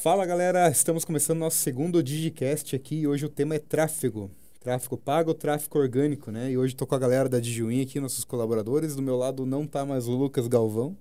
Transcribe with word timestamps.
Fala 0.00 0.24
galera, 0.24 0.66
estamos 0.70 1.04
começando 1.04 1.40
nosso 1.40 1.58
segundo 1.58 2.02
Digicast 2.02 2.74
aqui 2.74 3.00
e 3.00 3.06
hoje 3.06 3.26
o 3.26 3.28
tema 3.28 3.56
é 3.56 3.58
tráfego. 3.58 4.30
Tráfego 4.58 4.96
pago, 4.96 5.34
tráfego 5.34 5.78
orgânico, 5.78 6.30
né? 6.30 6.50
E 6.50 6.56
hoje 6.56 6.74
tô 6.74 6.86
com 6.86 6.94
a 6.94 6.98
galera 6.98 7.28
da 7.28 7.38
Digiwin 7.38 7.82
aqui, 7.82 8.00
nossos 8.00 8.24
colaboradores. 8.24 8.96
Do 8.96 9.02
meu 9.02 9.14
lado 9.14 9.44
não 9.44 9.66
tá 9.66 9.84
mais 9.84 10.08
o 10.08 10.12
Lucas 10.12 10.48
Galvão, 10.48 10.96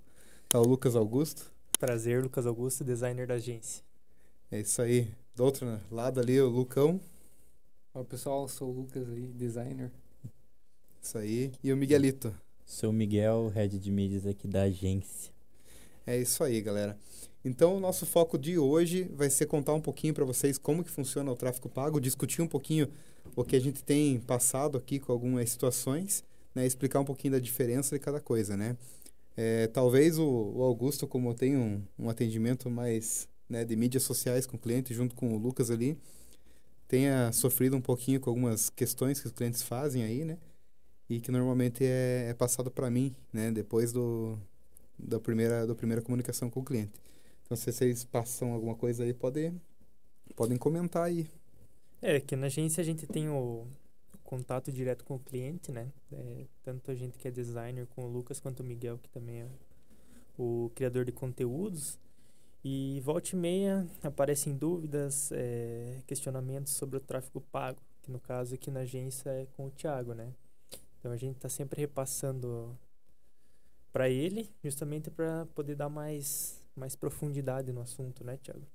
tá 0.50 0.60
o 0.60 0.66
Lucas 0.66 0.98
Augusto. 0.98 1.50
Prazer, 1.80 2.22
Lucas 2.22 2.46
Augusto, 2.46 2.84
designer 2.84 3.26
da 3.26 3.36
agência. 3.36 3.82
É 4.52 4.60
isso 4.60 4.82
aí. 4.82 5.08
Do 5.34 5.46
outro 5.46 5.80
lado 5.90 6.20
ali, 6.20 6.38
o 6.42 6.50
Lucão. 6.50 7.00
Fala 7.94 8.04
pessoal, 8.04 8.50
sou 8.50 8.68
o 8.68 8.74
Lucas 8.82 9.10
aí, 9.10 9.28
designer. 9.28 9.94
Isso 11.02 11.18
aí. 11.18 11.54
E 11.64 11.72
o 11.72 11.78
Miguelito. 11.78 12.36
Sou 12.66 12.90
o 12.90 12.94
Miguel, 12.94 13.48
head 13.48 13.80
de 13.80 13.92
mídias 13.92 14.26
aqui 14.26 14.46
da 14.46 14.64
agência. 14.64 15.32
É 16.06 16.18
isso 16.18 16.44
aí, 16.44 16.60
galera. 16.60 16.98
Então, 17.44 17.78
o 17.78 17.80
nosso 17.80 18.06
foco 18.06 18.38
de 18.38 18.58
hoje 18.58 19.10
vai 19.16 19.30
ser 19.30 19.46
contar 19.46 19.74
um 19.74 19.82
pouquinho 19.82 20.14
para 20.14 20.26
vocês 20.26 20.58
como 20.58 20.84
que 20.84 20.90
funciona 20.90 21.32
o 21.32 21.36
tráfego 21.36 21.70
pago, 21.70 22.00
discutir 22.00 22.42
um 22.42 22.48
pouquinho 22.48 22.90
o 23.36 23.44
que 23.44 23.56
a 23.56 23.62
gente 23.62 23.84
tem 23.84 24.20
passado 24.20 24.78
aqui 24.78 25.00
com 25.00 25.12
algumas 25.12 25.50
situações, 25.50 26.24
né, 26.54 26.66
explicar 26.66 27.00
um 27.00 27.06
pouquinho 27.06 27.34
da 27.34 27.40
diferença 27.40 27.96
de 27.96 28.04
cada 28.04 28.20
coisa, 28.20 28.58
né? 28.58 28.76
É, 29.38 29.68
talvez 29.68 30.18
o, 30.18 30.26
o, 30.28 30.64
Augusto, 30.64 31.08
como 31.08 31.34
tem 31.34 31.56
um, 31.56 31.82
um 31.98 32.10
atendimento 32.10 32.70
mais 32.70 33.26
né, 33.48 33.64
de 33.64 33.74
mídias 33.76 34.04
sociais 34.04 34.46
com 34.46 34.58
o 34.58 34.60
cliente, 34.60 34.94
junto 34.94 35.16
com 35.16 35.34
o 35.34 35.38
Lucas 35.38 35.72
ali, 35.72 35.98
tenha 36.90 37.32
sofrido 37.32 37.78
um 37.78 37.82
pouquinho 37.82 38.20
com 38.20 38.30
algumas 38.30 38.70
questões 38.70 39.22
que 39.22 39.28
os 39.28 39.32
clientes 39.32 39.62
fazem 39.62 40.04
aí, 40.04 40.26
né? 40.26 40.38
E 41.10 41.22
que 41.22 41.32
normalmente 41.32 41.86
é, 41.86 42.28
é 42.30 42.34
passado 42.34 42.70
para 42.70 42.90
mim, 42.90 43.16
né? 43.32 43.50
Depois 43.50 43.94
do, 43.94 44.38
da, 44.98 45.20
primeira, 45.20 45.66
da 45.66 45.74
primeira 45.74 46.02
comunicação 46.02 46.50
com 46.50 46.60
o 46.60 46.64
cliente. 46.66 46.92
Então, 47.50 47.58
se 47.58 47.74
vocês 47.74 48.04
passam 48.04 48.54
alguma 48.54 48.76
coisa 48.76 49.04
aí, 49.04 49.12
podem, 49.12 49.60
podem 50.36 50.56
comentar 50.56 51.06
aí. 51.06 51.28
É, 52.00 52.20
que 52.20 52.36
na 52.36 52.46
agência 52.46 52.80
a 52.80 52.84
gente 52.84 53.08
tem 53.08 53.28
o, 53.28 53.66
contato 54.24 54.72
direto 54.72 55.04
com 55.04 55.16
o 55.16 55.20
cliente, 55.20 55.72
né? 55.72 55.92
É, 56.14 56.46
tanto 56.62 56.92
a 56.92 56.94
gente 56.94 57.18
que 57.18 57.28
é 57.28 57.32
designer 57.32 57.88
com 57.88 58.06
o 58.06 58.08
Lucas, 58.08 58.40
quanto 58.40 58.60
o 58.60 58.64
Miguel, 58.64 59.00
que 59.00 59.10
também 59.10 59.42
é 59.42 59.48
o 60.38 60.70
criador 60.76 61.06
de 61.06 61.12
conteúdos. 61.12 61.98
E 62.64 63.02
volta 63.04 63.32
e 63.34 63.36
meia 63.36 63.88
aparecem 64.04 64.56
dúvidas, 64.56 65.32
é, 65.32 66.04
questionamentos 66.06 66.74
sobre 66.74 66.98
o 66.98 67.00
tráfego 67.00 67.42
pago, 67.52 67.82
que 68.04 68.12
no 68.12 68.20
caso 68.20 68.54
aqui 68.54 68.70
na 68.70 68.82
agência 68.82 69.32
é 69.32 69.48
com 69.58 69.66
o 69.66 69.72
Thiago, 69.72 70.14
né? 70.14 70.32
Então 71.00 71.12
a 71.12 71.18
gente 71.18 71.38
está 71.38 71.50
sempre 71.50 71.82
repassando 71.82 72.78
para 73.92 74.08
ele, 74.08 74.52
justamente 74.64 75.10
para 75.10 75.48
poder 75.56 75.74
dar 75.74 75.90
mais 75.90 76.59
mais 76.80 76.96
profundidade 76.96 77.72
no 77.72 77.82
assunto, 77.82 78.24
né, 78.24 78.38
Tiago? 78.42 78.66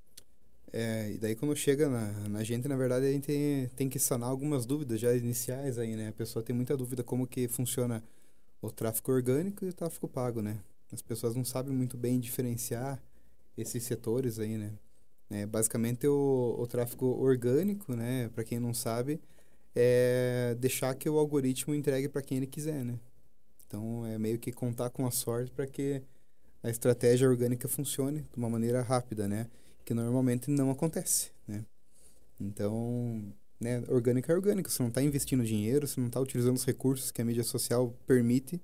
É, 0.72 1.12
e 1.12 1.18
daí 1.18 1.36
quando 1.36 1.54
chega 1.54 1.88
na, 1.88 2.10
na 2.28 2.42
gente, 2.42 2.66
na 2.66 2.76
verdade, 2.76 3.06
a 3.06 3.12
gente 3.12 3.26
tem, 3.26 3.68
tem 3.76 3.88
que 3.88 3.98
sanar 3.98 4.28
algumas 4.28 4.66
dúvidas 4.66 5.00
já 5.00 5.14
iniciais 5.14 5.78
aí, 5.78 5.94
né? 5.94 6.08
A 6.08 6.12
pessoa 6.12 6.42
tem 6.42 6.54
muita 6.54 6.76
dúvida 6.76 7.04
como 7.04 7.26
que 7.26 7.46
funciona 7.46 8.02
o 8.60 8.70
tráfego 8.70 9.12
orgânico 9.12 9.64
e 9.64 9.68
o 9.68 9.72
tráfego 9.72 10.08
pago, 10.08 10.42
né? 10.42 10.58
As 10.92 11.00
pessoas 11.00 11.36
não 11.36 11.44
sabem 11.44 11.72
muito 11.72 11.96
bem 11.96 12.18
diferenciar 12.18 13.00
esses 13.56 13.84
setores 13.84 14.38
aí, 14.38 14.58
né? 14.58 14.72
É, 15.30 15.46
basicamente, 15.46 16.06
o, 16.06 16.56
o 16.58 16.66
tráfego 16.66 17.06
orgânico, 17.06 17.94
né? 17.94 18.28
Para 18.30 18.44
quem 18.44 18.58
não 18.58 18.74
sabe, 18.74 19.20
é 19.74 20.56
deixar 20.58 20.94
que 20.94 21.08
o 21.08 21.18
algoritmo 21.18 21.74
entregue 21.74 22.08
para 22.08 22.22
quem 22.22 22.38
ele 22.38 22.46
quiser, 22.46 22.84
né? 22.84 22.98
Então, 23.66 24.04
é 24.06 24.18
meio 24.18 24.38
que 24.38 24.52
contar 24.52 24.90
com 24.90 25.06
a 25.06 25.10
sorte 25.10 25.50
para 25.50 25.66
que 25.66 26.02
a 26.64 26.70
estratégia 26.70 27.28
orgânica 27.28 27.68
funcione 27.68 28.22
de 28.22 28.38
uma 28.38 28.48
maneira 28.48 28.80
rápida, 28.80 29.28
né? 29.28 29.48
Que 29.84 29.92
normalmente 29.92 30.50
não 30.50 30.70
acontece, 30.70 31.30
né? 31.46 31.62
Então, 32.40 33.22
né, 33.60 33.84
orgânica 33.86 34.32
é 34.32 34.34
orgânica. 34.34 34.70
Você 34.70 34.82
não 34.82 34.88
está 34.88 35.02
investindo 35.02 35.44
dinheiro, 35.44 35.86
você 35.86 36.00
não 36.00 36.06
está 36.06 36.18
utilizando 36.18 36.56
os 36.56 36.64
recursos 36.64 37.10
que 37.10 37.20
a 37.20 37.24
mídia 37.24 37.44
social 37.44 37.94
permite 38.06 38.58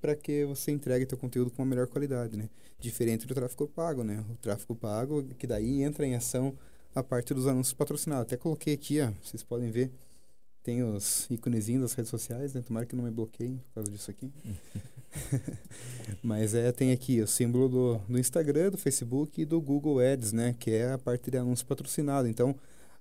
para 0.00 0.16
que 0.16 0.46
você 0.46 0.70
entregue 0.70 1.06
seu 1.06 1.18
conteúdo 1.18 1.50
com 1.50 1.60
uma 1.60 1.68
melhor 1.68 1.86
qualidade, 1.88 2.38
né? 2.38 2.48
Diferente 2.80 3.26
do 3.26 3.34
tráfego 3.34 3.68
pago, 3.68 4.02
né? 4.02 4.24
O 4.30 4.36
tráfego 4.36 4.74
pago, 4.74 5.22
que 5.38 5.46
daí 5.46 5.82
entra 5.82 6.06
em 6.06 6.14
ação 6.14 6.56
a 6.94 7.02
parte 7.02 7.34
dos 7.34 7.46
anúncios 7.46 7.74
patrocinados. 7.74 8.22
Até 8.22 8.38
coloquei 8.38 8.72
aqui, 8.72 8.98
ó, 9.02 9.10
vocês 9.22 9.42
podem 9.42 9.70
ver, 9.70 9.92
tem 10.62 10.82
os 10.82 11.26
íconezinhos 11.30 11.82
das 11.82 11.92
redes 11.92 12.08
sociais, 12.08 12.54
né? 12.54 12.62
Tomara 12.62 12.86
que 12.86 12.96
não 12.96 13.04
me 13.04 13.10
bloqueiem 13.10 13.58
por 13.58 13.74
causa 13.74 13.90
disso 13.90 14.10
aqui. 14.10 14.32
Mas 16.22 16.54
é, 16.54 16.70
tem 16.72 16.92
aqui 16.92 17.20
o 17.20 17.26
símbolo 17.26 17.68
do, 17.68 17.98
do 18.08 18.18
Instagram, 18.18 18.70
do 18.70 18.78
Facebook 18.78 19.40
e 19.40 19.44
do 19.44 19.60
Google 19.60 20.00
Ads, 20.00 20.32
né? 20.32 20.54
Que 20.58 20.72
é 20.72 20.92
a 20.92 20.98
parte 20.98 21.30
de 21.30 21.38
anúncio 21.38 21.66
patrocinado. 21.66 22.28
Então, 22.28 22.54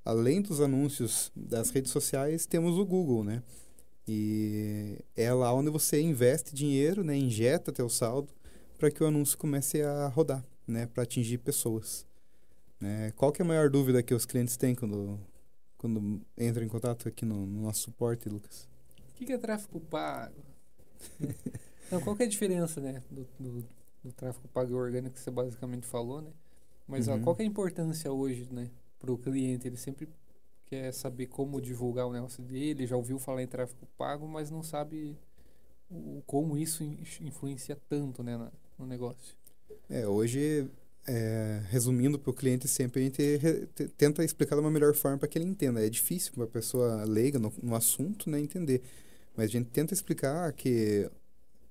além 0.04 0.42
dos 0.42 0.62
anúncios 0.62 1.32
das 1.36 1.70
redes 1.70 1.92
sociais, 1.92 2.46
temos 2.46 2.78
o 2.78 2.86
Google, 2.86 3.24
né? 3.24 3.42
E 4.08 5.00
é 5.16 5.34
lá 5.34 5.54
onde 5.54 5.70
você 5.70 6.00
investe 6.00 6.54
dinheiro, 6.54 7.04
né? 7.04 7.18
Injeta 7.18 7.72
teu 7.72 7.90
saldo 7.90 8.30
para 8.78 8.92
que 8.92 9.04
o 9.04 9.08
anúncio 9.08 9.38
comece 9.38 9.82
a 9.82 10.08
rodar, 10.08 10.46
né? 10.68 10.86
Para 10.88 11.04
atingir 11.04 11.40
pessoas. 11.40 12.06
Né? 12.80 13.12
Qual 13.16 13.32
que 13.32 13.42
é 13.42 13.46
a 13.46 13.48
maior 13.48 13.70
dúvida 13.70 14.04
que 14.04 14.14
os 14.14 14.26
clientes 14.26 14.58
têm 14.58 14.76
quando, 14.76 15.20
quando 15.78 16.22
entram 16.38 16.64
em 16.64 16.68
contato 16.68 17.08
aqui 17.08 17.26
no, 17.26 17.46
no 17.46 17.62
nosso 17.64 17.82
suporte, 17.82 18.30
Lucas? 18.30 18.68
O 19.10 19.14
que, 19.16 19.26
que 19.26 19.34
é 19.34 19.38
tráfego 19.38 19.80
pago? 19.80 20.36
Então, 21.88 22.01
qual 22.01 22.16
que 22.16 22.23
é 22.23 22.25
a 22.25 22.29
diferença, 22.29 22.81
né, 22.81 23.03
do, 23.09 23.28
do, 23.40 23.66
do 24.03 24.12
tráfego 24.12 24.47
pago 24.47 24.72
e 24.72 24.73
orgânico 24.73 25.16
que 25.16 25.22
você 25.22 25.31
basicamente 25.31 25.85
falou, 25.85 26.22
né? 26.22 26.31
Mas 26.88 27.07
uhum. 27.07 27.16
ó, 27.16 27.19
qual 27.19 27.35
que 27.35 27.41
é 27.41 27.46
a 27.46 27.47
importância 27.47 28.12
hoje, 28.12 28.47
né, 28.51 28.69
para 29.00 29.12
o 29.12 29.18
cliente? 29.18 29.68
Ele 29.68 29.78
sempre 29.78 30.07
quer 30.66 30.91
saber 30.91 31.28
como 31.28 31.62
divulgar 31.62 32.07
o 32.07 32.13
negócio 32.13 32.44
dele, 32.44 32.88
já 32.88 32.96
ouviu 32.96 33.19
falar 33.19 33.44
em 33.44 33.47
tráfego 33.47 33.88
pago, 33.97 34.28
mas 34.28 34.50
não 34.50 34.63
sabe 34.63 35.18
o, 35.90 36.22
como 36.25 36.57
isso 36.57 36.84
influencia 37.22 37.78
tanto, 37.88 38.23
né, 38.23 38.38
na, 38.38 38.52
no 38.78 38.85
negócio. 38.85 39.35
É, 39.90 40.07
hoje, 40.07 40.67
é, 41.07 41.62
resumindo 41.69 42.17
para 42.17 42.31
o 42.31 42.34
cliente, 42.34 42.67
sempre 42.67 43.02
a 43.02 43.03
gente 43.03 43.38
re, 43.38 43.67
tenta 43.97 44.23
explicar 44.23 44.56
de 44.56 44.62
uma 44.62 44.72
melhor 44.72 44.94
forma 44.96 45.17
para 45.17 45.28
que 45.28 45.38
ele 45.38 45.46
entenda. 45.46 45.85
É 45.85 45.90
difícil 45.90 46.34
para 46.34 46.46
a 46.46 46.47
pessoa 46.47 47.03
leiga 47.03 47.38
no, 47.38 47.53
no 47.62 47.75
assunto, 47.75 48.29
né, 48.29 48.40
entender. 48.40 48.81
Mas 49.35 49.50
a 49.50 49.52
gente 49.52 49.69
tenta 49.69 49.94
explicar 49.94 50.52
que 50.53 51.09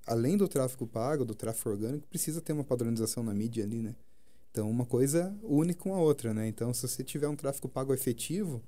além 0.05 0.37
do 0.37 0.47
tráfego 0.47 0.85
pago, 0.85 1.25
do 1.25 1.35
tráfego 1.35 1.69
orgânico, 1.71 2.07
precisa 2.07 2.41
ter 2.41 2.53
uma 2.53 2.63
padronização 2.63 3.23
na 3.23 3.33
mídia 3.33 3.63
ali, 3.63 3.81
né? 3.81 3.95
Então, 4.51 4.69
uma 4.69 4.85
coisa 4.85 5.35
une 5.43 5.73
com 5.73 5.93
a 5.93 5.99
outra, 5.99 6.33
né? 6.33 6.47
Então, 6.47 6.73
se 6.73 6.87
você 6.87 7.03
tiver 7.03 7.27
um 7.27 7.35
tráfego 7.35 7.67
pago 7.67 7.93
efetivo, 7.93 8.63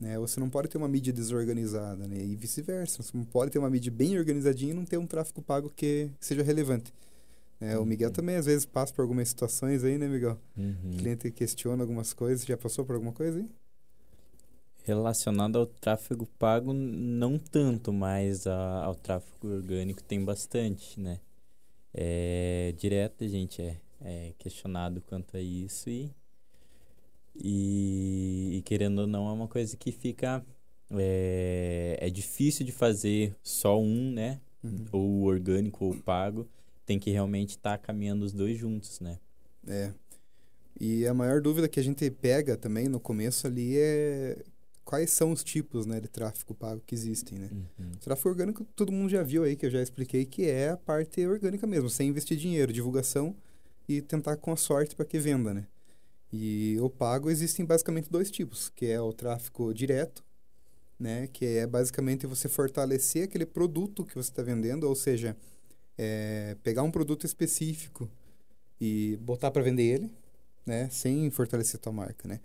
né, 0.00 0.18
você 0.18 0.40
não 0.40 0.48
pode 0.48 0.68
ter 0.68 0.78
uma 0.78 0.88
mídia 0.88 1.12
desorganizada, 1.12 2.08
né? 2.08 2.24
E 2.24 2.34
vice-versa. 2.34 3.02
Você 3.02 3.14
não 3.14 3.24
pode 3.24 3.50
ter 3.50 3.58
uma 3.58 3.68
mídia 3.68 3.92
bem 3.92 4.18
organizadinha 4.18 4.72
e 4.72 4.74
não 4.74 4.86
ter 4.86 4.96
um 4.96 5.06
tráfego 5.06 5.42
pago 5.42 5.70
que 5.76 6.10
seja 6.18 6.42
relevante. 6.42 6.94
É, 7.60 7.76
uhum. 7.76 7.82
O 7.82 7.86
Miguel 7.86 8.10
também, 8.10 8.36
às 8.36 8.46
vezes, 8.46 8.64
passa 8.64 8.94
por 8.94 9.02
algumas 9.02 9.28
situações 9.28 9.84
aí, 9.84 9.98
né, 9.98 10.08
Miguel? 10.08 10.38
Uhum. 10.56 10.94
O 10.94 10.96
cliente 10.96 11.30
questiona 11.30 11.82
algumas 11.82 12.14
coisas. 12.14 12.46
Já 12.46 12.56
passou 12.56 12.86
por 12.86 12.94
alguma 12.94 13.12
coisa 13.12 13.38
aí? 13.40 13.48
Relacionado 14.84 15.58
ao 15.58 15.66
tráfego 15.66 16.26
pago, 16.38 16.72
não 16.72 17.38
tanto, 17.38 17.92
mas 17.92 18.46
a, 18.46 18.84
ao 18.84 18.94
tráfego 18.94 19.48
orgânico 19.48 20.02
tem 20.02 20.24
bastante, 20.24 20.98
né? 20.98 21.20
É, 21.92 22.74
direto 22.78 23.24
a 23.24 23.28
gente 23.28 23.60
é, 23.60 23.80
é 24.00 24.32
questionado 24.38 25.00
quanto 25.02 25.36
a 25.36 25.40
isso 25.40 25.90
e, 25.90 26.14
e, 27.34 28.58
e, 28.58 28.62
querendo 28.62 29.00
ou 29.00 29.06
não 29.06 29.28
é 29.28 29.32
uma 29.32 29.48
coisa 29.48 29.76
que 29.76 29.90
fica 29.90 30.44
é, 30.92 31.96
é 32.00 32.10
difícil 32.10 32.64
de 32.64 32.72
fazer 32.72 33.36
só 33.42 33.80
um, 33.80 34.10
né? 34.10 34.40
Uhum. 34.62 34.86
Ou 34.92 35.22
orgânico 35.22 35.84
ou 35.84 35.94
pago. 35.94 36.48
Tem 36.84 36.98
que 36.98 37.10
realmente 37.10 37.50
estar 37.50 37.78
tá 37.78 37.86
caminhando 37.86 38.24
os 38.24 38.32
dois 38.32 38.58
juntos, 38.58 39.00
né? 39.00 39.18
É. 39.66 39.92
E 40.80 41.06
a 41.06 41.14
maior 41.14 41.40
dúvida 41.40 41.68
que 41.68 41.78
a 41.78 41.82
gente 41.82 42.10
pega 42.10 42.56
também 42.56 42.88
no 42.88 42.98
começo 42.98 43.46
ali 43.46 43.76
é 43.76 44.38
quais 44.90 45.12
são 45.12 45.30
os 45.30 45.44
tipos 45.44 45.86
né, 45.86 46.00
de 46.00 46.08
tráfego 46.08 46.52
pago 46.52 46.82
que 46.84 46.96
existem, 46.96 47.38
né? 47.38 47.48
Uhum. 47.52 47.92
O 47.92 47.98
tráfego 47.98 48.30
orgânico 48.30 48.64
todo 48.74 48.90
mundo 48.90 49.08
já 49.08 49.22
viu 49.22 49.44
aí, 49.44 49.54
que 49.54 49.64
eu 49.64 49.70
já 49.70 49.80
expliquei, 49.80 50.24
que 50.24 50.46
é 50.46 50.70
a 50.70 50.76
parte 50.76 51.24
orgânica 51.24 51.64
mesmo, 51.64 51.88
sem 51.88 52.08
investir 52.08 52.36
dinheiro, 52.36 52.72
divulgação 52.72 53.36
e 53.88 54.02
tentar 54.02 54.36
com 54.36 54.50
a 54.50 54.56
sorte 54.56 54.96
para 54.96 55.04
que 55.04 55.16
venda, 55.16 55.54
né? 55.54 55.64
E 56.32 56.76
o 56.80 56.90
pago 56.90 57.30
existem 57.30 57.64
basicamente 57.64 58.10
dois 58.10 58.32
tipos, 58.32 58.68
que 58.68 58.86
é 58.86 59.00
o 59.00 59.12
tráfego 59.12 59.72
direto, 59.72 60.24
né? 60.98 61.28
Que 61.28 61.46
é 61.58 61.68
basicamente 61.68 62.26
você 62.26 62.48
fortalecer 62.48 63.22
aquele 63.22 63.46
produto 63.46 64.04
que 64.04 64.16
você 64.16 64.28
está 64.32 64.42
vendendo, 64.42 64.88
ou 64.88 64.96
seja, 64.96 65.36
é, 65.96 66.56
pegar 66.64 66.82
um 66.82 66.90
produto 66.90 67.24
específico 67.24 68.10
e 68.80 69.16
botar 69.20 69.52
para 69.52 69.62
vender 69.62 69.84
ele, 69.84 70.10
né? 70.66 70.88
Sem 70.90 71.30
fortalecer 71.30 71.78
a 71.78 71.80
tua 71.80 71.92
marca, 71.92 72.26
né? 72.26 72.40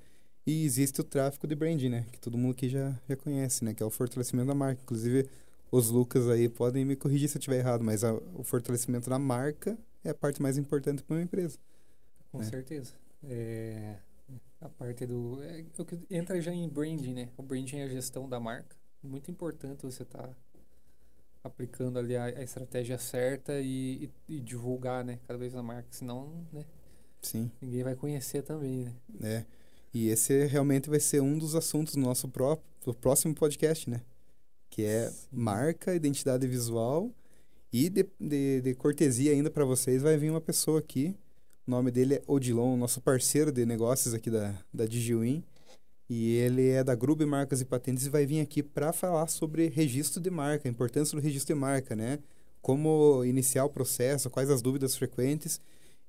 E 0.46 0.64
existe 0.64 1.02
o 1.02 1.04
tráfico 1.04 1.48
de 1.48 1.56
branding, 1.56 1.90
né? 1.90 2.06
Que 2.12 2.20
todo 2.20 2.38
mundo 2.38 2.52
aqui 2.52 2.70
já, 2.70 2.94
já 3.10 3.16
conhece, 3.16 3.66
né? 3.66 3.74
Que 3.74 3.82
é 3.82 3.86
o 3.86 3.90
fortalecimento 3.90 4.48
da 4.48 4.54
marca. 4.54 4.82
Inclusive, 4.84 5.28
os 5.72 5.90
Lucas 5.90 6.30
aí 6.30 6.48
podem 6.48 6.86
me 6.86 6.96
corrigir 6.96 7.28
se 7.28 7.38
eu 7.38 7.40
estiver 7.40 7.58
errado, 7.58 7.84
mas 7.84 8.04
a, 8.04 8.14
o 8.14 8.44
fortalecimento 8.44 9.10
da 9.10 9.18
marca 9.18 9.78
é 10.04 10.12
a 10.12 10.14
parte 10.14 10.42
mais 10.42 10.58
importante 10.58 11.02
para 11.02 11.16
uma 11.16 11.24
empresa. 11.24 11.58
Com 12.32 12.38
né? 12.38 12.46
certeza. 12.46 12.94
É, 13.24 13.98
A 14.62 14.70
parte 14.70 15.06
do. 15.08 15.42
É, 15.44 15.64
que 15.64 16.16
entra 16.16 16.40
já 16.40 16.52
em 16.52 16.70
branding, 16.70 17.14
né? 17.14 17.30
O 17.38 17.42
branding 17.42 17.78
é 17.78 17.84
a 17.84 17.90
gestão 17.90 18.30
da 18.30 18.40
marca. 18.40 18.76
Muito 19.02 19.32
importante 19.32 19.84
você 19.84 20.04
estar 20.04 20.28
tá 20.28 20.36
aplicando 21.44 21.98
ali 21.98 22.16
a, 22.16 22.26
a 22.26 22.44
estratégia 22.44 22.98
certa 22.98 23.60
e, 23.60 24.12
e, 24.28 24.36
e, 24.36 24.40
divulgar, 24.40 25.04
né? 25.04 25.20
Cada 25.28 25.40
vez 25.40 25.56
a 25.56 25.64
marca, 25.64 25.88
senão, 25.92 26.46
né? 26.54 26.66
Sim. 27.22 27.52
Ninguém 27.60 27.84
vai 27.84 27.96
conhecer 27.96 28.44
também, 28.44 28.86
né? 28.86 28.94
É. 29.24 29.46
E 29.96 30.10
esse 30.10 30.44
realmente 30.48 30.90
vai 30.90 31.00
ser 31.00 31.22
um 31.22 31.38
dos 31.38 31.56
assuntos 31.56 31.94
do 31.96 32.02
nosso 32.02 32.28
pró 32.28 32.62
do 32.84 32.94
próximo 32.94 33.34
podcast, 33.34 33.90
né? 33.90 34.02
Que 34.70 34.84
é 34.84 35.10
Sim. 35.10 35.28
marca, 35.32 35.96
identidade 35.96 36.46
visual 36.46 37.10
e 37.72 37.88
de, 37.88 38.06
de, 38.20 38.60
de 38.60 38.76
cortesia 38.76 39.32
ainda 39.32 39.50
para 39.50 39.64
vocês 39.64 40.02
vai 40.02 40.18
vir 40.18 40.30
uma 40.30 40.42
pessoa 40.42 40.80
aqui. 40.80 41.16
O 41.66 41.72
nome 41.72 41.92
dele 41.92 42.16
é 42.16 42.24
Odilon, 42.28 42.76
nosso 42.76 43.00
parceiro 43.00 43.54
de 43.54 43.66
negócios 43.66 44.14
aqui 44.14 44.30
da, 44.30 44.54
da 44.74 44.86
DigiWin. 44.86 45.42
E 46.10 46.36
ele 46.36 46.72
é 46.72 46.84
da 46.84 46.94
Grube 46.94 47.26
Marcas 47.26 47.62
e 47.62 47.66
Patentes 47.66 48.06
e 48.06 48.10
vai 48.10 48.26
vir 48.26 48.42
aqui 48.42 48.62
para 48.62 48.92
falar 48.92 49.28
sobre 49.28 49.70
registro 49.70 50.22
de 50.22 50.30
marca, 50.30 50.68
a 50.68 50.72
importância 50.72 51.18
do 51.18 51.24
registro 51.24 51.56
de 51.56 51.60
marca, 51.62 51.96
né? 51.96 52.20
Como 52.62 53.24
iniciar 53.24 53.64
o 53.64 53.70
processo, 53.70 54.30
quais 54.30 54.50
as 54.50 54.62
dúvidas 54.62 54.98
frequentes. 54.98 55.58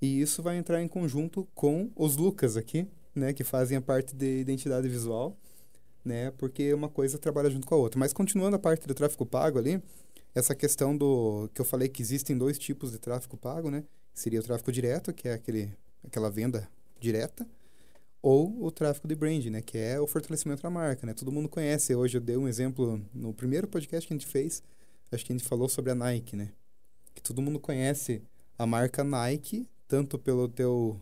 E 0.03 0.21
isso 0.21 0.43
vai 0.43 0.57
entrar 0.57 0.83
em 0.83 0.89
conjunto 0.89 1.47
com 1.55 1.89
os 1.95 2.17
Lucas 2.17 2.57
aqui, 2.57 2.89
né? 3.19 3.33
Que 3.33 3.45
fazem 3.45 3.77
a 3.77 3.81
parte 3.81 4.15
de 4.15 4.41
identidade 4.41 4.89
visual, 4.89 5.37
né? 6.05 6.31
Porque 6.33 6.73
uma 6.75 6.89
coisa 6.89 7.19
trabalha 7.19 7.51
junto 7.51 7.67
com 7.67 7.75
a 7.75 7.79
outra. 7.79 7.99
Mas 7.99 8.13
continuando 8.13 8.57
a 8.57 8.59
parte 8.59 8.87
do 8.87 8.95
tráfego 8.95 9.27
pago 9.27 9.59
ali, 9.59 9.83
essa 10.35 10.55
questão 10.55 10.97
do... 10.97 11.49
Que 11.55 11.61
eu 11.61 11.65
falei 11.65 11.89
que 11.89 12.03
existem 12.03 12.37
dois 12.37 12.59
tipos 12.59 12.93
de 12.93 12.99
tráfego 12.99 13.37
pago, 13.37 13.71
né? 13.71 13.85
Seria 14.15 14.41
o 14.41 14.43
tráfego 14.43 14.73
direto, 14.73 15.13
que 15.13 15.29
é 15.29 15.35
aquele, 15.35 15.73
aquela 16.05 16.31
venda 16.31 16.69
direta 16.99 17.47
ou 18.27 18.65
o 18.65 18.73
tráfego 18.73 19.07
de 19.07 19.15
brand, 19.15 19.45
né, 19.47 19.63
que 19.63 19.79
é 19.79 20.01
o 20.01 20.07
fortalecimento 20.07 20.61
da 20.61 20.69
marca, 20.69 21.07
né? 21.07 21.15
Todo 21.15 21.31
mundo 21.31 21.49
conhece. 21.49 21.95
Hoje 21.95 22.17
eu 22.17 22.21
dei 22.21 22.37
um 22.37 22.49
exemplo 22.49 23.01
no 23.15 23.33
primeiro 23.33 23.69
podcast 23.69 24.05
que 24.05 24.13
a 24.13 24.17
gente 24.17 24.27
fez, 24.27 24.65
acho 25.13 25.25
que 25.25 25.33
a 25.33 25.37
gente 25.37 25.47
falou 25.47 25.69
sobre 25.69 25.93
a 25.93 25.95
Nike, 25.95 26.35
né? 26.35 26.51
Que 27.15 27.23
todo 27.23 27.41
mundo 27.41 27.61
conhece 27.61 28.21
a 28.59 28.67
marca 28.67 29.05
Nike 29.05 29.69
tanto 29.87 30.19
pelo 30.19 30.49
teu 30.49 31.01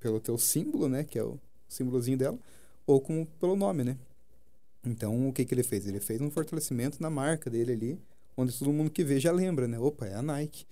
pelo 0.00 0.20
teu 0.20 0.38
símbolo, 0.38 0.88
né, 0.88 1.04
que 1.04 1.18
é 1.18 1.24
o 1.24 1.38
símbolozinho 1.68 2.16
dela, 2.16 2.38
ou 2.86 3.00
como 3.00 3.26
pelo 3.38 3.56
nome, 3.56 3.84
né? 3.84 3.98
Então, 4.84 5.28
o 5.28 5.32
que 5.32 5.44
que 5.44 5.54
ele 5.54 5.62
fez? 5.62 5.86
Ele 5.86 6.00
fez 6.00 6.20
um 6.20 6.30
fortalecimento 6.30 7.02
na 7.02 7.10
marca 7.10 7.50
dele 7.50 7.72
ali, 7.72 8.00
onde 8.36 8.56
todo 8.56 8.72
mundo 8.72 8.90
que 8.90 9.04
vê 9.04 9.20
já 9.20 9.32
lembra, 9.32 9.68
né? 9.68 9.78
Opa, 9.78 10.06
é 10.06 10.14
a 10.14 10.22
Nike. 10.22 10.64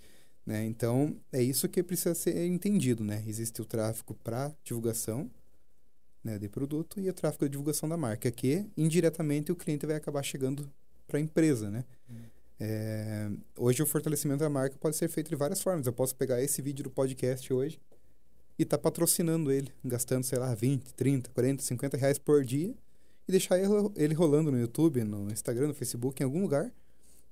Né? 0.46 0.64
Então, 0.64 1.16
é 1.32 1.42
isso 1.42 1.68
que 1.68 1.82
precisa 1.82 2.14
ser 2.14 2.46
entendido, 2.46 3.02
né? 3.02 3.22
Existe 3.26 3.60
o 3.60 3.64
tráfego 3.64 4.14
para 4.22 4.54
divulgação, 4.62 5.28
né, 6.22 6.38
de 6.38 6.48
produto 6.48 7.00
e 7.00 7.08
o 7.08 7.12
tráfego 7.12 7.44
de 7.44 7.50
divulgação 7.50 7.88
da 7.88 7.96
marca, 7.96 8.30
que 8.30 8.64
indiretamente 8.76 9.50
o 9.50 9.56
cliente 9.56 9.86
vai 9.86 9.96
acabar 9.96 10.22
chegando 10.22 10.70
para 11.06 11.18
a 11.18 11.20
empresa, 11.20 11.70
né? 11.70 11.84
Hum. 12.08 12.14
É, 12.58 13.30
hoje 13.56 13.82
o 13.82 13.86
fortalecimento 13.86 14.40
da 14.40 14.48
marca 14.48 14.76
pode 14.78 14.96
ser 14.96 15.08
feito 15.08 15.28
de 15.28 15.36
várias 15.36 15.60
formas. 15.60 15.86
Eu 15.86 15.92
posso 15.92 16.14
pegar 16.14 16.40
esse 16.40 16.62
vídeo 16.62 16.84
do 16.84 16.90
podcast 16.90 17.52
hoje 17.52 17.80
e 18.58 18.64
tá 18.64 18.78
patrocinando 18.78 19.52
ele, 19.52 19.70
gastando, 19.84 20.24
sei 20.24 20.38
lá, 20.38 20.54
20, 20.54 20.94
30, 20.94 21.30
40, 21.30 21.62
50 21.62 21.96
reais 21.96 22.18
por 22.18 22.44
dia 22.44 22.74
e 23.28 23.30
deixar 23.30 23.58
ele 23.96 24.14
rolando 24.14 24.50
no 24.50 24.58
YouTube, 24.58 25.02
no 25.04 25.30
Instagram, 25.30 25.68
no 25.68 25.74
Facebook, 25.74 26.22
em 26.22 26.24
algum 26.24 26.40
lugar, 26.40 26.72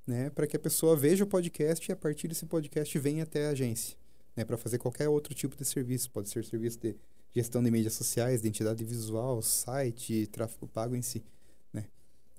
né? 0.06 0.30
Para 0.30 0.46
que 0.46 0.56
a 0.56 0.58
pessoa 0.58 0.96
veja 0.96 1.24
o 1.24 1.26
podcast 1.26 1.90
e 1.90 1.92
a 1.92 1.96
partir 1.96 2.28
desse 2.28 2.44
podcast 2.46 2.98
venha 2.98 3.22
até 3.22 3.46
a 3.46 3.50
agência, 3.50 3.96
né? 4.36 4.44
Para 4.44 4.56
fazer 4.56 4.78
qualquer 4.78 5.08
outro 5.08 5.34
tipo 5.34 5.56
de 5.56 5.64
serviço. 5.64 6.10
Pode 6.10 6.28
ser 6.28 6.44
serviço 6.44 6.78
de 6.78 6.96
gestão 7.34 7.62
de 7.62 7.70
mídias 7.70 7.94
sociais, 7.94 8.40
identidade 8.40 8.84
visual, 8.84 9.40
site, 9.40 10.26
tráfego 10.26 10.66
pago 10.66 10.94
em 10.94 11.02
si, 11.02 11.24
né? 11.72 11.86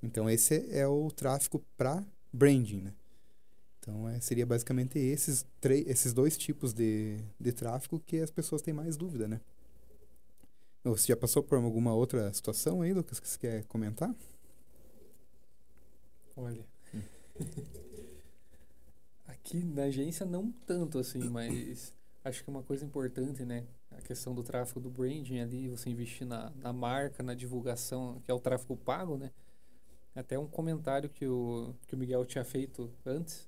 Então 0.04 0.30
esse 0.30 0.68
é 0.70 0.88
o 0.88 1.10
tráfego 1.10 1.64
para 1.76 2.04
branding, 2.32 2.82
né? 2.82 2.94
Então 3.86 4.10
é, 4.10 4.20
seria 4.20 4.48
basicamente 4.48 4.98
esses 4.98 5.46
esses 5.86 6.12
dois 6.12 6.36
tipos 6.36 6.74
de, 6.74 7.20
de 7.40 7.52
tráfego 7.52 8.00
que 8.00 8.20
as 8.20 8.32
pessoas 8.32 8.64
têm 8.64 8.74
mais 8.74 8.98
dúvida, 8.98 9.28
né? 9.28 9.40
Você 10.84 11.08
já 11.08 11.16
passou 11.16 11.44
por 11.44 11.56
alguma 11.58 11.94
outra 11.94 12.34
situação 12.34 12.82
aí, 12.82 12.94
Lucas, 12.94 13.20
que 13.20 13.28
você 13.28 13.38
quer 13.38 13.64
comentar? 13.66 14.14
Olha, 16.36 16.66
aqui 19.26 19.64
na 19.64 19.84
agência 19.84 20.26
não 20.26 20.52
tanto 20.66 20.98
assim, 21.00 21.24
mas 21.30 21.94
acho 22.24 22.44
que 22.44 22.50
é 22.50 22.54
uma 22.54 22.64
coisa 22.64 22.84
importante, 22.84 23.46
né? 23.46 23.66
a 23.98 24.02
questão 24.02 24.34
do 24.34 24.44
tráfego 24.44 24.80
do 24.80 24.90
branding 24.90 25.40
ali, 25.40 25.70
você 25.70 25.90
investir 25.90 26.28
na, 26.28 26.52
na 26.58 26.74
marca, 26.74 27.24
na 27.24 27.34
divulgação, 27.34 28.22
que 28.24 28.32
é 28.32 28.34
o 28.34 28.40
tráfego 28.40 28.76
pago, 28.76 29.18
né? 29.18 29.32
Até 30.14 30.40
um 30.40 30.48
comentário 30.48 31.10
que 31.10 31.28
o, 31.28 31.74
que 31.88 31.96
o 31.96 31.98
Miguel 31.98 32.26
tinha 32.26 32.44
feito 32.44 32.92
antes, 33.06 33.48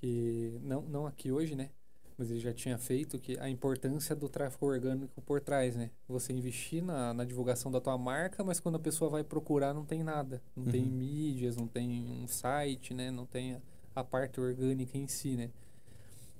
que 0.00 0.58
não, 0.62 0.82
não 0.82 1.06
aqui 1.06 1.30
hoje, 1.30 1.54
né? 1.54 1.70
Mas 2.16 2.30
ele 2.30 2.40
já 2.40 2.52
tinha 2.52 2.76
feito, 2.76 3.18
que 3.18 3.38
a 3.38 3.48
importância 3.48 4.14
do 4.14 4.28
tráfego 4.28 4.66
orgânico 4.66 5.20
por 5.22 5.40
trás, 5.40 5.76
né? 5.76 5.90
Você 6.08 6.32
investir 6.32 6.82
na, 6.82 7.14
na 7.14 7.24
divulgação 7.24 7.70
da 7.70 7.80
tua 7.80 7.96
marca, 7.96 8.42
mas 8.42 8.58
quando 8.58 8.74
a 8.74 8.80
pessoa 8.80 9.08
vai 9.08 9.22
procurar 9.22 9.72
não 9.72 9.84
tem 9.84 10.02
nada. 10.02 10.42
Não 10.56 10.64
uhum. 10.64 10.70
tem 10.70 10.84
mídias, 10.84 11.56
não 11.56 11.68
tem 11.68 11.88
um 12.10 12.26
site, 12.26 12.92
né? 12.92 13.10
Não 13.10 13.24
tem 13.24 13.54
a, 13.54 13.60
a 13.96 14.04
parte 14.04 14.40
orgânica 14.40 14.98
em 14.98 15.06
si, 15.06 15.36
né? 15.36 15.50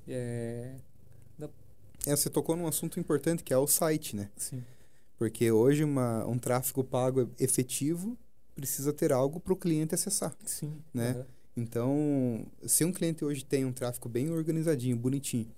É, 0.08 0.74
é, 2.06 2.16
você 2.16 2.30
tocou 2.30 2.56
num 2.56 2.66
assunto 2.66 2.98
importante 3.00 3.42
que 3.42 3.52
é 3.52 3.58
o 3.58 3.66
site, 3.66 4.14
né? 4.14 4.30
Sim. 4.36 4.64
Porque 5.16 5.50
hoje 5.50 5.82
uma, 5.82 6.24
um 6.26 6.38
tráfego 6.38 6.84
pago 6.84 7.30
efetivo 7.38 8.16
precisa 8.54 8.92
ter 8.92 9.12
algo 9.12 9.40
para 9.40 9.52
o 9.52 9.56
cliente 9.56 9.94
acessar. 9.94 10.34
Sim. 10.44 10.82
Né? 10.94 11.12
Uhum. 11.12 11.24
Então, 11.58 12.46
se 12.64 12.84
um 12.84 12.92
cliente 12.92 13.24
hoje 13.24 13.44
tem 13.44 13.64
um 13.64 13.72
tráfego 13.72 14.08
bem 14.08 14.30
organizadinho, 14.30 14.96
bonitinho, 14.96 15.48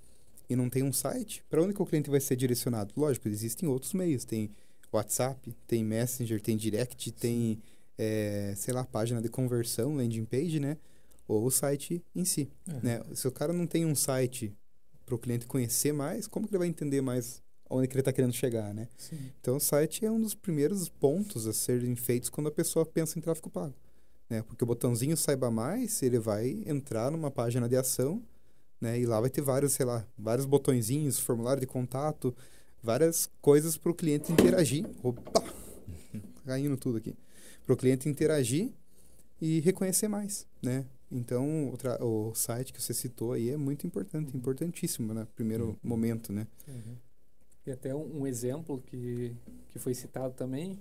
e 0.49 0.57
não 0.57 0.71
tem 0.71 0.83
um 0.83 0.93
site, 0.93 1.45
para 1.49 1.63
onde 1.63 1.75
que 1.75 1.83
o 1.83 1.87
cliente 1.87 2.09
vai 2.09 2.21
ser 2.21 2.37
direcionado? 2.37 2.93
Lógico, 2.97 3.29
existem 3.29 3.69
outros 3.69 3.93
meios. 3.93 4.25
Tem 4.25 4.51
WhatsApp, 4.91 5.55
tem 5.67 5.85
Messenger, 5.85 6.41
tem 6.41 6.57
Direct, 6.57 7.13
tem, 7.13 7.63
é, 7.99 8.55
sei 8.57 8.73
lá, 8.73 8.83
página 8.83 9.21
de 9.21 9.29
conversão, 9.29 9.95
landing 9.95 10.25
page, 10.25 10.59
né? 10.59 10.79
Ou 11.29 11.45
o 11.45 11.51
site 11.51 12.03
em 12.15 12.25
si. 12.25 12.51
Uhum. 12.67 12.81
Né? 12.83 13.03
Se 13.15 13.29
o 13.29 13.31
cara 13.31 13.53
não 13.53 13.67
tem 13.67 13.85
um 13.85 13.95
site 13.95 14.53
para 15.05 15.15
o 15.15 15.19
cliente 15.19 15.47
conhecer 15.47 15.93
mais, 15.93 16.27
como 16.27 16.49
que 16.49 16.53
ele 16.53 16.59
vai 16.59 16.69
entender 16.69 17.01
mais 17.01 17.43
onde 17.69 17.87
que 17.87 17.95
ele 17.95 18.01
está 18.01 18.13
querendo 18.13 18.33
chegar, 18.33 18.75
né? 18.75 18.89
Sim. 18.97 19.31
Então, 19.41 19.57
o 19.57 19.61
site 19.61 20.05
é 20.05 20.11
um 20.11 20.21
dos 20.21 20.35
primeiros 20.35 20.89
pontos 20.89 21.47
a 21.47 21.53
serem 21.53 21.95
feitos 21.95 22.29
quando 22.29 22.49
a 22.49 22.51
pessoa 22.51 22.85
pensa 22.85 23.17
em 23.17 23.23
tráfego 23.23 23.49
pago, 23.49 23.75
né? 24.31 24.43
Porque 24.43 24.63
o 24.63 24.67
botãozinho 24.67 25.17
saiba 25.17 25.51
mais, 25.51 26.01
ele 26.03 26.19
vai 26.19 26.63
entrar 26.65 27.11
numa 27.11 27.31
página 27.31 27.69
de 27.69 27.77
ação, 27.77 28.23
né? 28.81 28.99
E 28.99 29.05
lá 29.05 29.21
vai 29.21 29.29
ter 29.29 29.43
vários, 29.43 29.73
sei 29.73 29.85
lá, 29.85 30.07
vários 30.17 30.47
botõezinhos, 30.47 31.19
formulário 31.19 31.61
de 31.61 31.67
contato, 31.67 32.35
várias 32.81 33.29
coisas 33.43 33.77
para 33.77 33.91
o 33.91 33.95
cliente 33.95 34.33
interagir. 34.33 34.87
Opa! 35.03 35.43
Caindo 36.47 36.77
tudo 36.77 36.99
aqui. 36.99 37.15
Para 37.67 37.75
o 37.75 37.77
cliente 37.77 38.09
interagir 38.09 38.73
e 39.41 39.61
reconhecer 39.61 40.09
mais, 40.09 40.47
né? 40.63 40.87
Então, 41.11 41.75
o, 42.01 42.31
o, 42.31 42.35
site 42.35 42.73
que 42.73 42.81
você 42.81 42.95
citou 42.95 43.33
aí 43.33 43.51
é 43.51 43.57
muito 43.57 43.85
importante, 43.85 44.35
importantíssimo, 44.37 45.13
né? 45.13 45.27
Primeiro 45.35 45.71
uhum. 45.71 45.77
momento, 45.83 46.33
né? 46.33 46.47
Uhum. 46.69 46.97
E 47.67 47.71
até 47.73 47.95
um, 47.95 48.21
um, 48.21 48.27
exemplo 48.27 48.81
que, 48.87 49.35
que 49.69 49.79
foi 49.79 49.93
citado 49.93 50.35
também, 50.35 50.79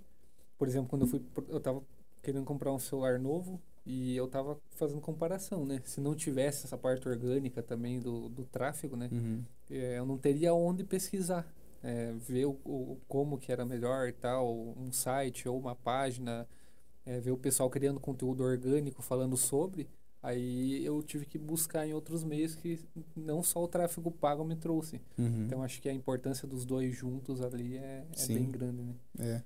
por 0.57 0.67
exemplo, 0.67 0.87
quando 0.87 1.01
eu 1.03 1.07
fui, 1.07 1.21
eu 1.49 1.57
estava 1.57 1.81
querendo 2.21 2.45
comprar 2.45 2.71
um 2.71 2.79
celular 2.79 3.19
novo 3.19 3.61
e 3.85 4.15
eu 4.15 4.25
estava 4.25 4.59
fazendo 4.71 5.01
comparação, 5.01 5.65
né? 5.65 5.81
Se 5.85 5.99
não 5.99 6.15
tivesse 6.15 6.65
essa 6.65 6.77
parte 6.77 7.07
orgânica 7.07 7.63
também 7.63 7.99
do, 7.99 8.29
do 8.29 8.45
tráfego, 8.45 8.95
né? 8.95 9.09
Uhum. 9.11 9.43
É, 9.69 9.97
eu 9.97 10.05
não 10.05 10.17
teria 10.17 10.53
onde 10.53 10.83
pesquisar, 10.83 11.47
é, 11.81 12.13
ver 12.13 12.45
o, 12.45 12.51
o, 12.65 12.97
como 13.07 13.37
que 13.37 13.51
era 13.51 13.65
melhor 13.65 14.07
e 14.07 14.13
tal, 14.13 14.53
um 14.77 14.91
site 14.91 15.47
ou 15.47 15.57
uma 15.57 15.75
página, 15.75 16.47
é, 17.05 17.19
ver 17.19 17.31
o 17.31 17.37
pessoal 17.37 17.69
criando 17.69 17.99
conteúdo 17.99 18.43
orgânico 18.43 19.01
falando 19.01 19.35
sobre 19.37 19.87
Aí 20.21 20.85
eu 20.85 21.01
tive 21.01 21.25
que 21.25 21.37
buscar 21.37 21.87
em 21.87 21.93
outros 21.93 22.25
meios 22.25 22.53
que 22.53 22.79
não 23.15 23.41
só 23.41 23.63
o 23.63 23.67
tráfego 23.67 24.11
pago 24.11 24.43
me 24.43 24.55
trouxe. 24.55 25.01
Uhum. 25.17 25.45
Então 25.45 25.63
acho 25.63 25.81
que 25.81 25.87
a 25.87 25.93
importância 25.93 26.45
dos 26.45 26.65
dois 26.65 26.93
juntos 26.93 27.41
ali 27.41 27.77
é, 27.77 28.05
é 28.17 28.27
bem 28.27 28.51
grande, 28.51 28.83
né? 28.83 28.95
É. 29.17 29.41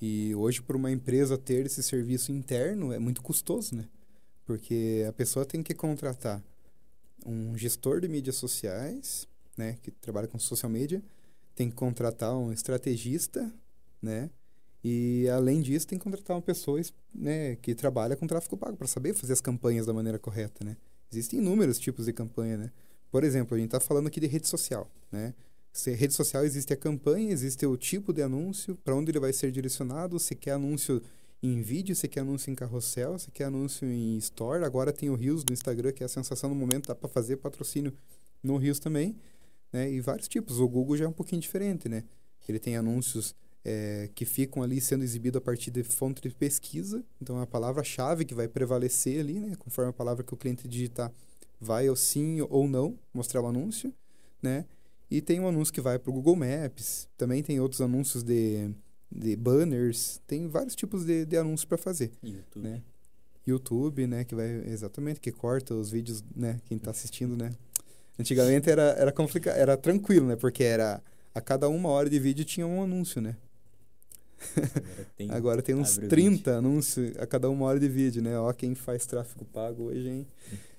E 0.00 0.34
hoje 0.34 0.62
para 0.62 0.76
uma 0.76 0.90
empresa 0.90 1.36
ter 1.36 1.66
esse 1.66 1.82
serviço 1.82 2.32
interno 2.32 2.92
é 2.92 2.98
muito 2.98 3.22
custoso, 3.22 3.74
né? 3.74 3.88
Porque 4.44 5.04
a 5.08 5.12
pessoa 5.12 5.44
tem 5.44 5.62
que 5.62 5.74
contratar 5.74 6.42
um 7.26 7.56
gestor 7.56 8.00
de 8.00 8.08
mídias 8.08 8.36
sociais, 8.36 9.26
né, 9.56 9.76
que 9.82 9.90
trabalha 9.90 10.28
com 10.28 10.38
social 10.38 10.70
media, 10.70 11.02
tem 11.54 11.68
que 11.68 11.74
contratar 11.74 12.34
um 12.34 12.52
estrategista, 12.52 13.52
né, 14.00 14.30
e 14.82 15.28
além 15.28 15.60
disso, 15.60 15.86
tem 15.86 15.98
que 15.98 16.04
contratar 16.04 16.36
uma 16.36 16.42
pessoa 16.42 16.80
né, 17.14 17.56
que 17.56 17.74
trabalha 17.74 18.16
com 18.16 18.26
tráfego 18.26 18.56
pago 18.56 18.76
para 18.76 18.86
saber 18.86 19.14
fazer 19.14 19.32
as 19.32 19.40
campanhas 19.40 19.86
da 19.86 19.92
maneira 19.92 20.18
correta, 20.18 20.64
né? 20.64 20.76
Existem 21.10 21.40
inúmeros 21.40 21.78
tipos 21.78 22.06
de 22.06 22.12
campanha, 22.12 22.56
né? 22.56 22.72
Por 23.10 23.24
exemplo, 23.24 23.56
a 23.56 23.58
gente 23.58 23.68
está 23.68 23.80
falando 23.80 24.06
aqui 24.06 24.20
de 24.20 24.26
rede 24.26 24.46
social, 24.46 24.88
né? 25.10 25.34
Se 25.72 25.92
rede 25.92 26.14
social 26.14 26.44
existe 26.44 26.72
a 26.72 26.76
campanha, 26.76 27.30
existe 27.30 27.64
o 27.66 27.76
tipo 27.76 28.12
de 28.12 28.22
anúncio, 28.22 28.76
para 28.76 28.96
onde 28.96 29.10
ele 29.10 29.20
vai 29.20 29.32
ser 29.32 29.52
direcionado, 29.52 30.18
se 30.18 30.34
quer 30.34 30.52
anúncio 30.52 31.00
em 31.42 31.62
vídeo, 31.62 31.94
se 31.94 32.08
quer 32.08 32.20
anúncio 32.20 32.50
em 32.50 32.54
carrossel, 32.54 33.18
se 33.18 33.30
quer 33.30 33.44
anúncio 33.44 33.86
em 33.88 34.16
store. 34.18 34.64
Agora 34.64 34.92
tem 34.92 35.08
o 35.08 35.14
Rios 35.14 35.44
do 35.44 35.52
Instagram, 35.52 35.92
que 35.92 36.02
é 36.02 36.06
a 36.06 36.08
sensação 36.08 36.50
no 36.50 36.56
momento, 36.56 36.88
dá 36.88 36.94
para 36.94 37.08
fazer 37.08 37.36
patrocínio 37.36 37.92
no 38.42 38.56
Rios 38.56 38.78
também, 38.78 39.16
né? 39.72 39.90
E 39.90 40.00
vários 40.00 40.26
tipos. 40.26 40.58
O 40.58 40.68
Google 40.68 40.96
já 40.96 41.04
é 41.04 41.08
um 41.08 41.12
pouquinho 41.12 41.40
diferente, 41.40 41.88
né? 41.88 42.04
Ele 42.48 42.58
tem 42.58 42.76
anúncios 42.76 43.34
é, 43.64 44.08
que 44.14 44.24
ficam 44.24 44.62
ali 44.62 44.80
sendo 44.80 45.04
exibidos 45.04 45.38
a 45.38 45.40
partir 45.40 45.70
de 45.70 45.82
fonte 45.82 46.20
de 46.22 46.30
pesquisa. 46.30 47.04
Então, 47.20 47.38
é 47.38 47.42
a 47.42 47.46
palavra-chave 47.46 48.24
que 48.24 48.34
vai 48.34 48.48
prevalecer 48.48 49.20
ali, 49.20 49.38
né? 49.38 49.54
Conforme 49.58 49.90
a 49.90 49.92
palavra 49.92 50.24
que 50.24 50.34
o 50.34 50.36
cliente 50.36 50.66
digitar, 50.66 51.12
vai 51.60 51.88
ou 51.88 51.96
sim 51.96 52.40
ou 52.48 52.66
não 52.66 52.98
mostrar 53.12 53.42
o 53.42 53.46
anúncio, 53.46 53.92
né? 54.42 54.64
E 55.10 55.20
tem 55.20 55.40
um 55.40 55.48
anúncio 55.48 55.72
que 55.72 55.80
vai 55.80 55.98
para 55.98 56.10
o 56.10 56.12
Google 56.12 56.36
Maps. 56.36 57.08
Também 57.16 57.42
tem 57.42 57.60
outros 57.60 57.80
anúncios 57.80 58.22
de, 58.22 58.70
de 59.10 59.36
banners. 59.36 60.20
Tem 60.26 60.48
vários 60.48 60.76
tipos 60.76 61.04
de, 61.04 61.24
de 61.24 61.36
anúncios 61.36 61.64
para 61.64 61.78
fazer. 61.78 62.12
YouTube. 62.22 62.62
Né? 62.62 62.82
YouTube, 63.46 64.06
né? 64.06 64.24
Que 64.24 64.34
vai 64.34 64.48
exatamente, 64.66 65.20
que 65.20 65.32
corta 65.32 65.74
os 65.74 65.90
vídeos, 65.90 66.22
né? 66.36 66.60
Quem 66.66 66.76
está 66.76 66.90
assistindo, 66.90 67.36
né? 67.36 67.52
Antigamente 68.18 68.68
era, 68.68 68.94
era 68.98 69.12
complicado, 69.12 69.56
era 69.56 69.76
tranquilo, 69.76 70.26
né? 70.26 70.36
Porque 70.36 70.62
era 70.62 71.00
a 71.34 71.40
cada 71.40 71.68
uma 71.68 71.88
hora 71.88 72.10
de 72.10 72.18
vídeo 72.18 72.44
tinha 72.44 72.66
um 72.66 72.82
anúncio, 72.82 73.22
né? 73.22 73.36
Agora 74.56 75.06
tem, 75.16 75.30
Agora 75.32 75.62
tem 75.62 75.74
uns 75.74 75.96
30 75.96 76.56
anúncios 76.56 77.16
a 77.16 77.26
cada 77.26 77.48
uma 77.48 77.66
hora 77.66 77.80
de 77.80 77.88
vídeo, 77.88 78.22
né? 78.22 78.38
Ó, 78.38 78.52
quem 78.52 78.74
faz 78.74 79.06
tráfego 79.06 79.44
pago 79.46 79.84
hoje, 79.84 80.08
hein? 80.08 80.26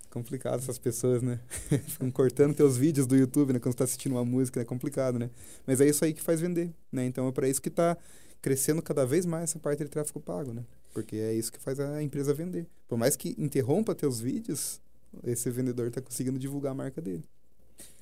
Complicado 0.10 0.60
essas 0.60 0.80
pessoas, 0.80 1.22
né? 1.22 1.40
Ficam 1.88 2.10
cortando 2.10 2.56
teus 2.56 2.78
vídeos 2.78 3.06
do 3.06 3.16
YouTube, 3.16 3.54
né? 3.54 3.60
Quando 3.60 3.74
você 3.74 3.78
tá 3.78 3.84
assistindo 3.84 4.14
uma 4.14 4.26
música, 4.26 4.60
é 4.60 4.66
complicado, 4.66 5.20
né? 5.20 5.30
Mas 5.68 5.80
é 5.80 5.88
isso 5.88 6.04
aí 6.04 6.14
que 6.14 6.22
faz 6.22 6.42
vender, 6.42 6.74
né? 6.92 7.06
Então 7.06 7.28
é 7.28 7.32
para 7.32 7.48
isso 7.48 7.62
que 7.62 7.70
tá 7.70 7.96
crescendo 8.42 8.82
cada 8.82 9.06
vez 9.06 9.26
mais 9.26 9.44
essa 9.44 9.60
parte 9.60 9.84
de 9.84 9.90
tráfego 9.90 10.20
pago, 10.20 10.54
né? 10.54 10.66
Porque 10.94 11.18
é 11.18 11.34
isso 11.34 11.52
que 11.52 11.60
faz 11.60 11.80
a 11.80 12.02
empresa 12.02 12.34
vender. 12.34 12.66
Por 12.88 12.98
mais 12.98 13.16
que 13.16 13.36
interrompa 13.38 13.94
teus 13.94 14.20
vídeos, 14.20 14.82
esse 15.24 15.50
vendedor 15.52 15.92
tá 15.92 16.02
conseguindo 16.02 16.40
divulgar 16.40 16.72
a 16.72 16.76
marca 16.76 17.02
dele. 17.02 17.24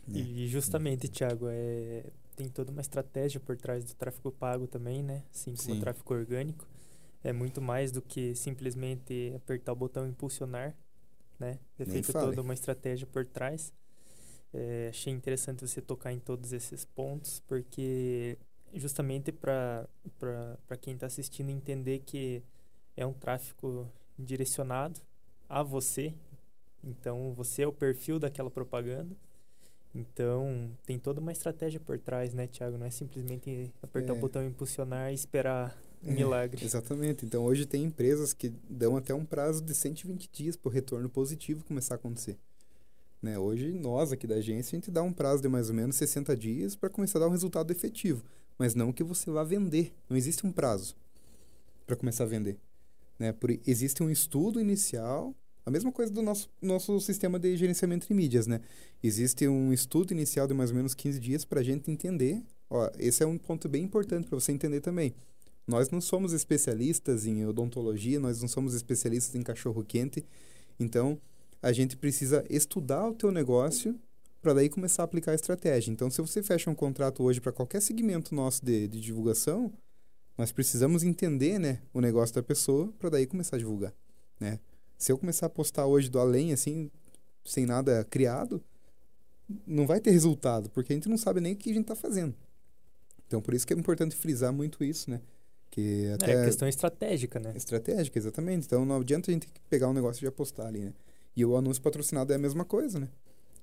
E 0.10 0.48
justamente, 0.48 1.10
Thiago, 1.10 1.48
é, 1.50 2.06
tem 2.36 2.48
toda 2.48 2.72
uma 2.72 2.82
estratégia 2.82 3.40
por 3.40 3.58
trás 3.58 3.84
do 3.84 3.94
tráfego 3.94 4.32
pago 4.32 4.68
também, 4.68 5.04
né? 5.04 5.24
Assim 5.34 5.54
como 5.54 5.74
Sim. 5.74 5.78
o 5.78 5.82
tráfego 5.82 6.14
orgânico. 6.14 6.66
É 7.24 7.34
muito 7.34 7.62
mais 7.62 7.92
do 7.92 8.02
que 8.02 8.34
simplesmente 8.36 9.34
apertar 9.36 9.74
o 9.74 9.76
botão 9.76 10.08
impulsionar, 10.08 10.74
né? 11.40 11.60
Feita 11.78 12.12
fale. 12.12 12.26
toda 12.28 12.42
uma 12.42 12.54
estratégia 12.54 13.08
por 13.08 13.26
trás. 13.26 13.74
É, 14.54 14.88
achei 14.90 15.12
interessante 15.14 15.68
você 15.68 15.82
tocar 15.82 16.12
em 16.14 16.20
todos 16.20 16.54
esses 16.54 16.86
pontos, 16.86 17.42
porque 17.48 18.38
justamente 18.74 19.32
para 19.32 19.88
quem 20.82 20.94
está 20.94 21.06
assistindo 21.08 21.50
entender 21.50 22.00
que 22.00 22.42
é 22.96 23.06
um 23.06 23.14
tráfego 23.14 23.88
direcionado 24.18 25.00
a 25.50 25.62
você. 25.64 26.14
Então, 26.84 27.34
você 27.34 27.64
é 27.64 27.68
o 27.68 27.74
perfil 27.74 28.20
daquela 28.20 28.50
propaganda. 28.50 29.16
Então, 29.94 30.72
tem 30.86 30.98
toda 31.00 31.20
uma 31.20 31.32
estratégia 31.32 31.80
por 31.80 31.98
trás, 32.00 32.34
né, 32.34 32.48
Thiago? 32.48 32.78
Não 32.78 32.86
é 32.86 32.90
simplesmente 32.90 33.72
apertar 33.82 34.14
É. 34.14 34.18
o 34.18 34.20
botão 34.20 34.46
impulsionar 34.46 35.12
e 35.12 35.16
esperar 35.16 35.76
É, 36.06 36.12
milagre. 36.12 36.64
Exatamente. 36.64 37.26
Então 37.26 37.44
hoje 37.44 37.66
tem 37.66 37.84
empresas 37.84 38.34
que 38.34 38.54
dão 38.70 38.98
até 38.98 39.14
um 39.14 39.26
prazo 39.26 39.62
de 39.62 39.74
120 39.74 40.30
dias 40.32 40.56
para 40.56 40.70
o 40.70 40.72
retorno 40.72 41.10
positivo 41.10 41.64
começar 41.64 41.96
a 41.96 41.98
acontecer. 41.98 42.38
Né? 43.22 43.38
Hoje, 43.38 43.72
nós 43.72 44.12
aqui 44.12 44.28
da 44.28 44.36
agência, 44.36 44.76
a 44.76 44.80
gente 44.80 44.92
dá 44.92 45.02
um 45.02 45.12
prazo 45.12 45.42
de 45.42 45.50
mais 45.50 45.70
ou 45.70 45.76
menos 45.76 45.96
60 45.96 46.36
dias 46.36 46.76
para 46.76 46.90
começar 46.90 47.20
a 47.20 47.22
dar 47.22 47.28
um 47.28 47.32
resultado 47.32 47.72
efetivo. 47.72 48.24
Mas 48.58 48.76
não 48.76 48.92
que 48.92 49.04
você 49.04 49.30
vá 49.30 49.44
vender. 49.44 49.94
Não 50.10 50.18
existe 50.18 50.46
um 50.46 50.52
prazo 50.52 50.96
para 51.86 51.96
começar 51.96 52.24
a 52.24 52.28
vender. 52.28 52.58
Né? 53.18 53.32
Por, 53.32 53.52
existe 53.66 54.04
um 54.04 54.10
estudo 54.10 54.60
inicial, 54.60 55.34
a 55.66 55.72
mesma 55.72 55.92
coisa 55.92 56.12
do 56.12 56.22
nosso, 56.22 56.50
nosso 56.62 57.00
sistema 57.02 57.40
de 57.40 57.58
gerenciamento 57.58 58.08
de 58.08 58.14
mídias. 58.14 58.48
Né? 58.48 58.62
Existe 59.02 59.48
um 59.48 59.74
estudo 59.74 60.12
inicial 60.12 60.48
de 60.48 60.54
mais 60.54 60.70
ou 60.70 60.76
menos 60.76 60.94
15 60.94 61.20
dias 61.20 61.46
para 61.46 61.60
a 61.60 61.64
gente 61.64 61.90
entender. 61.90 62.44
Ó, 62.70 62.90
esse 62.98 63.24
é 63.24 63.26
um 63.26 63.38
ponto 63.38 63.68
bem 63.68 63.84
importante 63.84 64.28
para 64.28 64.40
você 64.40 64.52
entender 64.52 64.82
também. 64.82 65.14
Nós 65.68 65.90
não 65.90 66.00
somos 66.00 66.32
especialistas 66.32 67.26
em 67.26 67.46
odontologia, 67.46 68.20
nós 68.20 68.42
não 68.42 68.48
somos 68.48 68.74
especialistas 68.74 69.36
em 69.36 69.42
cachorro 69.42 69.84
quente. 69.84 70.26
Então, 70.80 71.20
a 71.62 71.74
gente 71.74 71.98
precisa 71.98 72.46
estudar 72.50 73.08
o 73.08 73.14
teu 73.14 73.32
negócio 73.32 74.00
para 74.42 74.54
daí 74.54 74.70
começar 74.70 75.04
a 75.04 75.06
aplicar 75.06 75.34
a 75.34 75.36
estratégia. 75.36 75.92
Então, 75.92 76.10
se 76.10 76.22
você 76.22 76.42
fecha 76.42 76.70
um 76.70 76.76
contrato 76.76 77.22
hoje 77.22 77.42
para 77.42 77.52
qualquer 77.52 77.82
segmento 77.82 78.34
nosso 78.34 78.64
de, 78.64 78.88
de 78.88 79.02
divulgação, 79.02 79.74
nós 80.38 80.52
precisamos 80.52 81.04
entender, 81.04 81.60
né, 81.60 81.82
o 81.94 82.00
negócio 82.00 82.34
da 82.34 82.44
pessoa 82.44 82.94
para 82.98 83.10
daí 83.10 83.26
começar 83.26 83.56
a 83.56 83.60
divulgar, 83.60 83.94
né? 84.40 84.60
Se 84.98 85.12
eu 85.12 85.18
começar 85.18 85.48
a 85.48 85.50
postar 85.50 85.86
hoje 85.86 86.10
do 86.10 86.20
além 86.20 86.54
assim, 86.54 86.90
sem 87.44 87.66
nada 87.66 88.04
criado, 88.06 88.64
não 89.66 89.86
vai 89.86 90.00
ter 90.00 90.12
resultado, 90.12 90.70
porque 90.70 90.94
a 90.94 90.96
gente 90.96 91.10
não 91.10 91.18
sabe 91.18 91.40
nem 91.40 91.54
o 91.54 91.56
que 91.56 91.70
a 91.70 91.74
gente 91.74 91.84
está 91.84 91.96
fazendo. 91.96 92.36
Então, 93.26 93.42
por 93.42 93.54
isso 93.54 93.66
que 93.66 93.74
é 93.74 93.78
importante 93.78 94.16
frisar 94.16 94.54
muito 94.54 94.84
isso, 94.84 95.10
né? 95.10 95.22
Que 95.78 96.10
até 96.12 96.32
É 96.32 96.46
questão 96.46 96.68
estratégica, 96.68 97.40
né? 97.40 97.54
Estratégica, 97.56 98.18
exatamente. 98.18 98.66
Então 98.66 98.84
não 98.84 99.00
adianta 99.00 99.30
a 99.30 99.34
gente 99.34 99.48
pegar 99.70 99.88
um 99.88 99.94
negócio 99.94 100.24
e 100.24 100.26
já 100.26 100.32
postar 100.32 100.66
ali, 100.66 100.80
né? 100.80 100.94
E 101.36 101.46
o 101.46 101.56
anúncio 101.56 101.84
patrocinado 101.84 102.34
é 102.34 102.36
a 102.36 102.40
mesma 102.40 102.66
coisa, 102.66 103.00
né? 103.00 103.08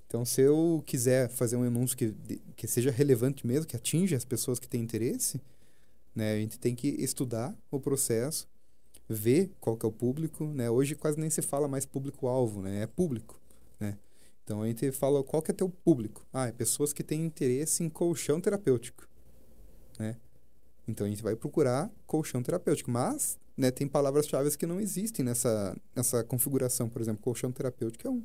Então 0.07 0.25
se 0.25 0.41
eu 0.41 0.81
quiser 0.87 1.29
fazer 1.29 1.57
um 1.57 1.65
anúncio 1.65 1.97
que, 1.97 2.15
que 2.55 2.69
seja 2.69 2.93
relevante 2.93 3.45
mesmo, 3.45 3.67
que 3.67 3.75
atinja 3.75 4.17
as 4.17 4.25
pessoas 4.25 4.61
que 4.61 4.69
têm 4.69 4.81
interesse, 4.81 5.41
né? 6.15 6.35
A 6.35 6.37
gente 6.37 6.57
tem 6.57 6.77
que 6.77 6.87
estudar 6.87 7.53
o 7.69 7.81
processo, 7.81 8.47
ver 9.09 9.51
qual 9.59 9.77
que 9.77 9.85
é 9.85 9.89
o 9.89 9.93
público, 9.93 10.45
né? 10.45 10.71
Hoje 10.71 10.95
quase 10.95 11.19
nem 11.19 11.29
se 11.29 11.43
fala 11.43 11.67
mais 11.67 11.85
público-alvo, 11.85 12.63
né? 12.63 12.83
É 12.83 12.87
público, 12.87 13.41
né? 13.81 13.99
Então 14.45 14.63
a 14.63 14.69
gente 14.69 14.93
fala 14.93 15.21
qual 15.25 15.43
que 15.43 15.51
é 15.51 15.55
teu 15.55 15.69
público. 15.69 16.25
Ah, 16.33 16.47
é 16.47 16.53
pessoas 16.53 16.93
que 16.93 17.03
têm 17.03 17.25
interesse 17.25 17.83
em 17.83 17.89
colchão 17.89 18.41
terapêutico, 18.41 19.05
né? 19.99 20.15
Então 20.87 21.07
a 21.07 21.11
gente 21.11 21.23
vai 21.23 21.35
procurar 21.35 21.91
colchão 22.07 22.43
terapêutico, 22.43 22.91
mas 22.91 23.39
né, 23.57 23.71
tem 23.71 23.87
palavras-chave 23.87 24.57
que 24.57 24.67
não 24.67 24.81
existem 24.81 25.25
nessa, 25.25 25.77
nessa 25.95 26.23
configuração. 26.25 26.89
Por 26.89 27.01
exemplo, 27.01 27.23
colchão 27.23 27.51
terapêutico 27.51 28.07
é 28.07 28.11
um. 28.11 28.23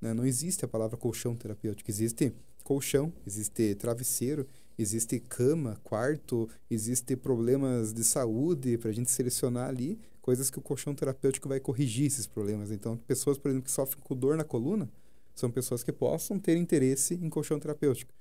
né? 0.00 0.12
Não 0.12 0.26
existe 0.26 0.64
a 0.64 0.68
palavra 0.68 0.96
colchão 0.96 1.34
terapêutico. 1.34 1.90
Existe 1.90 2.34
colchão, 2.62 3.12
existe 3.26 3.74
travesseiro, 3.76 4.46
existe 4.78 5.20
cama, 5.20 5.80
quarto, 5.84 6.48
existe 6.70 7.16
problemas 7.16 7.92
de 7.92 8.04
saúde 8.04 8.76
para 8.76 8.90
a 8.90 8.92
gente 8.92 9.10
selecionar 9.10 9.68
ali 9.68 9.98
coisas 10.20 10.50
que 10.50 10.58
o 10.58 10.62
colchão 10.62 10.92
terapêutico 10.92 11.48
vai 11.48 11.60
corrigir 11.60 12.06
esses 12.06 12.26
problemas. 12.26 12.72
Então, 12.72 12.96
pessoas, 12.96 13.38
por 13.38 13.48
exemplo, 13.48 13.64
que 13.64 13.70
sofrem 13.70 14.02
com 14.02 14.16
dor 14.16 14.36
na 14.36 14.42
coluna, 14.42 14.90
são 15.36 15.48
pessoas 15.48 15.84
que 15.84 15.92
possam 15.92 16.36
ter 16.36 16.56
interesse 16.56 17.14
em 17.14 17.30
colchão 17.30 17.60
terapêutico. 17.60 18.12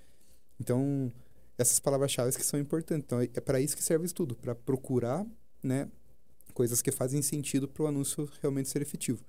Então, 0.60 1.12
essas 1.58 1.80
palavras-chave 1.80 2.36
que 2.36 2.46
são 2.46 2.60
importantes. 2.60 3.06
Então, 3.06 3.22
é 3.22 3.28
para 3.28 3.60
isso 3.60 3.76
que 3.76 3.84
serve 3.84 4.04
o 4.04 4.06
estudo, 4.06 4.36
para 4.36 4.54
procurar, 4.54 5.26
né, 5.64 5.90
coisas 6.54 6.82
que 6.82 6.92
fazem 6.92 7.22
sentido 7.22 7.68
para 7.68 7.84
o 7.84 7.88
anúncio 7.88 8.30
realmente 8.42 8.70
ser 8.70 8.82
efetivo, 8.82 9.24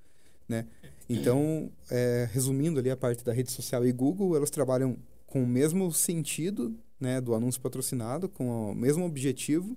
né? 0.48 0.66
Então, 1.08 1.70
é, 1.90 2.28
resumindo 2.32 2.80
ali 2.80 2.90
a 2.90 2.96
parte 2.96 3.24
da 3.24 3.32
rede 3.32 3.50
social 3.50 3.86
e 3.86 3.92
Google, 3.92 4.36
elas 4.36 4.50
trabalham 4.50 4.96
com 5.26 5.42
o 5.42 5.46
mesmo 5.46 5.92
sentido, 5.92 6.76
né, 6.98 7.20
do 7.20 7.34
anúncio 7.34 7.60
patrocinado, 7.60 8.28
com 8.28 8.70
o 8.70 8.74
mesmo 8.74 9.04
objetivo, 9.04 9.76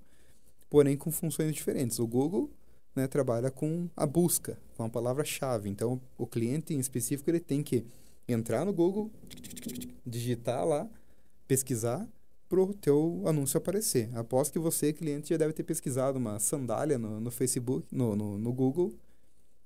porém 0.70 0.96
com 0.96 1.12
funções 1.12 1.53
diferentes. 1.53 2.00
O 2.00 2.08
Google, 2.08 2.50
né, 2.96 3.08
trabalha 3.08 3.51
com 3.51 3.89
a 3.96 4.06
busca, 4.06 4.58
com 4.75 4.84
a 4.84 4.89
palavra-chave. 4.89 5.70
Então, 5.70 6.01
o 6.18 6.25
cliente 6.25 6.74
em 6.74 6.79
específico 6.79 7.29
ele 7.29 7.39
tem 7.39 7.62
que 7.62 7.86
entrar 8.27 8.65
no 8.65 8.74
Google, 8.74 9.12
digitar 10.06 10.65
lá, 10.65 10.88
pesquisar 11.48 12.08
para 12.50 12.60
o 12.60 12.74
teu 12.74 13.22
anúncio 13.25 13.58
aparecer. 13.60 14.10
Após 14.15 14.50
que 14.50 14.58
você, 14.58 14.91
cliente, 14.91 15.29
já 15.29 15.38
deve 15.38 15.53
ter 15.53 15.63
pesquisado 15.63 16.18
uma 16.18 16.39
sandália 16.39 16.98
no, 16.98 17.22
no 17.22 17.29
Facebook, 17.32 17.88
no, 17.91 18.15
no, 18.15 18.38
no 18.39 18.51
Google, 18.51 18.94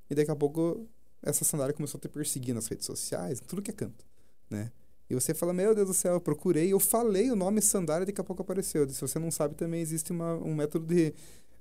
e 0.09 0.13
daqui 0.13 0.29
a 0.29 0.35
pouco 0.35 0.85
essa 1.21 1.45
sandália 1.45 1.73
começou 1.73 1.97
a 1.97 2.01
te 2.01 2.09
perseguir 2.09 2.53
nas 2.53 2.67
redes 2.67 2.85
sociais, 2.85 3.39
tudo 3.39 3.61
que 3.61 3.71
é 3.71 3.73
canto, 3.73 4.05
né? 4.49 4.69
E 5.09 5.15
você 5.15 5.33
fala, 5.33 5.53
meu 5.53 5.73
Deus 5.73 5.87
do 5.87 5.93
céu, 5.93 6.13
eu 6.13 6.21
procurei, 6.21 6.73
eu 6.73 6.79
falei 6.79 7.31
o 7.31 7.35
nome 7.35 7.61
sandália 7.61 8.05
daqui 8.05 8.19
a 8.19 8.23
pouco 8.23 8.41
apareceu. 8.41 8.87
Se 8.89 8.99
você 8.99 9.19
não 9.19 9.31
sabe, 9.31 9.55
também 9.55 9.81
existe 9.81 10.11
uma, 10.11 10.35
um 10.35 10.55
método 10.55 10.85
de, 10.85 11.13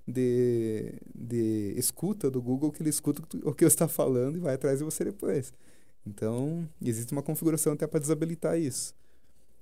de, 0.06 0.94
de 1.14 1.74
escuta 1.76 2.30
do 2.30 2.40
Google 2.40 2.72
que 2.72 2.82
ele 2.82 2.90
escuta 2.90 3.22
o 3.44 3.52
que 3.52 3.64
você 3.64 3.74
está 3.74 3.88
falando 3.88 4.36
e 4.36 4.40
vai 4.40 4.54
atrás 4.54 4.78
de 4.78 4.84
você 4.84 5.04
depois. 5.04 5.52
Então, 6.06 6.68
existe 6.80 7.12
uma 7.12 7.22
configuração 7.22 7.72
até 7.74 7.86
para 7.86 8.00
desabilitar 8.00 8.58
isso. 8.58 8.94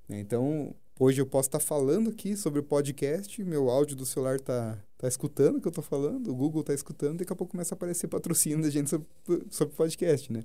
né? 0.08 0.20
Então, 0.20 0.74
hoje 1.00 1.18
eu 1.18 1.26
posso 1.26 1.48
estar 1.48 1.58
falando 1.58 2.10
aqui 2.10 2.36
sobre 2.36 2.60
o 2.60 2.62
podcast, 2.62 3.42
meu 3.42 3.70
áudio 3.70 3.96
do 3.96 4.04
celular 4.04 4.36
está 4.36 4.78
tá 4.98 5.08
escutando 5.08 5.56
o 5.56 5.60
que 5.60 5.66
eu 5.66 5.70
estou 5.70 5.82
falando, 5.82 6.30
o 6.30 6.34
Google 6.36 6.60
está 6.60 6.74
escutando, 6.74 7.20
daqui 7.20 7.32
a 7.32 7.36
pouco 7.36 7.52
começa 7.52 7.74
a 7.74 7.76
aparecer 7.76 8.06
patrocínio 8.06 8.60
da 8.60 8.68
gente 8.68 8.90
sobre, 8.90 9.08
sobre 9.50 9.74
podcast, 9.74 10.30
né? 10.30 10.44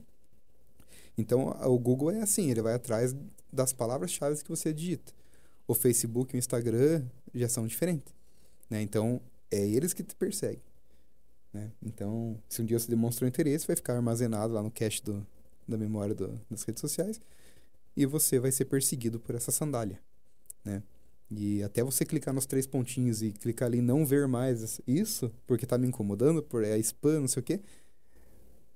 Então, 1.18 1.50
o 1.66 1.78
Google 1.78 2.12
é 2.12 2.22
assim, 2.22 2.50
ele 2.50 2.62
vai 2.62 2.74
atrás 2.74 3.14
das 3.52 3.74
palavras-chave 3.74 4.42
que 4.42 4.50
você 4.50 4.74
digita. 4.74 5.14
o 5.68 5.74
Facebook 5.74 6.34
e 6.34 6.38
o 6.38 6.40
Instagram 6.40 7.04
já 7.34 7.50
são 7.50 7.66
diferentes. 7.68 8.14
Né? 8.70 8.82
Então, 8.82 9.22
é 9.50 9.66
eles 9.66 9.94
que 9.94 10.04
te 10.04 10.16
perseguem. 10.16 10.62
Né? 11.52 11.72
Então, 11.82 12.38
se 12.50 12.62
um 12.62 12.66
dia 12.66 12.78
você 12.78 12.90
demonstrou 12.90 13.28
interesse, 13.28 13.66
vai 13.66 13.76
ficar 13.76 13.96
armazenado 13.96 14.54
lá 14.54 14.62
no 14.62 14.70
cache 14.70 15.02
do, 15.02 15.26
da 15.68 15.78
memória 15.78 16.14
do, 16.14 16.40
das 16.50 16.64
redes 16.64 16.82
sociais 16.82 17.20
e 17.96 18.06
você 18.06 18.40
vai 18.40 18.52
ser 18.52 18.66
perseguido 18.66 19.20
por 19.20 19.36
essa 19.36 19.52
sandália. 19.52 20.00
Né? 20.66 20.82
E 21.32 21.64
até 21.64 21.84
você 21.84 22.04
clicar 22.04 22.34
nos 22.34 22.46
três 22.46 22.68
pontinhos 22.68 23.22
e 23.22 23.32
clicar 23.32 23.68
ali 23.68 23.82
não 23.82 24.06
ver 24.06 24.28
mais 24.28 24.82
isso, 24.86 25.32
porque 25.48 25.66
está 25.66 25.78
me 25.78 25.88
incomodando, 25.88 26.44
por 26.44 26.64
é 26.64 26.78
spam, 26.80 27.22
não 27.22 27.28
sei 27.28 27.40
o 27.40 27.44
quê, 27.44 27.62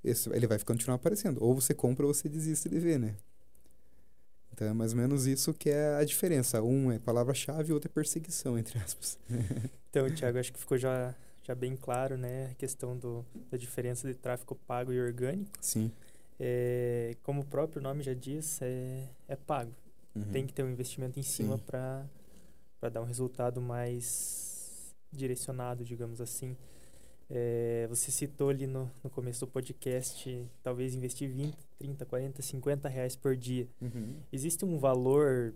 esse, 0.03 0.29
ele 0.29 0.47
vai 0.47 0.57
continuar 0.59 0.95
aparecendo. 0.95 1.43
Ou 1.43 1.53
você 1.53 1.73
compra 1.73 2.05
ou 2.05 2.13
você 2.13 2.29
desiste 2.29 2.69
de 2.69 2.79
ver, 2.79 2.99
né? 2.99 3.15
Então 4.53 4.67
é 4.67 4.73
mais 4.73 4.91
ou 4.91 4.97
menos 4.97 5.25
isso 5.25 5.53
que 5.53 5.69
é 5.69 5.95
a 5.95 6.03
diferença. 6.03 6.61
Um 6.61 6.91
é 6.91 6.99
palavra-chave 6.99 7.71
outro 7.71 7.89
é 7.89 7.93
perseguição, 7.93 8.57
entre 8.57 8.77
aspas. 8.79 9.17
então, 9.89 10.09
Thiago, 10.13 10.37
acho 10.37 10.51
que 10.51 10.59
ficou 10.59 10.77
já, 10.77 11.15
já 11.43 11.55
bem 11.55 11.75
claro, 11.75 12.17
né? 12.17 12.49
A 12.51 12.55
questão 12.55 12.97
do, 12.97 13.25
da 13.49 13.57
diferença 13.57 14.07
de 14.07 14.15
tráfego 14.15 14.55
pago 14.67 14.91
e 14.91 14.99
orgânico. 14.99 15.51
Sim. 15.61 15.91
É, 16.39 17.15
como 17.23 17.41
o 17.41 17.45
próprio 17.45 17.81
nome 17.81 18.01
já 18.01 18.13
diz, 18.13 18.61
é, 18.61 19.07
é 19.27 19.35
pago. 19.35 19.73
Uhum. 20.15 20.31
Tem 20.31 20.45
que 20.45 20.53
ter 20.53 20.63
um 20.63 20.69
investimento 20.69 21.19
em 21.19 21.23
cima 21.23 21.57
para 21.57 22.09
dar 22.89 23.01
um 23.01 23.05
resultado 23.05 23.61
mais 23.61 24.93
direcionado, 25.11 25.83
digamos 25.83 26.21
assim. 26.21 26.55
É, 27.29 27.85
você 27.87 28.09
citou 28.09 28.49
ali 28.49 28.65
no, 28.65 28.89
no 29.03 29.09
começo 29.09 29.45
do 29.45 29.47
podcast, 29.51 30.47
talvez 30.63 30.95
investir 30.95 31.29
20, 31.29 31.55
30, 31.77 32.05
40, 32.05 32.41
50 32.41 32.89
reais 32.89 33.15
por 33.15 33.35
dia. 33.35 33.67
Uhum. 33.79 34.15
Existe 34.31 34.65
um 34.65 34.79
valor 34.79 35.53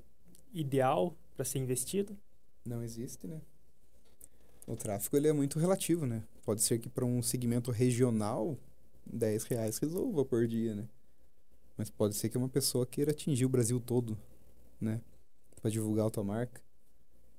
ideal 0.53 1.15
para 1.35 1.43
ser 1.43 1.57
investido? 1.59 2.15
Não 2.63 2.83
existe, 2.83 3.27
né? 3.27 3.41
O 4.67 4.75
tráfego 4.75 5.17
ele 5.17 5.27
é 5.27 5.33
muito 5.33 5.59
relativo, 5.59 6.05
né? 6.05 6.23
Pode 6.45 6.61
ser 6.61 6.79
que 6.79 6.87
para 6.87 7.03
um 7.03 7.21
segmento 7.21 7.71
regional, 7.71 8.57
10 9.05 9.43
reais 9.45 9.77
resolva 9.77 10.23
por 10.23 10.47
dia, 10.47 10.75
né? 10.75 10.87
Mas 11.75 11.89
pode 11.89 12.15
ser 12.15 12.29
que 12.29 12.37
uma 12.37 12.47
pessoa 12.47 12.85
queira 12.85 13.11
atingir 13.11 13.45
o 13.45 13.49
Brasil 13.49 13.79
todo, 13.79 14.17
né? 14.83 15.01
Para 15.61 15.71
divulgar 15.71 16.07
a 16.07 16.09
tua 16.09 16.23
marca. 16.23 16.61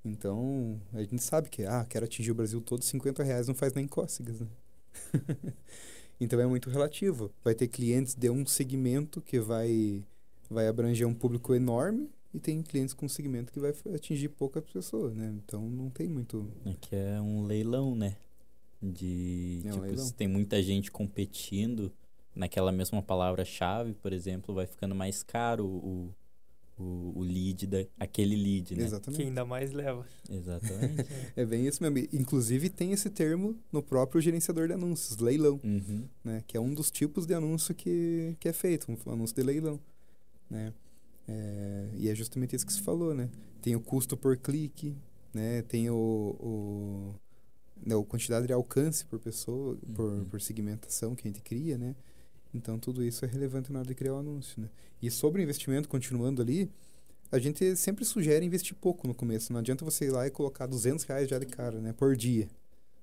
Então, 0.05 0.81
a 0.93 1.01
gente 1.03 1.23
sabe 1.23 1.49
que, 1.49 1.65
ah, 1.65 1.85
quero 1.89 2.05
atingir 2.05 2.31
o 2.31 2.35
Brasil 2.35 2.61
todo, 2.61 2.85
50 2.85 3.23
reais 3.23 3.49
não 3.49 3.55
faz 3.55 3.73
nem 3.73 3.87
cócegas, 3.87 4.41
né? 4.41 4.49
então 6.21 6.39
é 6.41 6.47
muito 6.47 6.69
relativo. 6.69 7.33
Vai 7.43 7.55
ter 7.55 7.69
clientes 7.69 8.15
de 8.15 8.29
um 8.29 8.45
segmento 8.45 9.23
que 9.23 9.41
vai, 9.41 10.05
vai 10.51 10.69
abranger 10.69 11.07
um 11.07 11.15
público 11.15 11.55
enorme 11.55 12.11
e 12.35 12.39
tem 12.39 12.63
clientes 12.63 12.93
com 12.93 13.09
segmento 13.09 13.53
que 13.53 13.61
vai 13.61 13.73
atingir 13.95 14.29
poucas 14.29 14.65
pessoas, 14.65 15.15
né? 15.15 15.33
Então 15.45 15.63
não 15.71 15.89
tem 15.89 16.09
muito. 16.09 16.51
É 16.67 16.75
que 16.79 16.95
é 16.95 17.21
um 17.21 17.45
leilão, 17.45 17.95
né? 17.95 18.17
De. 18.83 19.63
É 19.65 19.69
um 19.69 19.73
tipo, 19.73 19.83
leilão. 19.85 20.05
se 20.05 20.13
tem 20.13 20.29
muita 20.29 20.63
gente 20.63 20.91
competindo 20.91 21.93
naquela 22.35 22.73
mesma 22.73 23.01
palavra-chave, 23.01 23.95
por 23.95 24.13
exemplo, 24.13 24.53
vai 24.55 24.67
ficando 24.67 24.95
mais 24.95 25.23
caro 25.23 25.65
o, 25.65 26.15
o, 26.79 27.13
o 27.17 27.23
lead, 27.23 27.67
da, 27.67 27.85
aquele 27.99 28.37
lead, 28.37 28.75
né? 28.75 28.85
Exatamente. 28.85 29.21
Que 29.21 29.29
ainda 29.29 29.45
mais 29.45 29.73
leva. 29.73 30.07
Exatamente. 30.29 31.07
é 31.37 31.45
bem 31.45 31.67
isso 31.67 31.83
mesmo. 31.83 32.09
Inclusive 32.13 32.69
tem 32.69 32.93
esse 32.93 33.09
termo 33.11 33.57
no 33.73 33.83
próprio 33.83 34.21
gerenciador 34.21 34.67
de 34.67 34.75
anúncios, 34.75 35.19
leilão, 35.19 35.61
uhum. 35.63 36.09
né? 36.25 36.43
Que 36.47 36.57
é 36.57 36.61
um 36.61 36.75
dos 36.75 36.91
tipos 36.91 37.27
de 37.27 37.35
anúncio 37.35 37.75
que, 37.75 38.37
que 38.41 38.49
é 38.49 38.53
feito, 38.53 38.91
um 38.91 39.13
anúncio 39.13 39.37
de 39.37 39.43
leilão, 39.43 39.79
né? 40.51 40.73
É, 41.27 41.89
e 41.97 42.09
é 42.09 42.15
justamente 42.15 42.55
isso 42.55 42.67
que 42.67 42.73
se 42.73 42.83
falou, 42.83 43.15
né? 43.15 43.31
Tem 43.63 43.75
o 43.77 43.81
custo 43.81 44.17
por 44.17 44.37
clique, 44.37 44.97
né? 45.33 45.63
Tem 45.63 45.89
o, 45.89 45.95
o, 45.95 47.15
né, 47.85 47.95
a 47.95 48.05
quantidade 48.05 48.47
de 48.47 48.53
alcance 48.53 49.05
por 49.05 49.19
pessoa, 49.19 49.79
uhum. 49.87 49.95
por, 49.95 50.25
por 50.27 50.41
segmentação 50.41 51.15
que 51.15 51.27
a 51.27 51.31
gente 51.31 51.41
cria, 51.41 51.79
né? 51.79 51.95
Então, 52.55 52.79
tudo 52.79 53.03
isso 53.03 53.25
é 53.25 53.29
relevante 53.29 53.73
na 53.73 53.81
hora 53.81 53.89
de 53.89 53.95
criar 53.95 54.15
o 54.15 54.19
anúncio, 54.19 54.63
né? 54.63 54.71
E 55.03 55.11
sobre 55.11 55.43
o 55.43 55.43
investimento, 55.43 55.89
continuando 55.89 56.41
ali, 56.41 56.71
a 57.33 57.39
gente 57.39 57.75
sempre 57.75 58.05
sugere 58.05 58.47
investir 58.47 58.77
pouco 58.77 59.09
no 59.09 59.15
começo. 59.15 59.53
Não 59.53 59.59
adianta 59.59 59.85
você 59.85 60.07
ir 60.07 60.11
lá 60.11 60.27
e 60.27 60.31
colocar 60.31 60.67
200 60.67 61.05
reais 61.05 61.29
já 61.29 61.39
de 61.39 61.47
cara, 61.47 61.81
né? 61.81 61.93
Por 61.93 62.17
dia. 62.17 62.49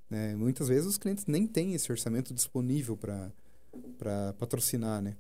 Né? 0.09 0.35
Muitas 0.35 0.67
vezes 0.67 0.85
os 0.87 0.97
clientes 0.97 1.25
nem 1.25 1.45
têm 1.45 1.73
esse 1.73 1.91
orçamento 1.91 2.33
disponível 2.33 2.97
para 2.97 4.33
patrocinar, 4.39 5.01
né? 5.01 5.15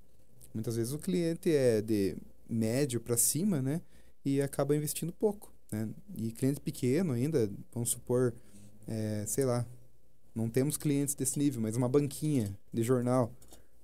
Muitas 0.53 0.75
vezes 0.75 0.93
o 0.93 0.99
cliente 0.99 1.49
é 1.49 1.81
de 1.81 2.15
médio 2.49 2.99
para 2.99 3.17
cima, 3.17 3.61
né? 3.61 3.81
E 4.23 4.41
acaba 4.41 4.75
investindo 4.75 5.11
pouco, 5.11 5.51
né? 5.71 5.89
E 6.17 6.31
cliente 6.31 6.59
pequeno 6.59 7.13
ainda, 7.13 7.49
vamos 7.73 7.89
supor, 7.89 8.33
é, 8.87 9.25
sei 9.27 9.45
lá, 9.45 9.65
não 10.35 10.49
temos 10.49 10.77
clientes 10.77 11.15
desse 11.15 11.37
nível, 11.39 11.61
mas 11.61 11.75
uma 11.75 11.87
banquinha 11.89 12.57
de 12.73 12.83
jornal 12.83 13.33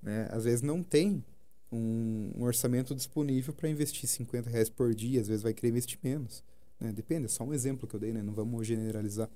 né? 0.02 0.28
Às 0.30 0.44
vezes 0.44 0.62
não 0.62 0.82
tem 0.82 1.24
um, 1.70 2.32
um 2.36 2.44
orçamento 2.44 2.94
disponível 2.94 3.52
para 3.52 3.68
investir 3.68 4.08
50 4.08 4.48
reais 4.48 4.68
por 4.68 4.94
dia, 4.94 5.20
às 5.20 5.28
vezes 5.28 5.42
vai 5.42 5.52
querer 5.52 5.68
investir 5.68 5.98
menos. 6.02 6.42
Né? 6.80 6.92
Depende, 6.92 7.26
é 7.26 7.28
só 7.28 7.44
um 7.44 7.52
exemplo 7.52 7.86
que 7.86 7.94
eu 7.94 8.00
dei, 8.00 8.12
né? 8.12 8.22
não 8.22 8.32
vamos 8.32 8.66
generalizar. 8.66 9.28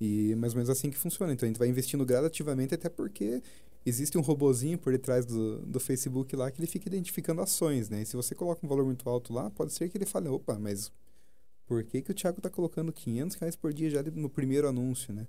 E 0.00 0.34
mais 0.34 0.52
ou 0.52 0.58
menos 0.58 0.70
assim 0.70 0.90
que 0.90 0.98
funciona. 0.98 1.32
Então 1.32 1.46
a 1.46 1.48
gente 1.48 1.58
vai 1.58 1.68
investindo 1.68 2.04
gradativamente, 2.04 2.74
até 2.74 2.88
porque 2.88 3.42
existe 3.86 4.18
um 4.18 4.20
robozinho 4.20 4.78
por 4.78 4.92
detrás 4.92 5.24
do, 5.24 5.58
do 5.60 5.78
Facebook 5.78 6.34
lá 6.34 6.50
que 6.50 6.60
ele 6.60 6.66
fica 6.66 6.88
identificando 6.88 7.40
ações, 7.40 7.88
né? 7.88 8.02
E 8.02 8.06
se 8.06 8.16
você 8.16 8.34
coloca 8.34 8.64
um 8.64 8.68
valor 8.68 8.84
muito 8.84 9.08
alto 9.08 9.32
lá, 9.32 9.50
pode 9.50 9.72
ser 9.72 9.88
que 9.88 9.96
ele 9.96 10.06
fale, 10.06 10.28
opa, 10.28 10.58
mas 10.58 10.90
por 11.66 11.82
que, 11.84 12.02
que 12.02 12.10
o 12.10 12.14
Thiago 12.14 12.38
está 12.38 12.50
colocando 12.50 12.92
500 12.92 13.36
reais 13.36 13.56
por 13.56 13.72
dia 13.72 13.88
já 13.88 14.02
no 14.02 14.28
primeiro 14.28 14.68
anúncio, 14.68 15.14
né? 15.14 15.26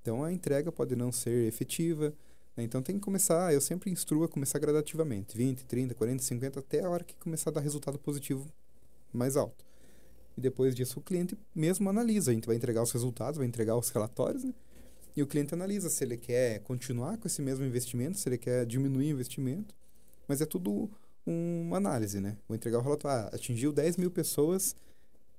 Então 0.00 0.24
a 0.24 0.32
entrega 0.32 0.72
pode 0.72 0.96
não 0.96 1.12
ser 1.12 1.46
efetiva? 1.46 2.14
Então 2.56 2.82
tem 2.82 2.96
que 2.96 3.00
começar, 3.00 3.54
eu 3.54 3.60
sempre 3.60 3.90
instruo 3.90 4.24
a 4.24 4.28
começar 4.28 4.58
gradativamente, 4.58 5.36
20, 5.36 5.64
30, 5.64 5.94
40, 5.94 6.22
50, 6.22 6.60
até 6.60 6.84
a 6.84 6.90
hora 6.90 7.04
que 7.04 7.14
começar 7.16 7.50
a 7.50 7.54
dar 7.54 7.60
resultado 7.60 7.98
positivo 7.98 8.46
mais 9.12 9.36
alto. 9.36 9.64
E 10.36 10.40
depois 10.40 10.74
disso 10.74 10.98
o 10.98 11.02
cliente 11.02 11.36
mesmo 11.54 11.88
analisa, 11.88 12.30
a 12.30 12.34
gente 12.34 12.46
vai 12.46 12.56
entregar 12.56 12.82
os 12.82 12.92
resultados, 12.92 13.38
vai 13.38 13.46
entregar 13.46 13.76
os 13.76 13.88
relatórios, 13.90 14.44
né? 14.44 14.54
E 15.16 15.22
o 15.22 15.26
cliente 15.26 15.54
analisa 15.54 15.90
se 15.90 16.04
ele 16.04 16.16
quer 16.16 16.60
continuar 16.60 17.18
com 17.18 17.26
esse 17.26 17.42
mesmo 17.42 17.64
investimento, 17.64 18.18
se 18.18 18.28
ele 18.28 18.38
quer 18.38 18.64
diminuir 18.64 19.06
o 19.06 19.14
investimento. 19.14 19.74
Mas 20.28 20.40
é 20.40 20.46
tudo 20.46 20.90
uma 21.26 21.76
análise, 21.76 22.20
né? 22.20 22.36
Vou 22.48 22.54
entregar 22.54 22.78
o 22.78 22.82
relatório. 22.82 23.26
Ah, 23.26 23.34
atingiu 23.34 23.72
10 23.72 23.96
mil 23.96 24.10
pessoas, 24.10 24.76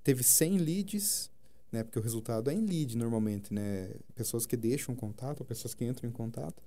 teve 0.04 0.24
100 0.24 0.58
leads, 0.58 1.32
né? 1.72 1.84
Porque 1.84 1.98
o 1.98 2.02
resultado 2.02 2.50
é 2.50 2.54
em 2.54 2.66
lead 2.66 2.98
normalmente, 2.98 3.54
né? 3.54 3.92
Pessoas 4.14 4.46
que 4.46 4.58
deixam 4.58 4.94
contato, 4.96 5.44
pessoas 5.46 5.74
que 5.74 5.86
entram 5.86 6.10
em 6.10 6.14
contato. 6.14 6.62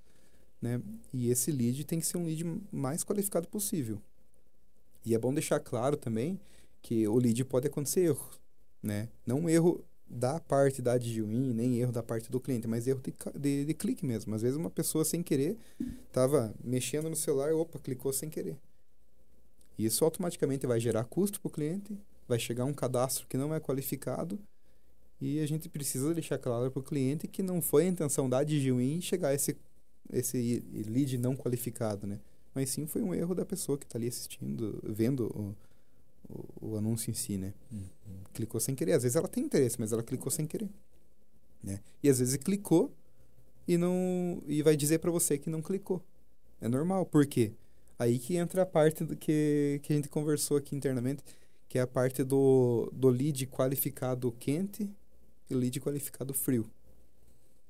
Né? 0.65 0.81
E 1.13 1.29
esse 1.29 1.53
lead 1.53 1.85
tem 1.85 2.01
que 2.01 2.07
ser 2.07 2.17
um 2.17 2.25
lead 2.25 2.43
mais 2.73 3.05
qualificado 3.05 3.47
possível. 3.47 4.01
E 5.05 5.15
é 5.15 5.19
bom 5.19 5.31
deixar 5.31 5.61
claro 5.61 5.95
também 5.95 6.41
que 6.81 7.07
o 7.07 7.19
lead 7.19 7.45
pode 7.45 7.67
acontecer 7.67 8.07
erro, 8.07 8.31
né? 8.83 9.11
Não 9.27 9.41
um 9.41 9.49
erro 9.51 9.85
da 10.09 10.41
parte 10.41 10.81
da 10.81 10.95
admin, 10.95 11.53
nem 11.53 11.79
erro 11.79 11.93
da 11.93 12.03
parte 12.03 12.31
do 12.31 12.41
cliente, 12.41 12.67
mas 12.67 12.87
erro 12.87 13.03
de, 13.03 13.13
de, 13.39 13.67
de 13.67 13.75
clique 13.75 14.07
mesmo. 14.07 14.35
Às 14.35 14.41
vezes 14.41 14.57
uma 14.57 14.71
pessoa 14.71 15.05
sem 15.05 15.23
querer 15.23 15.59
estava 16.07 16.55
mexendo 16.65 17.11
no 17.11 17.17
celular, 17.17 17.53
opa, 17.53 17.79
clicou 17.79 18.11
sem 18.11 18.31
querer. 18.31 18.57
Isso 19.79 20.03
automaticamente 20.03 20.67
vai 20.67 20.81
gerar 20.81 21.05
custo 21.05 21.43
para 21.43 21.49
o 21.49 21.53
cliente, 21.53 21.95
vai 22.27 22.39
chegar 22.39 22.65
um 22.65 22.73
cadastro 22.73 23.27
que 23.27 23.37
não 23.37 23.55
é 23.55 23.61
qualificado 23.61 24.39
e 25.21 25.41
a 25.41 25.47
gente 25.47 25.69
precisa 25.69 26.15
deixar 26.15 26.39
claro 26.39 26.71
para 26.71 26.81
o 26.81 26.83
cliente 26.83 27.29
que 27.29 27.43
não 27.43 27.61
foi 27.61 27.85
a 27.85 27.89
intenção 27.89 28.31
da 28.31 28.39
admin 28.39 29.03
chegar 29.03 29.29
a 29.29 29.35
esse 29.35 29.59
esse 30.13 30.65
lead 30.89 31.19
não 31.19 31.37
qualificado, 31.37 32.07
né? 32.07 32.21
Mas 32.55 32.71
sim 32.71 32.87
foi 32.87 33.03
um 33.03 33.15
erro 33.15 33.35
da 33.35 33.45
pessoa 33.45 33.77
que 33.77 33.85
está 33.85 33.99
ali 33.99 34.07
assistindo, 34.07 34.81
vendo 34.85 35.27
o, 35.27 35.57
o, 36.33 36.69
o, 36.69 36.77
anúncio 36.77 37.11
em 37.11 37.15
si, 37.15 37.37
né? 37.37 37.53
Uhum. 37.73 37.89
Clicou 38.33 38.61
sem 38.61 38.75
querer. 38.75 38.93
Às 38.93 39.03
vezes 39.03 39.17
ela 39.17 39.29
tem 39.29 39.45
interesse, 39.45 39.81
mas 39.81 39.93
ela 39.93 40.03
clicou 40.03 40.31
sem 40.31 40.47
querer, 40.47 40.71
né? 41.63 41.81
E 42.03 42.09
às 42.09 42.21
vezes 42.21 42.37
clicou 42.37 42.93
e 43.67 43.77
não 43.77 44.43
e 44.47 44.63
vai 44.63 44.77
dizer 44.77 44.99
para 44.99 45.11
você 45.11 45.37
que 45.37 45.51
não 45.51 45.61
clicou. 45.61 46.03
É 46.61 46.69
normal. 46.69 47.05
Por 47.07 47.27
quê? 47.27 47.53
Aí 47.99 48.19
que 48.19 48.37
entra 48.37 48.63
a 48.63 48.67
parte 48.67 49.05
do 49.05 49.17
que, 49.17 49.81
que 49.83 49.93
a 49.93 49.97
gente 49.97 50.09
conversou 50.09 50.57
aqui 50.57 50.77
internamente, 50.77 51.23
que 51.69 51.79
é 51.79 51.83
a 51.83 51.87
parte 51.87 52.23
do, 52.23 52.91
do 52.93 53.09
lead 53.09 53.47
qualificado 53.47 54.31
quente 54.33 54.89
e 55.51 55.55
lead 55.55 55.81
qualificado 55.81 56.33
frio, 56.33 56.71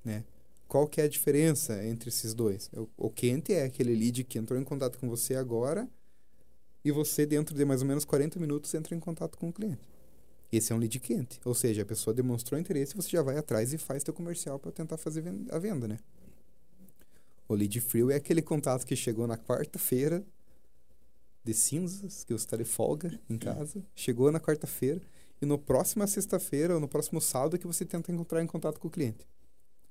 né? 0.04 0.24
Qual 0.68 0.86
que 0.86 1.00
é 1.00 1.04
a 1.04 1.08
diferença 1.08 1.84
entre 1.84 2.08
esses 2.08 2.34
dois? 2.34 2.70
O, 2.72 2.88
o 2.96 3.10
quente 3.10 3.52
é 3.52 3.64
aquele 3.64 3.94
lead 3.94 4.24
que 4.24 4.38
entrou 4.38 4.58
em 4.58 4.64
contato 4.64 4.98
com 4.98 5.08
você 5.08 5.34
agora 5.34 5.88
e 6.84 6.90
você, 6.90 7.24
dentro 7.24 7.54
de 7.54 7.64
mais 7.64 7.80
ou 7.80 7.88
menos 7.88 8.04
40 8.04 8.38
minutos, 8.38 8.74
entra 8.74 8.94
em 8.94 9.00
contato 9.00 9.38
com 9.38 9.48
o 9.48 9.52
cliente. 9.52 9.88
Esse 10.52 10.72
é 10.72 10.76
um 10.76 10.78
lead 10.78 11.00
quente. 11.00 11.40
Ou 11.44 11.54
seja, 11.54 11.82
a 11.82 11.86
pessoa 11.86 12.12
demonstrou 12.14 12.60
interesse, 12.60 12.94
você 12.94 13.08
já 13.08 13.22
vai 13.22 13.36
atrás 13.36 13.72
e 13.72 13.78
faz 13.78 14.02
teu 14.02 14.14
comercial 14.14 14.58
para 14.58 14.70
tentar 14.70 14.96
fazer 14.96 15.24
a 15.50 15.58
venda, 15.58 15.88
né? 15.88 15.98
O 17.48 17.54
lead 17.54 17.80
frio 17.80 18.10
é 18.10 18.16
aquele 18.16 18.42
contato 18.42 18.86
que 18.86 18.96
chegou 18.96 19.26
na 19.26 19.36
quarta-feira 19.36 20.24
de 21.42 21.52
cinzas, 21.52 22.24
que 22.24 22.32
você 22.32 22.44
está 22.44 22.56
de 22.56 22.64
folga 22.64 23.20
em 23.28 23.36
casa, 23.36 23.84
chegou 23.94 24.32
na 24.32 24.40
quarta-feira 24.40 25.02
e 25.42 25.46
no 25.46 25.58
próxima 25.58 26.06
sexta-feira 26.06 26.74
ou 26.74 26.80
no 26.80 26.88
próximo 26.88 27.20
sábado 27.20 27.58
que 27.58 27.66
você 27.66 27.84
tenta 27.84 28.10
encontrar 28.10 28.42
em 28.42 28.46
contato 28.46 28.80
com 28.80 28.88
o 28.88 28.90
cliente. 28.90 29.26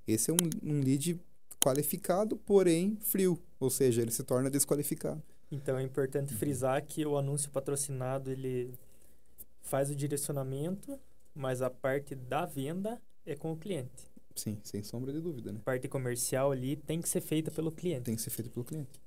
Esse 0.08 0.32
é 0.32 0.34
um, 0.34 0.72
um 0.72 0.80
lead 0.82 1.20
qualificado, 1.64 2.36
porém 2.38 2.98
frio, 3.02 3.40
ou 3.60 3.70
seja, 3.70 4.02
ele 4.02 4.12
se 4.12 4.24
torna 4.24 4.50
desqualificado. 4.50 5.22
Então 5.52 5.78
é 5.78 5.84
importante 5.84 6.34
frisar 6.34 6.84
que 6.84 7.06
o 7.06 7.18
anúncio 7.18 7.50
patrocinado 7.52 8.32
ele 8.32 8.74
faz 9.62 9.90
o 9.90 9.96
direcionamento, 9.96 11.00
mas 11.34 11.62
a 11.62 11.70
parte 11.70 12.16
da 12.16 12.46
venda 12.46 13.02
é 13.26 13.36
com 13.36 13.52
o 13.54 13.58
cliente. 13.58 14.12
Sim, 14.36 14.60
sem 14.64 14.82
sombra 14.84 15.14
de 15.14 15.22
dúvida, 15.22 15.52
né? 15.52 15.60
A 15.62 15.64
parte 15.64 15.88
comercial 15.88 16.52
ali 16.52 16.76
tem 16.76 17.00
que 17.00 17.08
ser 17.08 17.22
feita 17.22 17.52
pelo 17.52 17.72
cliente. 17.72 18.04
Tem 18.04 18.16
que 18.16 18.22
ser 18.22 18.32
feita 18.32 18.50
pelo 18.50 18.66
cliente. 18.66 19.00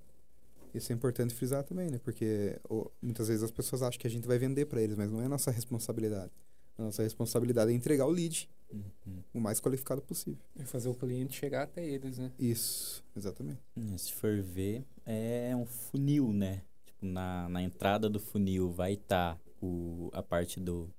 Isso 0.73 0.93
é 0.93 0.95
importante 0.95 1.35
frisar 1.35 1.65
também, 1.65 1.91
né? 1.91 1.99
Porque 1.99 2.59
muitas 3.03 3.29
vezes 3.29 3.43
as 3.43 3.51
pessoas 3.51 3.83
acham 3.83 3.99
que 3.99 4.07
a 4.07 4.11
gente 4.11 4.27
vai 4.27 4.39
vender 4.39 4.67
para 4.67 4.81
eles, 4.81 4.97
mas 4.97 5.11
não 5.11 5.21
é 5.21 5.29
nossa 5.29 5.51
responsabilidade. 5.51 6.31
A 6.79 6.83
nossa 6.83 7.03
responsabilidade 7.03 7.71
é 7.71 7.75
entregar 7.75 8.07
o 8.07 8.11
lead 8.11 8.49
uhum. 8.73 9.23
o 9.33 9.41
mais 9.41 9.61
qualificado 9.61 10.03
possível. 10.03 10.41
E 10.59 10.65
fazer 10.65 10.89
o 10.89 10.95
cliente 10.95 11.37
chegar 11.37 11.62
até 11.62 11.85
eles, 11.85 12.19
né? 12.19 12.33
Isso, 12.39 13.05
exatamente. 13.17 13.61
Hum, 13.77 13.97
se 13.97 14.12
for 14.12 14.41
ver, 14.43 14.85
é 15.05 15.55
um 15.57 15.67
funil, 15.67 16.33
né? 16.33 16.62
Tipo, 16.85 17.07
na, 17.07 17.49
na 17.49 17.62
entrada 17.62 18.09
do 18.09 18.21
funil 18.21 18.71
vai 18.71 18.95
estar 18.95 19.37
tá 19.37 19.41
a 20.12 20.23
parte 20.23 20.61
do, 20.61 20.91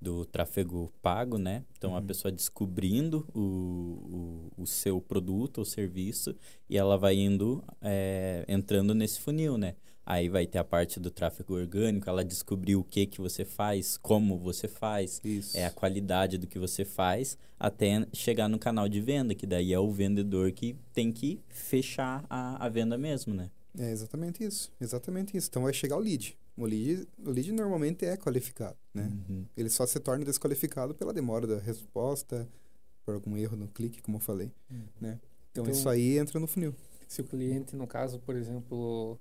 do 0.00 0.24
tráfego 0.24 0.92
pago, 1.02 1.38
né? 1.38 1.64
Então 1.76 1.90
uhum. 1.90 1.96
a 1.96 2.02
pessoa 2.02 2.30
descobrindo 2.30 3.26
o, 3.34 4.50
o, 4.56 4.62
o, 4.62 4.66
seu 4.66 5.00
produto 5.00 5.58
ou 5.58 5.64
serviço 5.64 6.34
e 6.68 6.76
ela 6.76 6.96
vai 6.96 7.16
indo, 7.16 7.62
é, 7.80 8.44
entrando 8.48 8.94
nesse 8.94 9.20
funil, 9.20 9.58
né? 9.58 9.74
Aí 10.04 10.28
vai 10.28 10.46
ter 10.46 10.58
a 10.58 10.64
parte 10.64 10.98
do 10.98 11.10
tráfego 11.10 11.54
orgânico, 11.54 12.08
ela 12.08 12.24
descobriu 12.24 12.80
o 12.80 12.84
que 12.84 13.06
que 13.06 13.20
você 13.20 13.44
faz, 13.44 13.96
como 13.96 14.36
você 14.36 14.66
faz, 14.66 15.20
Isso. 15.24 15.56
é 15.56 15.64
a 15.64 15.70
qualidade 15.70 16.38
do 16.38 16.46
que 16.46 16.58
você 16.58 16.84
faz, 16.84 17.38
até 17.58 18.06
chegar 18.12 18.48
no 18.48 18.58
canal 18.58 18.88
de 18.88 19.00
venda, 19.00 19.34
que 19.34 19.46
daí 19.46 19.72
é 19.72 19.78
o 19.78 19.90
vendedor 19.92 20.50
que 20.50 20.76
tem 20.92 21.12
que 21.12 21.40
fechar 21.48 22.24
a, 22.28 22.64
a 22.64 22.68
venda 22.68 22.98
mesmo, 22.98 23.32
né? 23.32 23.50
É 23.78 23.90
exatamente 23.90 24.44
isso, 24.44 24.72
exatamente 24.80 25.36
isso. 25.36 25.48
Então 25.48 25.62
vai 25.62 25.72
chegar 25.72 25.96
o 25.96 26.00
lead. 26.00 26.36
O 26.56 26.66
lead, 26.66 27.08
o 27.24 27.30
lead 27.30 27.52
normalmente 27.52 28.04
é 28.04 28.16
qualificado, 28.16 28.76
né? 28.92 29.10
Uhum. 29.28 29.46
Ele 29.56 29.70
só 29.70 29.86
se 29.86 29.98
torna 30.00 30.24
desqualificado 30.24 30.94
pela 30.94 31.12
demora 31.12 31.46
da 31.46 31.58
resposta, 31.58 32.46
por 33.04 33.14
algum 33.14 33.36
erro 33.36 33.56
no 33.56 33.68
clique, 33.68 34.02
como 34.02 34.16
eu 34.16 34.20
falei, 34.20 34.52
uhum. 34.70 34.84
né? 35.00 35.20
Então, 35.50 35.64
então, 35.64 35.72
isso 35.72 35.88
aí 35.88 36.18
entra 36.18 36.38
no 36.38 36.46
funil. 36.46 36.74
Se 37.06 37.20
o 37.20 37.24
cliente, 37.24 37.76
no 37.76 37.86
caso, 37.86 38.18
por 38.18 38.36
exemplo, 38.36 39.18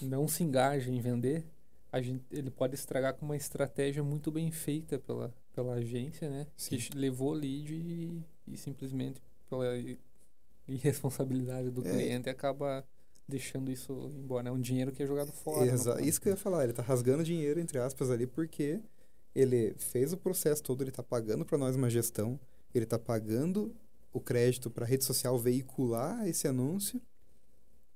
não 0.00 0.26
se 0.26 0.42
engaja 0.42 0.90
em 0.90 1.00
vender, 1.00 1.44
a 1.90 2.00
gente, 2.00 2.24
ele 2.30 2.50
pode 2.50 2.74
estragar 2.74 3.14
com 3.14 3.26
uma 3.26 3.36
estratégia 3.36 4.02
muito 4.02 4.30
bem 4.30 4.50
feita 4.50 4.98
pela, 4.98 5.32
pela 5.54 5.74
agência, 5.74 6.30
né? 6.30 6.46
Sim. 6.56 6.78
Que 6.78 6.96
levou 6.96 7.32
o 7.32 7.34
lead 7.34 7.74
e, 7.74 8.22
e 8.46 8.56
simplesmente 8.56 9.20
pela 9.48 9.66
irresponsabilidade 10.66 11.70
do 11.70 11.86
é. 11.86 11.90
cliente 11.90 12.30
acaba 12.30 12.84
deixando 13.28 13.70
isso 13.70 14.10
embora. 14.14 14.48
É 14.48 14.52
um 14.52 14.60
dinheiro 14.60 14.90
que 14.92 15.02
é 15.02 15.06
jogado 15.06 15.32
fora. 15.32 15.66
Exa 15.66 16.00
isso 16.00 16.20
que 16.20 16.28
eu 16.28 16.32
ia 16.32 16.36
falar. 16.36 16.64
Ele 16.64 16.72
tá 16.72 16.82
rasgando 16.82 17.22
dinheiro, 17.22 17.60
entre 17.60 17.78
aspas, 17.78 18.10
ali, 18.10 18.26
porque 18.26 18.80
ele 19.34 19.74
fez 19.76 20.12
o 20.12 20.16
processo 20.16 20.62
todo, 20.62 20.82
ele 20.82 20.90
tá 20.90 21.02
pagando 21.02 21.44
para 21.44 21.58
nós 21.58 21.76
uma 21.76 21.88
gestão, 21.88 22.38
ele 22.74 22.86
tá 22.86 22.98
pagando 22.98 23.74
o 24.12 24.20
crédito 24.20 24.70
para 24.70 24.84
a 24.84 24.88
rede 24.88 25.04
social 25.04 25.38
veicular 25.38 26.26
esse 26.28 26.46
anúncio, 26.46 27.00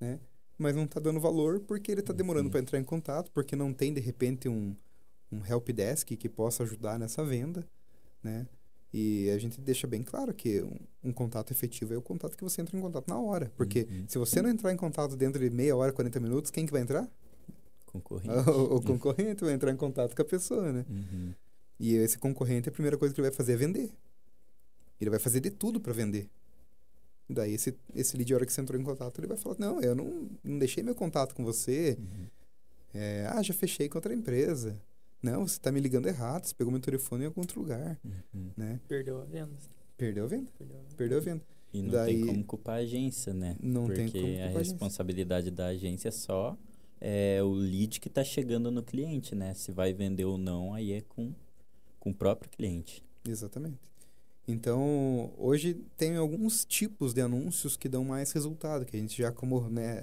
né? 0.00 0.18
Mas 0.58 0.74
não 0.74 0.86
tá 0.86 0.98
dando 0.98 1.20
valor 1.20 1.60
porque 1.60 1.92
ele 1.92 2.02
tá 2.02 2.12
demorando 2.12 2.50
para 2.50 2.60
entrar 2.60 2.78
em 2.78 2.84
contato, 2.84 3.30
porque 3.32 3.54
não 3.54 3.72
tem, 3.72 3.92
de 3.92 4.00
repente, 4.00 4.48
um, 4.48 4.74
um 5.30 5.44
help 5.44 5.68
desk 5.70 6.16
que 6.16 6.28
possa 6.28 6.62
ajudar 6.62 6.98
nessa 6.98 7.24
venda, 7.24 7.66
né? 8.22 8.46
E 8.92 9.28
a 9.30 9.38
gente 9.38 9.60
deixa 9.60 9.86
bem 9.86 10.02
claro 10.02 10.32
que 10.32 10.62
um, 10.62 10.78
um, 11.04 11.12
contato 11.12 11.50
efetivo 11.50 11.92
é 11.92 11.96
o 11.98 12.02
contato 12.02 12.36
que 12.36 12.42
você 12.42 12.62
entra 12.62 12.76
em 12.76 12.80
contato 12.80 13.08
na 13.08 13.18
hora. 13.18 13.52
Porque 13.56 13.86
uhum. 13.90 14.04
se 14.08 14.16
você 14.16 14.40
não 14.40 14.48
entrar 14.48 14.72
em 14.72 14.76
contato 14.76 15.16
dentro 15.16 15.38
de 15.38 15.50
meia 15.50 15.76
hora, 15.76 15.92
40 15.92 16.18
minutos, 16.20 16.50
quem 16.50 16.64
que 16.64 16.72
vai 16.72 16.80
entrar? 16.80 17.06
Concorrente. 17.84 18.28
O, 18.48 18.76
o 18.76 18.82
concorrente 18.82 19.44
vai 19.44 19.52
entrar 19.52 19.70
em 19.70 19.76
contato 19.76 20.14
com 20.14 20.22
a 20.22 20.24
pessoa, 20.24 20.72
né? 20.72 20.86
Uhum. 20.88 21.34
E 21.78 21.94
esse 21.96 22.16
concorrente, 22.16 22.68
a 22.68 22.72
primeira 22.72 22.96
coisa 22.96 23.14
que 23.14 23.20
ele 23.20 23.28
vai 23.28 23.36
fazer 23.36 23.52
é 23.52 23.56
vender. 23.56 23.92
Ele 25.00 25.10
vai 25.10 25.18
fazer 25.18 25.40
de 25.40 25.50
tudo 25.50 25.78
para 25.78 25.92
vender. 25.92 26.30
Daí, 27.28 27.54
esse, 27.54 27.76
esse 27.94 28.16
lead, 28.16 28.32
a 28.32 28.36
hora 28.36 28.46
que 28.46 28.52
você 28.52 28.60
entrou 28.60 28.80
em 28.80 28.84
contato, 28.84 29.18
ele 29.20 29.26
vai 29.26 29.36
falar: 29.36 29.56
Não, 29.58 29.80
eu 29.80 29.94
não, 29.94 30.28
não 30.44 30.58
deixei 30.58 30.82
meu 30.82 30.94
contato 30.94 31.34
com 31.34 31.44
você. 31.44 31.96
Uhum. 31.98 32.26
É, 32.94 33.26
ah, 33.30 33.42
já 33.42 33.52
fechei 33.52 33.88
com 33.88 33.98
outra 33.98 34.14
empresa. 34.14 34.80
Não, 35.22 35.46
você 35.46 35.56
está 35.56 35.72
me 35.72 35.80
ligando 35.80 36.06
errado, 36.06 36.44
você 36.44 36.54
pegou 36.54 36.70
meu 36.70 36.80
telefone 36.80 37.24
em 37.24 37.26
algum 37.26 37.40
outro 37.40 37.60
lugar, 37.60 37.98
uhum. 38.04 38.50
né? 38.56 38.80
Perdeu 38.86 39.20
a 39.20 39.24
venda. 39.24 39.56
Perdeu 39.96 40.24
a 40.24 40.28
venda. 40.28 40.50
Perdeu 40.56 40.76
a 40.76 40.80
venda. 40.80 40.94
Perdeu 40.96 41.18
a 41.18 41.20
venda. 41.20 41.42
E 41.72 41.82
não 41.82 41.90
Daí, 41.90 42.14
tem 42.14 42.26
como 42.26 42.44
culpar 42.44 42.76
a 42.76 42.78
agência, 42.78 43.34
né? 43.34 43.56
Não 43.60 43.86
Porque 43.86 44.02
tem 44.02 44.10
como 44.10 44.24
culpar 44.24 44.56
a 44.56 44.58
responsabilidade 44.58 45.48
a 45.48 45.52
da 45.52 45.66
agência 45.66 46.08
é 46.08 46.12
só 46.12 46.56
é, 47.00 47.42
o 47.42 47.52
lead 47.52 48.00
que 48.00 48.08
está 48.08 48.24
chegando 48.24 48.70
no 48.70 48.82
cliente, 48.82 49.34
né? 49.34 49.52
Se 49.54 49.72
vai 49.72 49.92
vender 49.92 50.24
ou 50.24 50.38
não, 50.38 50.72
aí 50.72 50.92
é 50.92 51.00
com, 51.00 51.32
com 51.98 52.10
o 52.10 52.14
próprio 52.14 52.50
cliente. 52.50 53.04
Exatamente. 53.26 53.78
Então, 54.48 55.32
hoje 55.36 55.74
tem 55.96 56.16
alguns 56.16 56.64
tipos 56.64 57.12
de 57.12 57.20
anúncios 57.20 57.76
que 57.76 57.88
dão 57.88 58.04
mais 58.04 58.30
resultado, 58.32 58.84
que 58.84 58.96
a 58.96 59.00
gente 59.00 59.18
já, 59.18 59.32
como 59.32 59.68
né, 59.68 60.00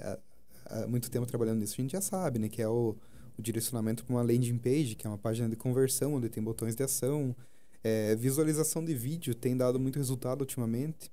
há, 0.66 0.86
muito 0.86 1.10
tempo 1.10 1.26
trabalhando 1.26 1.60
nisso, 1.60 1.74
a 1.78 1.82
gente 1.82 1.92
já 1.92 2.00
sabe, 2.00 2.38
né? 2.38 2.48
Que 2.48 2.60
é 2.60 2.68
o 2.68 2.96
o 3.36 3.42
direcionamento 3.42 4.04
para 4.04 4.14
uma 4.14 4.22
landing 4.22 4.58
page, 4.58 4.94
que 4.94 5.06
é 5.06 5.10
uma 5.10 5.18
página 5.18 5.48
de 5.48 5.56
conversão, 5.56 6.14
onde 6.14 6.28
tem 6.28 6.42
botões 6.42 6.74
de 6.74 6.82
ação. 6.82 7.34
É, 7.82 8.14
visualização 8.14 8.84
de 8.84 8.94
vídeo 8.94 9.34
tem 9.34 9.56
dado 9.56 9.78
muito 9.78 9.96
resultado 9.96 10.40
ultimamente. 10.40 11.10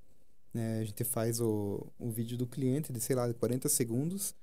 É, 0.53 0.79
a 0.79 0.83
gente 0.83 1.03
faz 1.03 1.39
o, 1.41 1.87
o 1.97 2.09
vídeo 2.09 2.37
do 2.37 2.45
cliente 2.45 2.93
de, 2.93 2.99
sei 2.99 3.15
lá, 3.15 3.31
40 3.33 3.67
segundos 3.69 4.35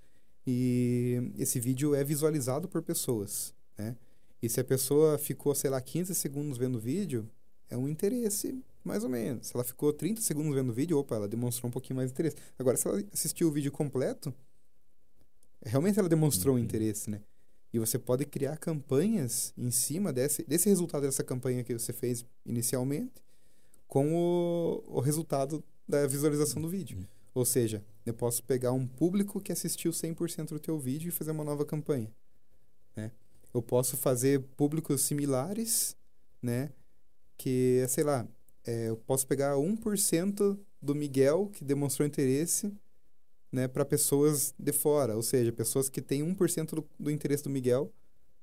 e 0.47 1.33
esse 1.37 1.61
vídeo 1.61 1.95
é 1.95 2.03
visualizado 2.03 2.69
por 2.69 2.83
pessoas, 2.83 3.55
né? 3.77 3.97
E 4.41 4.49
se 4.49 4.61
a 4.61 4.65
pessoa 4.65 5.19
ficou, 5.19 5.55
sei 5.55 5.69
lá, 5.69 5.81
15 5.81 6.15
segundos 6.15 6.57
vendo 6.57 6.77
o 6.77 6.81
vídeo, 6.81 7.29
é 7.69 7.77
um 7.77 7.89
interesse 7.89 8.63
mais 8.85 9.05
ou 9.05 9.11
menos. 9.11 9.49
Se 9.49 9.57
ela 9.57 9.65
ficou 9.65 9.93
30 9.93 10.21
segundos 10.21 10.55
vendo 10.55 10.71
o 10.71 10.73
vídeo, 10.73 10.99
opa, 10.99 11.17
ela 11.17 11.29
demonstrou 11.29 11.69
um 11.69 11.73
pouquinho 11.73 11.97
mais 11.97 12.11
de 12.11 12.15
interesse. 12.15 12.37
Agora, 12.59 12.77
se 12.77 12.87
ela 12.87 13.03
assistiu 13.13 13.49
o 13.49 13.51
vídeo 13.51 13.71
completo, 13.71 14.33
realmente 15.65 15.99
ela 15.99 16.09
demonstrou 16.09 16.55
uhum. 16.55 16.61
um 16.61 16.65
interesse, 16.65 17.11
né? 17.11 17.21
E 17.73 17.79
você 17.79 17.99
pode 17.99 18.25
criar 18.25 18.57
campanhas 18.57 19.53
em 19.57 19.71
cima 19.71 20.13
desse, 20.13 20.43
desse 20.45 20.69
resultado 20.69 21.03
dessa 21.03 21.23
campanha 21.23 21.63
que 21.63 21.75
você 21.75 21.93
fez 21.93 22.25
inicialmente 22.47 23.23
com 23.87 24.15
o, 24.15 24.83
o 24.87 25.01
resultado 25.01 25.63
da 25.87 26.07
visualização 26.07 26.63
do 26.63 26.69
vídeo. 26.69 26.99
Uhum. 26.99 27.07
Ou 27.35 27.45
seja, 27.45 27.85
eu 28.05 28.15
posso 28.15 28.43
pegar 28.43 28.73
um 28.73 28.87
público 28.87 29.41
que 29.41 29.53
assistiu 29.53 29.93
100% 29.93 30.49
do 30.49 30.59
teu 30.59 30.79
vídeo 30.79 31.09
e 31.09 31.13
fazer 31.13 31.31
uma 31.31 31.45
nova 31.45 31.65
campanha. 31.65 32.11
Né? 32.97 33.13
Eu 33.53 33.63
posso 33.63 33.97
fazer 33.97 34.41
públicos 34.57 35.03
similares, 35.03 35.97
né? 36.43 36.71
Que, 37.37 37.85
sei 37.89 38.03
lá, 38.03 38.27
é, 38.69 38.91
eu 38.91 38.99
posso 38.99 39.27
pegar 39.27 39.55
1% 39.55 40.59
do 40.83 40.95
Miguel 40.95 41.49
que 41.55 41.65
demonstrou 41.65 42.07
interesse 42.07 42.71
né, 43.51 43.67
para 43.67 43.83
pessoas 43.83 44.55
de 44.59 44.73
fora, 44.73 45.17
ou 45.17 45.23
seja, 45.23 45.51
pessoas 45.51 45.89
que 45.89 46.03
têm 46.03 46.23
1% 46.23 46.75
do, 46.75 46.87
do 47.01 47.11
interesse 47.11 47.43
do 47.43 47.49
Miguel 47.49 47.91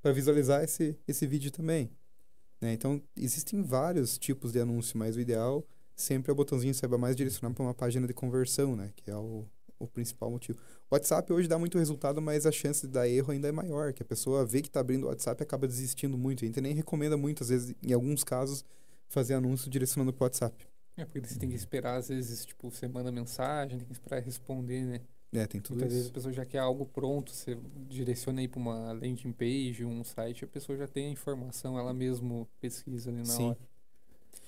para 0.02 0.12
visualizar 0.12 0.64
esse, 0.64 0.98
esse 1.08 1.28
vídeo 1.28 1.52
também. 1.52 1.92
Né? 2.60 2.74
Então, 2.74 3.00
existem 3.16 3.62
vários 3.62 4.18
tipos 4.18 4.52
de 4.52 4.60
anúncio, 4.60 4.98
mas 4.98 5.16
o 5.16 5.20
ideal 5.20 5.64
sempre 5.96 6.32
é 6.32 6.34
o 6.34 6.36
botãozinho 6.36 6.74
saiba 6.74 6.98
mais 6.98 7.16
direcionar 7.16 7.54
para 7.54 7.64
uma 7.64 7.76
página 7.76 8.08
de 8.08 8.14
conversão, 8.14 8.76
né? 8.76 8.92
que 8.96 9.12
é 9.12 9.16
o, 9.16 9.46
o 9.78 9.88
principal 9.88 10.32
motivo. 10.32 10.58
O 10.90 10.96
WhatsApp 10.96 11.32
hoje 11.32 11.48
dá 11.48 11.60
muito 11.60 11.78
resultado, 11.78 12.20
mas 12.20 12.48
a 12.48 12.52
chance 12.52 12.88
de 12.88 12.92
dar 12.92 13.08
erro 13.08 13.32
ainda 13.32 13.48
é 13.48 13.52
maior, 13.52 13.94
que 13.94 14.02
a 14.02 14.06
pessoa 14.06 14.44
vê 14.44 14.64
que 14.64 14.70
está 14.70 14.80
abrindo 14.80 15.04
o 15.04 15.08
WhatsApp 15.08 15.40
e 15.40 15.44
acaba 15.44 15.68
desistindo 15.68 16.18
muito. 16.18 16.44
A 16.44 16.48
gente 16.48 16.60
nem 16.60 16.74
recomenda 16.74 17.16
muito, 17.16 17.44
às 17.44 17.50
vezes, 17.50 17.76
em 17.84 17.94
alguns 17.94 18.24
casos, 18.24 18.66
fazer 19.08 19.34
anúncio 19.36 19.70
direcionando 19.70 20.14
para 20.14 20.24
o 20.24 20.26
WhatsApp. 20.26 20.68
É, 20.98 21.04
porque 21.04 21.28
você 21.28 21.38
tem 21.38 21.50
que 21.50 21.56
esperar, 21.56 21.98
às 21.98 22.08
vezes, 22.08 22.46
tipo, 22.46 22.72
você 22.72 22.88
manda 22.88 23.12
mensagem, 23.12 23.78
tem 23.78 23.88
que 23.88 23.94
esperar 23.94 24.22
responder, 24.22 24.86
né? 24.86 25.02
É, 25.34 25.46
tem 25.46 25.60
tudo 25.60 25.76
Muitas 25.76 25.92
isso. 25.92 25.98
vezes 25.98 26.12
a 26.12 26.14
pessoa 26.14 26.34
já 26.34 26.46
quer 26.46 26.60
algo 26.60 26.86
pronto, 26.86 27.32
você 27.32 27.58
direciona 27.90 28.40
aí 28.40 28.48
para 28.48 28.60
uma 28.60 28.94
landing 28.94 29.34
page, 29.34 29.84
um 29.84 30.04
site, 30.04 30.46
a 30.46 30.48
pessoa 30.48 30.78
já 30.78 30.88
tem 30.88 31.08
a 31.08 31.12
informação, 31.12 31.78
ela 31.78 31.94
mesmo 31.94 32.48
pesquisa 32.62 33.10
ali 33.10 33.20
na 33.20 33.26
Sim. 33.26 33.50
hora. 33.50 33.60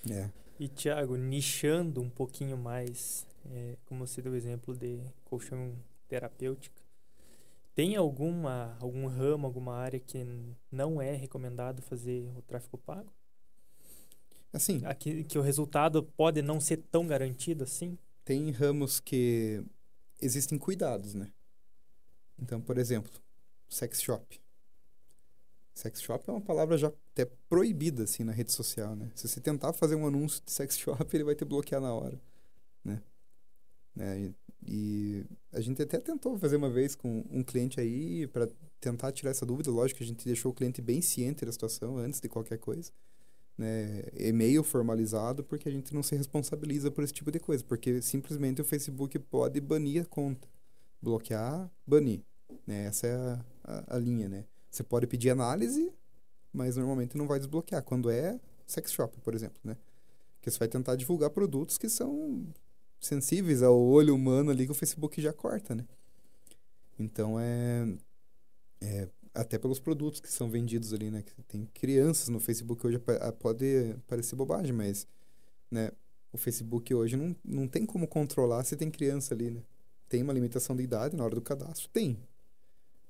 É. 0.10 0.30
E, 0.60 0.70
Thiago, 0.70 1.18
nichando 1.18 2.02
um 2.02 2.10
pouquinho 2.10 2.58
mais, 2.58 3.28
é, 3.52 3.76
como 3.86 4.08
você 4.08 4.22
deu 4.22 4.32
o 4.32 4.36
exemplo 4.36 4.76
de 4.76 5.02
colchão 5.26 5.76
terapêutica, 6.08 6.82
tem 7.76 7.96
alguma, 7.96 8.76
algum 8.80 9.06
ramo, 9.06 9.46
alguma 9.46 9.76
área 9.76 10.00
que 10.00 10.26
não 10.72 11.02
é 11.02 11.14
recomendado 11.16 11.82
fazer 11.82 12.32
o 12.36 12.42
tráfego 12.42 12.78
pago? 12.78 13.12
Assim. 14.58 14.82
Aqui, 14.86 15.24
que 15.24 15.38
o 15.38 15.42
resultado 15.42 16.02
pode 16.02 16.42
não 16.42 16.60
ser 16.60 16.78
tão 16.78 17.06
garantido 17.06 17.64
assim? 17.64 17.96
Tem 18.26 18.50
ramos 18.50 19.00
que 19.00 19.64
existem 20.20 20.58
cuidados, 20.58 21.14
né? 21.14 21.32
Então, 22.40 22.60
por 22.60 22.80
exemplo, 22.80 23.12
sex 23.70 24.02
shop. 24.02 24.42
Sex 25.76 26.02
shop 26.02 26.28
é 26.28 26.34
uma 26.34 26.42
palavra 26.42 26.76
já 26.76 26.88
até 26.88 27.26
proibida, 27.48 28.06
assim, 28.06 28.24
na 28.24 28.32
rede 28.32 28.52
social, 28.52 28.96
né? 28.96 29.12
Se 29.14 29.28
você 29.28 29.40
tentar 29.40 29.74
fazer 29.74 29.94
um 29.94 30.08
anúncio 30.08 30.42
de 30.44 30.52
sex 30.52 30.76
shop, 30.76 31.06
ele 31.16 31.24
vai 31.24 31.36
te 31.36 31.46
bloquear 31.46 31.80
na 31.80 31.94
hora, 31.94 32.20
né? 32.84 33.00
né? 33.96 34.20
E, 34.20 34.36
e 34.66 35.26
a 35.54 35.62
gente 35.62 35.80
até 35.84 36.00
tentou 36.00 36.36
fazer 36.40 36.56
uma 36.56 36.70
vez 36.70 36.96
com 36.96 37.24
um 37.30 37.44
cliente 37.44 37.80
aí 37.80 38.26
para 38.26 38.50
tentar 38.82 39.12
tirar 39.12 39.30
essa 39.30 39.46
dúvida. 39.46 39.70
Lógico 39.70 40.00
que 40.00 40.04
a 40.04 40.08
gente 40.08 40.26
deixou 40.26 40.52
o 40.52 40.56
cliente 40.56 40.82
bem 40.82 41.00
ciente 41.00 41.46
da 41.46 41.52
situação 41.52 42.00
antes 42.00 42.20
de 42.20 42.28
qualquer 42.28 42.58
coisa. 42.58 42.92
Né? 43.58 44.04
E-mail 44.14 44.64
formalizado, 44.64 45.44
porque 45.44 45.68
a 45.68 45.72
gente 45.72 45.94
não 45.94 46.04
se 46.04 46.16
responsabiliza 46.16 46.92
por 46.92 47.04
esse 47.04 47.14
tipo 47.14 47.32
de 47.32 47.40
coisa. 47.40 47.64
Porque 47.64 48.02
simplesmente 48.02 48.62
o 48.62 48.66
Facebook 48.66 49.18
pode 49.20 49.60
banir 49.60 50.04
a 50.04 50.06
conta. 50.06 50.48
Bloquear, 51.02 51.70
banir. 51.86 52.22
Né? 52.66 52.86
Essa 52.86 53.08
é 53.08 53.16
a, 53.16 53.46
a, 53.64 53.96
a 53.96 54.00
linha, 54.00 54.30
né? 54.30 54.46
Você 54.70 54.84
pode 54.84 55.08
pedir 55.08 55.30
análise, 55.30 55.92
mas 56.54 56.78
normalmente 56.78 57.18
não 57.18 57.28
vai 57.28 57.40
desbloquear. 57.40 57.84
Quando 57.84 58.10
é 58.10 58.40
sex 58.66 58.92
shop, 58.92 59.20
por 59.22 59.34
exemplo, 59.34 59.60
né? 59.64 59.78
Que 60.42 60.52
você 60.52 60.60
vai 60.60 60.68
tentar 60.68 60.96
divulgar 60.96 61.30
produtos 61.30 61.78
que 61.78 61.90
são 61.90 62.46
sensíveis 63.00 63.64
ao 63.64 63.80
olho 63.80 64.14
humano 64.14 64.52
ali 64.52 64.66
que 64.66 64.72
o 64.72 64.76
Facebook 64.76 65.22
já 65.22 65.34
corta, 65.34 65.74
né? 65.74 65.86
Então 67.00 67.40
é, 67.40 67.88
é 68.82 69.08
até 69.38 69.58
pelos 69.58 69.80
produtos 69.80 70.20
que 70.20 70.32
são 70.32 70.50
vendidos 70.50 70.94
ali, 70.94 71.12
né? 71.12 71.22
Que 71.22 71.44
tem 71.44 71.66
crianças 71.74 72.28
no 72.28 72.40
Facebook 72.40 72.86
hoje 72.86 73.00
pode 73.40 73.96
parecer 74.08 74.36
bobagem, 74.36 74.74
mas 74.74 75.08
né? 75.70 75.92
O 76.32 76.38
Facebook 76.38 76.94
hoje 76.94 77.16
não, 77.16 77.36
não 77.44 77.68
tem 77.68 77.86
como 77.86 78.08
controlar 78.08 78.64
se 78.64 78.76
tem 78.76 78.90
criança 78.92 79.34
ali, 79.34 79.52
né? 79.52 79.62
Tem 80.10 80.24
uma 80.24 80.34
limitação 80.34 80.76
de 80.76 80.84
idade 80.84 81.16
na 81.16 81.24
hora 81.24 81.36
do 81.36 81.42
cadastro? 81.42 81.90
Tem. 81.90 82.18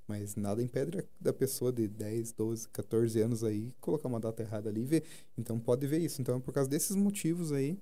Mas 0.08 0.36
nada 0.36 0.62
impede 0.62 1.04
da 1.20 1.34
pessoa 1.34 1.72
de 1.72 1.88
10, 1.88 2.32
12, 2.34 2.70
14 2.70 3.22
anos 3.22 3.44
aí 3.44 3.74
colocar 3.80 4.08
uma 4.08 4.20
data 4.20 4.42
errada 4.42 4.70
ali 4.70 4.82
e 4.82 4.86
ver. 4.86 5.04
Então 5.38 5.60
pode 5.60 5.86
ver 5.88 6.00
isso. 6.00 6.22
Então 6.22 6.38
é 6.38 6.40
por 6.40 6.54
causa 6.54 6.70
desses 6.70 6.96
motivos 6.96 7.52
aí 7.52 7.80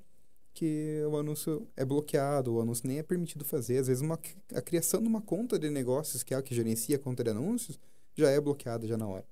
que 0.53 1.03
o 1.10 1.17
anúncio 1.17 1.67
é 1.75 1.84
bloqueado, 1.84 2.53
o 2.53 2.62
anúncio 2.62 2.88
nem 2.88 2.99
é 2.99 3.03
permitido 3.03 3.43
fazer. 3.43 3.77
Às 3.77 3.88
vezes 3.88 4.01
uma, 4.01 4.17
a 4.53 4.62
criação 4.62 5.01
de 5.01 5.08
uma 5.08 5.21
conta 5.21 5.60
de 5.60 5.69
negócios, 5.69 6.23
que 6.23 6.34
é 6.34 6.38
a 6.38 6.41
que 6.41 6.55
gerencia 6.55 6.95
a 6.95 6.99
conta 6.99 7.23
de 7.23 7.29
anúncios, 7.29 7.77
já 8.15 8.30
é 8.30 8.39
bloqueada 8.39 8.88
já 8.88 8.97
na 8.97 9.08
hora. 9.08 9.25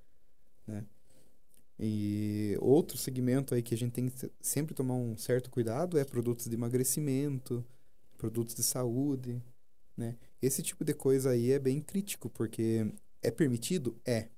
Né? 0.66 0.84
E 1.78 2.56
outro 2.60 2.96
segmento 2.96 3.54
aí 3.54 3.62
que 3.62 3.74
a 3.74 3.78
gente 3.78 3.92
tem 3.92 4.08
que 4.08 4.30
sempre 4.40 4.74
tomar 4.74 4.94
um 4.94 5.16
certo 5.16 5.50
cuidado 5.50 5.98
é 5.98 6.04
produtos 6.04 6.46
de 6.46 6.54
emagrecimento, 6.54 7.64
produtos 8.16 8.54
de 8.54 8.62
saúde, 8.62 9.42
né? 9.96 10.16
Esse 10.40 10.62
tipo 10.62 10.84
de 10.84 10.92
coisa 10.94 11.30
aí 11.30 11.52
é 11.52 11.58
bem 11.58 11.80
crítico, 11.80 12.28
porque 12.28 12.92
é 13.22 13.30
permitido? 13.30 13.98
É. 14.04 14.28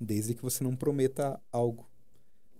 Desde 0.00 0.34
que 0.34 0.42
você 0.42 0.64
não 0.64 0.74
prometa 0.74 1.40
algo. 1.50 1.88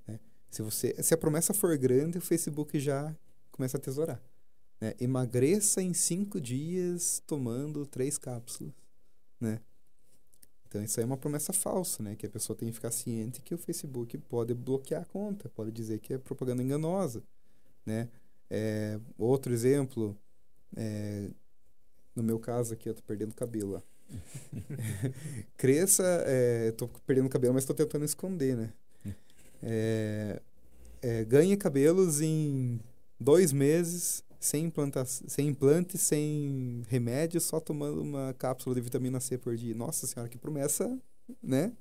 Né? 0.07 0.21
Se, 0.51 0.63
você, 0.63 0.95
se 1.03 1.15
a 1.15 1.17
promessa 1.17 1.55
for 1.55 1.77
grande, 1.77 2.19
o 2.19 2.21
Facebook 2.21 2.79
já 2.79 3.17
começa 3.51 3.79
a 3.79 3.81
tesourar. 3.81 4.23
Né? 4.81 4.95
Emagreça 5.01 5.83
em 5.83 5.95
cinco 5.95 6.41
dias 6.41 7.23
tomando 7.27 7.87
três 7.87 8.19
cápsulas. 8.19 8.75
Né? 9.41 9.61
Então, 10.73 10.83
isso 10.83 10.99
aí 10.99 11.05
é 11.05 11.07
uma 11.07 11.19
promessa 11.19 11.53
falsa, 11.53 12.03
né? 12.03 12.17
Que 12.17 12.25
a 12.25 12.31
pessoa 12.31 12.57
tem 12.57 12.67
que 12.69 12.75
ficar 12.75 12.91
ciente 12.91 13.43
que 13.43 13.55
o 13.55 13.59
Facebook 13.59 14.17
pode 14.17 14.55
bloquear 14.55 15.03
a 15.03 15.05
conta, 15.05 15.51
pode 15.51 15.71
dizer 15.71 15.99
que 15.99 16.15
é 16.15 16.19
propaganda 16.19 16.63
enganosa, 16.63 17.23
né? 17.85 18.09
É, 18.49 18.99
outro 19.19 19.53
exemplo, 19.53 20.17
é, 20.75 21.29
no 22.17 22.23
meu 22.23 22.39
caso 22.39 22.73
aqui, 22.73 22.89
eu 22.89 22.95
tô 22.95 23.03
perdendo 23.03 23.35
cabelo, 23.35 23.83
Cresça, 25.59 26.05
é, 26.27 26.73
tô 26.73 26.89
perdendo 27.07 27.29
cabelo, 27.29 27.53
mas 27.53 27.67
tô 27.67 27.75
tentando 27.75 28.05
esconder, 28.07 28.57
né? 28.57 28.73
É, 29.65 30.43
é, 31.01 31.25
ganhe 31.25 31.57
cabelos 31.57 32.21
em 32.21 32.81
dois 33.21 33.53
meses, 33.53 34.25
sem, 34.43 34.65
implanta 34.67 35.05
sem 35.05 35.49
implante, 35.49 35.97
sem 35.97 36.83
remédio, 36.89 37.41
só 37.41 37.61
tomando 37.61 38.03
uma 38.03 38.35
cápsula 38.35 38.75
de 38.75 38.81
vitamina 38.81 39.21
C 39.21 39.39
por 39.39 39.57
dia. 39.57 39.75
Nossa 39.75 40.07
senhora, 40.07 40.29
que 40.29 40.37
promessa, 40.37 40.99
né? 41.43 41.73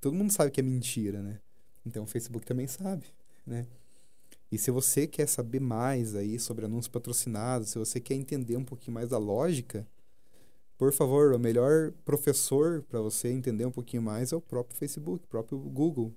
Todo 0.00 0.14
mundo 0.14 0.32
sabe 0.32 0.50
que 0.50 0.60
é 0.60 0.62
mentira, 0.62 1.20
né? 1.22 1.40
Então 1.84 2.04
o 2.04 2.06
Facebook 2.06 2.46
também 2.46 2.66
sabe, 2.66 3.06
né? 3.46 3.66
E 4.50 4.58
se 4.58 4.70
você 4.70 5.06
quer 5.06 5.26
saber 5.28 5.60
mais 5.60 6.14
aí 6.14 6.38
sobre 6.38 6.64
anúncios 6.64 6.88
patrocinados, 6.88 7.70
se 7.70 7.78
você 7.78 8.00
quer 8.00 8.14
entender 8.14 8.56
um 8.56 8.64
pouquinho 8.64 8.94
mais 8.94 9.08
da 9.08 9.18
lógica, 9.18 9.86
por 10.76 10.92
favor, 10.92 11.34
o 11.34 11.38
melhor 11.38 11.92
professor 12.04 12.82
para 12.82 13.00
você 13.00 13.28
entender 13.28 13.64
um 13.64 13.70
pouquinho 13.70 14.02
mais 14.02 14.32
é 14.32 14.36
o 14.36 14.40
próprio 14.40 14.76
Facebook, 14.76 15.24
o 15.24 15.28
próprio 15.28 15.58
Google. 15.58 16.12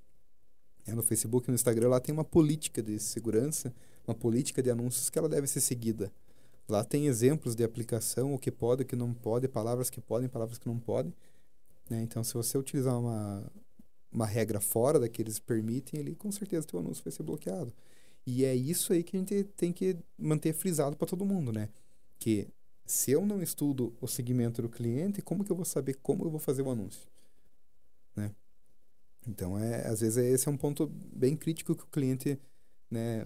É, 0.85 0.93
no 0.93 1.03
Facebook 1.03 1.47
no 1.47 1.55
Instagram 1.55 1.89
lá 1.89 1.99
tem 1.99 2.13
uma 2.13 2.23
política 2.23 2.81
de 2.81 2.99
segurança, 2.99 3.73
uma 4.07 4.15
política 4.15 4.61
de 4.61 4.69
anúncios 4.69 5.09
que 5.09 5.17
ela 5.17 5.29
deve 5.29 5.47
ser 5.47 5.61
seguida. 5.61 6.11
Lá 6.67 6.83
tem 6.83 7.07
exemplos 7.07 7.55
de 7.55 7.63
aplicação, 7.63 8.33
o 8.33 8.39
que 8.39 8.51
pode, 8.51 8.83
o 8.83 8.85
que 8.85 8.95
não 8.95 9.13
pode, 9.13 9.47
palavras 9.47 9.89
que 9.89 9.99
podem, 9.99 10.29
palavras 10.29 10.57
que 10.57 10.67
não 10.67 10.79
podem. 10.79 11.13
Né? 11.89 12.01
Então, 12.01 12.23
se 12.23 12.33
você 12.33 12.57
utilizar 12.57 12.97
uma, 12.97 13.43
uma 14.11 14.25
regra 14.25 14.59
fora 14.59 14.99
da 14.99 15.09
que 15.09 15.21
eles 15.21 15.39
permitem, 15.39 15.99
ele 15.99 16.15
com 16.15 16.31
certeza 16.31 16.67
teu 16.67 16.79
anúncio 16.79 17.03
vai 17.03 17.11
ser 17.11 17.23
bloqueado. 17.23 17.73
E 18.25 18.45
é 18.45 18.55
isso 18.55 18.93
aí 18.93 19.03
que 19.03 19.17
a 19.17 19.19
gente 19.19 19.43
tem 19.55 19.73
que 19.73 19.97
manter 20.17 20.53
frisado 20.53 20.95
para 20.95 21.07
todo 21.07 21.25
mundo, 21.25 21.51
né? 21.51 21.67
Que 22.17 22.47
se 22.85 23.11
eu 23.11 23.25
não 23.25 23.41
estudo 23.41 23.93
o 23.99 24.07
segmento 24.07 24.61
do 24.61 24.69
cliente, 24.69 25.21
como 25.21 25.43
que 25.43 25.51
eu 25.51 25.55
vou 25.55 25.65
saber 25.65 25.95
como 26.01 26.23
eu 26.23 26.29
vou 26.29 26.39
fazer 26.39 26.61
o 26.61 26.69
anúncio? 26.69 27.05
Né? 28.15 28.33
Então, 29.27 29.57
é, 29.57 29.87
às 29.87 30.01
vezes, 30.01 30.17
esse 30.17 30.47
é 30.47 30.51
um 30.51 30.57
ponto 30.57 30.87
bem 30.87 31.35
crítico 31.35 31.75
que 31.75 31.83
o 31.83 31.87
cliente 31.87 32.39
né, 32.89 33.25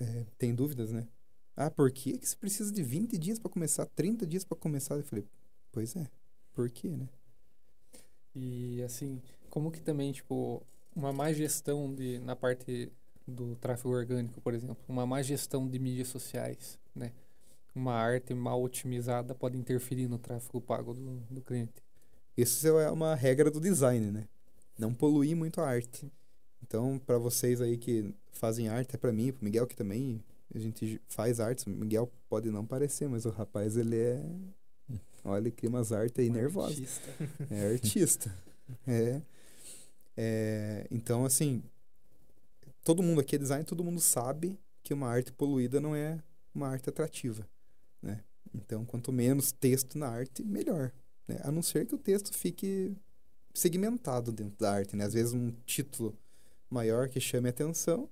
é, 0.00 0.26
tem 0.38 0.54
dúvidas, 0.54 0.92
né? 0.92 1.06
Ah, 1.56 1.70
por 1.70 1.90
que, 1.92 2.16
que 2.18 2.26
você 2.26 2.36
precisa 2.36 2.72
de 2.72 2.82
20 2.82 3.18
dias 3.18 3.38
para 3.38 3.50
começar, 3.50 3.84
30 3.86 4.26
dias 4.26 4.44
para 4.44 4.56
começar? 4.56 4.96
Eu 4.96 5.04
falei, 5.04 5.26
pois 5.70 5.94
é, 5.94 6.06
por 6.52 6.70
quê, 6.70 6.96
né? 6.96 7.08
E, 8.34 8.82
assim, 8.82 9.20
como 9.50 9.70
que 9.70 9.80
também, 9.80 10.12
tipo, 10.12 10.62
uma 10.94 11.12
má 11.12 11.32
gestão 11.32 11.94
de, 11.94 12.18
na 12.20 12.34
parte 12.34 12.90
do 13.26 13.56
tráfego 13.56 13.90
orgânico, 13.90 14.40
por 14.40 14.54
exemplo, 14.54 14.78
uma 14.88 15.04
má 15.06 15.22
gestão 15.22 15.68
de 15.68 15.78
mídias 15.78 16.08
sociais, 16.08 16.78
né? 16.94 17.12
Uma 17.74 17.94
arte 17.94 18.34
mal 18.34 18.62
otimizada 18.62 19.34
pode 19.34 19.56
interferir 19.56 20.08
no 20.08 20.18
tráfego 20.18 20.60
pago 20.60 20.94
do, 20.94 21.20
do 21.30 21.42
cliente. 21.42 21.84
Isso 22.36 22.66
é 22.78 22.90
uma 22.90 23.14
regra 23.14 23.50
do 23.50 23.60
design, 23.60 24.10
né? 24.10 24.28
Não 24.78 24.94
poluir 24.94 25.36
muito 25.36 25.60
a 25.60 25.68
arte. 25.68 26.10
Então, 26.70 27.00
para 27.04 27.18
vocês 27.18 27.60
aí 27.60 27.76
que 27.76 28.14
fazem 28.30 28.68
arte, 28.68 28.94
é 28.94 28.96
para 28.96 29.12
mim, 29.12 29.32
pro 29.32 29.44
Miguel 29.44 29.66
que 29.66 29.74
também 29.74 30.22
a 30.54 30.58
gente 30.60 31.02
faz 31.08 31.40
artes. 31.40 31.66
O 31.66 31.70
Miguel 31.70 32.08
pode 32.28 32.48
não 32.48 32.64
parecer, 32.64 33.08
mas 33.08 33.24
o 33.24 33.30
rapaz 33.30 33.76
ele 33.76 33.96
é 33.96 34.24
Olha, 35.24 35.40
ele 35.42 35.50
cria 35.50 35.68
umas 35.68 35.90
artes 35.90 36.16
aí 36.20 36.30
um 36.30 36.32
nervosas. 36.32 36.78
Artista. 36.78 37.10
É 37.50 37.72
artista. 37.72 38.38
é. 38.86 39.22
é. 40.16 40.86
Então, 40.92 41.24
assim, 41.24 41.60
todo 42.84 43.02
mundo 43.02 43.20
aqui 43.20 43.34
é 43.34 43.38
design, 43.38 43.64
todo 43.64 43.82
mundo 43.82 44.00
sabe 44.00 44.56
que 44.80 44.94
uma 44.94 45.08
arte 45.08 45.32
poluída 45.32 45.80
não 45.80 45.96
é 45.96 46.22
uma 46.54 46.68
arte 46.68 46.88
atrativa, 46.88 47.44
né? 48.00 48.22
Então, 48.54 48.84
quanto 48.84 49.10
menos 49.10 49.50
texto 49.50 49.98
na 49.98 50.06
arte, 50.06 50.44
melhor, 50.44 50.92
né? 51.26 51.40
A 51.42 51.50
não 51.50 51.62
ser 51.62 51.84
que 51.84 51.96
o 51.96 51.98
texto 51.98 52.32
fique 52.32 52.96
segmentado 53.52 54.30
dentro 54.30 54.56
da 54.56 54.72
arte, 54.72 54.94
né? 54.94 55.04
Às 55.04 55.14
vezes 55.14 55.32
um 55.32 55.50
título 55.66 56.16
maior 56.70 57.08
que 57.08 57.20
chame 57.20 57.48
a 57.48 57.50
atenção 57.50 58.08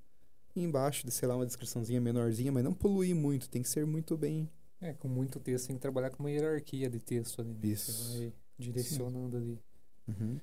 e 0.55 0.63
embaixo 0.63 1.07
de, 1.07 1.13
sei 1.13 1.29
lá, 1.29 1.37
uma 1.37 1.47
descriçãozinha 1.47 2.01
menorzinha, 2.01 2.51
mas 2.51 2.65
não 2.65 2.75
poluir 2.75 3.15
muito, 3.15 3.49
tem 3.49 3.63
que 3.63 3.69
ser 3.69 3.87
muito 3.87 4.17
bem... 4.17 4.51
É, 4.81 4.93
com 4.93 5.09
muito 5.09 5.41
texto 5.41 5.67
tem 5.67 5.77
que 5.77 5.83
trabalhar 5.83 6.11
com 6.11 6.23
uma 6.23 6.31
hierarquia 6.31 6.89
de 6.89 7.01
texto 7.01 7.41
ali, 7.41 7.51
né? 7.51 7.59
Isso. 7.65 7.91
Você 7.91 8.19
vai 8.19 8.33
direcionando 8.59 9.37
ali. 9.37 9.59
Uhum. 10.07 10.39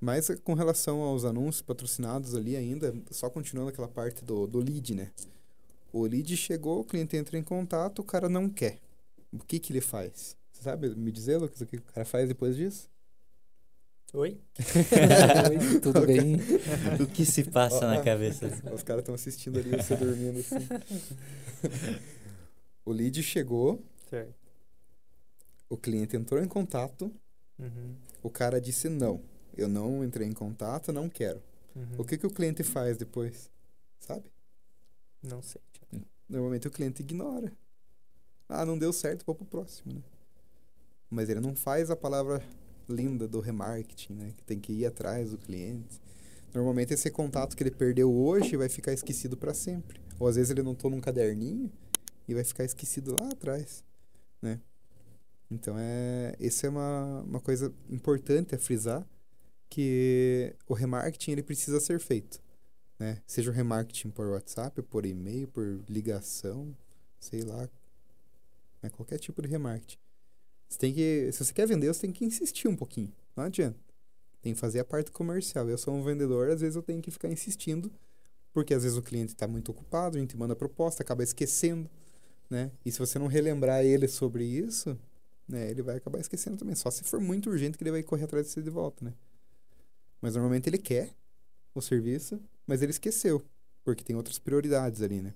Mas 0.00 0.28
com 0.44 0.52
relação 0.52 1.00
aos 1.00 1.24
anúncios 1.24 1.62
patrocinados 1.62 2.34
ali 2.34 2.54
ainda, 2.54 2.94
só 3.10 3.30
continuando 3.30 3.70
aquela 3.70 3.88
parte 3.88 4.24
do, 4.24 4.46
do 4.46 4.58
lead, 4.58 4.94
né? 4.94 5.10
O 5.90 6.04
lead 6.04 6.36
chegou, 6.36 6.80
o 6.80 6.84
cliente 6.84 7.16
entra 7.16 7.38
em 7.38 7.42
contato, 7.42 8.00
o 8.00 8.04
cara 8.04 8.28
não 8.28 8.48
quer. 8.48 8.78
O 9.32 9.38
que 9.38 9.58
que 9.58 9.72
ele 9.72 9.80
faz? 9.80 10.36
Você 10.52 10.62
sabe 10.62 10.94
me 10.94 11.10
dizer, 11.10 11.38
Lucas, 11.38 11.60
o 11.60 11.66
que 11.66 11.76
o 11.76 11.82
cara 11.82 12.04
faz 12.04 12.28
depois 12.28 12.56
disso? 12.56 12.90
Oi? 14.16 14.40
Oi, 15.50 15.76
tudo 15.82 16.00
o 16.00 16.06
bem? 16.06 16.38
O 16.98 17.06
que 17.06 17.26
se 17.26 17.44
passa 17.44 17.86
na 17.86 18.02
cabeça? 18.02 18.46
Os 18.72 18.82
caras 18.82 19.02
estão 19.02 19.14
assistindo 19.14 19.58
ali, 19.58 19.70
você 19.70 19.94
dormindo 19.94 20.40
assim. 20.40 20.56
o 22.82 22.92
lead 22.92 23.22
chegou, 23.22 23.84
certo. 24.08 24.34
o 25.68 25.76
cliente 25.76 26.16
entrou 26.16 26.42
em 26.42 26.48
contato, 26.48 27.12
uhum. 27.58 27.94
o 28.22 28.30
cara 28.30 28.58
disse 28.58 28.88
não 28.88 29.22
eu 29.54 29.68
não 29.68 30.02
entrei 30.02 30.26
em 30.26 30.32
contato, 30.32 30.94
não 30.94 31.10
quero. 31.10 31.42
Uhum. 31.74 31.96
O 31.98 32.04
que, 32.04 32.16
que 32.16 32.26
o 32.26 32.30
cliente 32.30 32.62
faz 32.62 32.96
depois? 32.96 33.50
Sabe? 34.00 34.24
Não 35.22 35.42
sei. 35.42 35.60
Normalmente 36.26 36.66
o 36.66 36.70
cliente 36.70 37.02
ignora. 37.02 37.52
Ah, 38.48 38.64
não 38.64 38.78
deu 38.78 38.94
certo, 38.94 39.26
vou 39.26 39.34
pro 39.34 39.44
próximo, 39.44 39.92
né? 39.92 40.00
Mas 41.10 41.28
ele 41.28 41.40
não 41.40 41.54
faz 41.54 41.90
a 41.90 41.96
palavra 41.96 42.42
linda 42.88 43.26
do 43.26 43.40
remarketing, 43.40 44.14
né? 44.14 44.34
Que 44.36 44.44
tem 44.44 44.60
que 44.60 44.72
ir 44.72 44.86
atrás 44.86 45.30
do 45.30 45.38
cliente. 45.38 46.00
Normalmente 46.54 46.94
esse 46.94 47.10
contato 47.10 47.56
que 47.56 47.62
ele 47.62 47.70
perdeu 47.70 48.12
hoje 48.12 48.56
vai 48.56 48.68
ficar 48.68 48.92
esquecido 48.92 49.36
para 49.36 49.52
sempre. 49.52 50.00
Ou 50.18 50.26
às 50.26 50.36
vezes 50.36 50.50
ele 50.50 50.62
notou 50.62 50.90
num 50.90 51.00
caderninho 51.00 51.70
e 52.26 52.34
vai 52.34 52.44
ficar 52.44 52.64
esquecido 52.64 53.14
lá 53.20 53.28
atrás, 53.28 53.84
né? 54.40 54.60
Então 55.50 55.76
é, 55.78 56.34
essa 56.40 56.66
é 56.66 56.70
uma, 56.70 57.22
uma 57.22 57.40
coisa 57.40 57.72
importante 57.88 58.54
a 58.54 58.58
frisar 58.58 59.06
que 59.68 60.54
o 60.66 60.74
remarketing 60.74 61.32
ele 61.32 61.42
precisa 61.42 61.78
ser 61.80 62.00
feito, 62.00 62.40
né? 62.98 63.22
Seja 63.26 63.50
o 63.50 63.54
remarketing 63.54 64.10
por 64.10 64.26
WhatsApp, 64.26 64.80
por 64.82 65.04
e-mail, 65.04 65.48
por 65.48 65.84
ligação, 65.88 66.76
sei 67.20 67.42
lá, 67.42 67.68
né? 68.82 68.90
qualquer 68.90 69.18
tipo 69.18 69.42
de 69.42 69.48
remarketing. 69.48 69.98
Você 70.68 70.78
tem 70.78 70.92
que, 70.92 71.30
se 71.32 71.44
você 71.44 71.52
quer 71.52 71.66
vender, 71.66 71.88
você 71.88 72.02
tem 72.02 72.12
que 72.12 72.24
insistir 72.24 72.68
um 72.68 72.76
pouquinho. 72.76 73.12
Não 73.36 73.44
adianta. 73.44 73.78
Tem 74.42 74.54
que 74.54 74.60
fazer 74.60 74.80
a 74.80 74.84
parte 74.84 75.10
comercial. 75.10 75.68
Eu 75.68 75.78
sou 75.78 75.94
um 75.94 76.02
vendedor, 76.02 76.50
às 76.50 76.60
vezes 76.60 76.76
eu 76.76 76.82
tenho 76.82 77.00
que 77.00 77.10
ficar 77.10 77.28
insistindo, 77.28 77.90
porque 78.52 78.74
às 78.74 78.82
vezes 78.82 78.96
o 78.96 79.02
cliente 79.02 79.32
está 79.32 79.46
muito 79.46 79.70
ocupado, 79.70 80.16
a 80.16 80.20
gente 80.20 80.36
manda 80.36 80.54
proposta, 80.56 81.02
acaba 81.02 81.22
esquecendo, 81.22 81.90
né? 82.48 82.70
E 82.84 82.90
se 82.90 82.98
você 82.98 83.18
não 83.18 83.26
relembrar 83.26 83.84
ele 83.84 84.08
sobre 84.08 84.44
isso, 84.44 84.98
né, 85.48 85.70
ele 85.70 85.82
vai 85.82 85.96
acabar 85.96 86.18
esquecendo 86.18 86.56
também. 86.56 86.74
Só 86.74 86.90
se 86.90 87.04
for 87.04 87.20
muito 87.20 87.50
urgente 87.50 87.76
que 87.76 87.84
ele 87.84 87.90
vai 87.90 88.02
correr 88.02 88.24
atrás 88.24 88.46
de 88.46 88.52
você 88.52 88.62
de 88.62 88.70
volta, 88.70 89.04
né? 89.04 89.14
Mas 90.20 90.34
normalmente 90.34 90.68
ele 90.68 90.78
quer 90.78 91.14
o 91.74 91.80
serviço, 91.80 92.40
mas 92.66 92.82
ele 92.82 92.90
esqueceu, 92.90 93.44
porque 93.84 94.02
tem 94.02 94.16
outras 94.16 94.38
prioridades 94.38 95.02
ali, 95.02 95.20
né? 95.20 95.34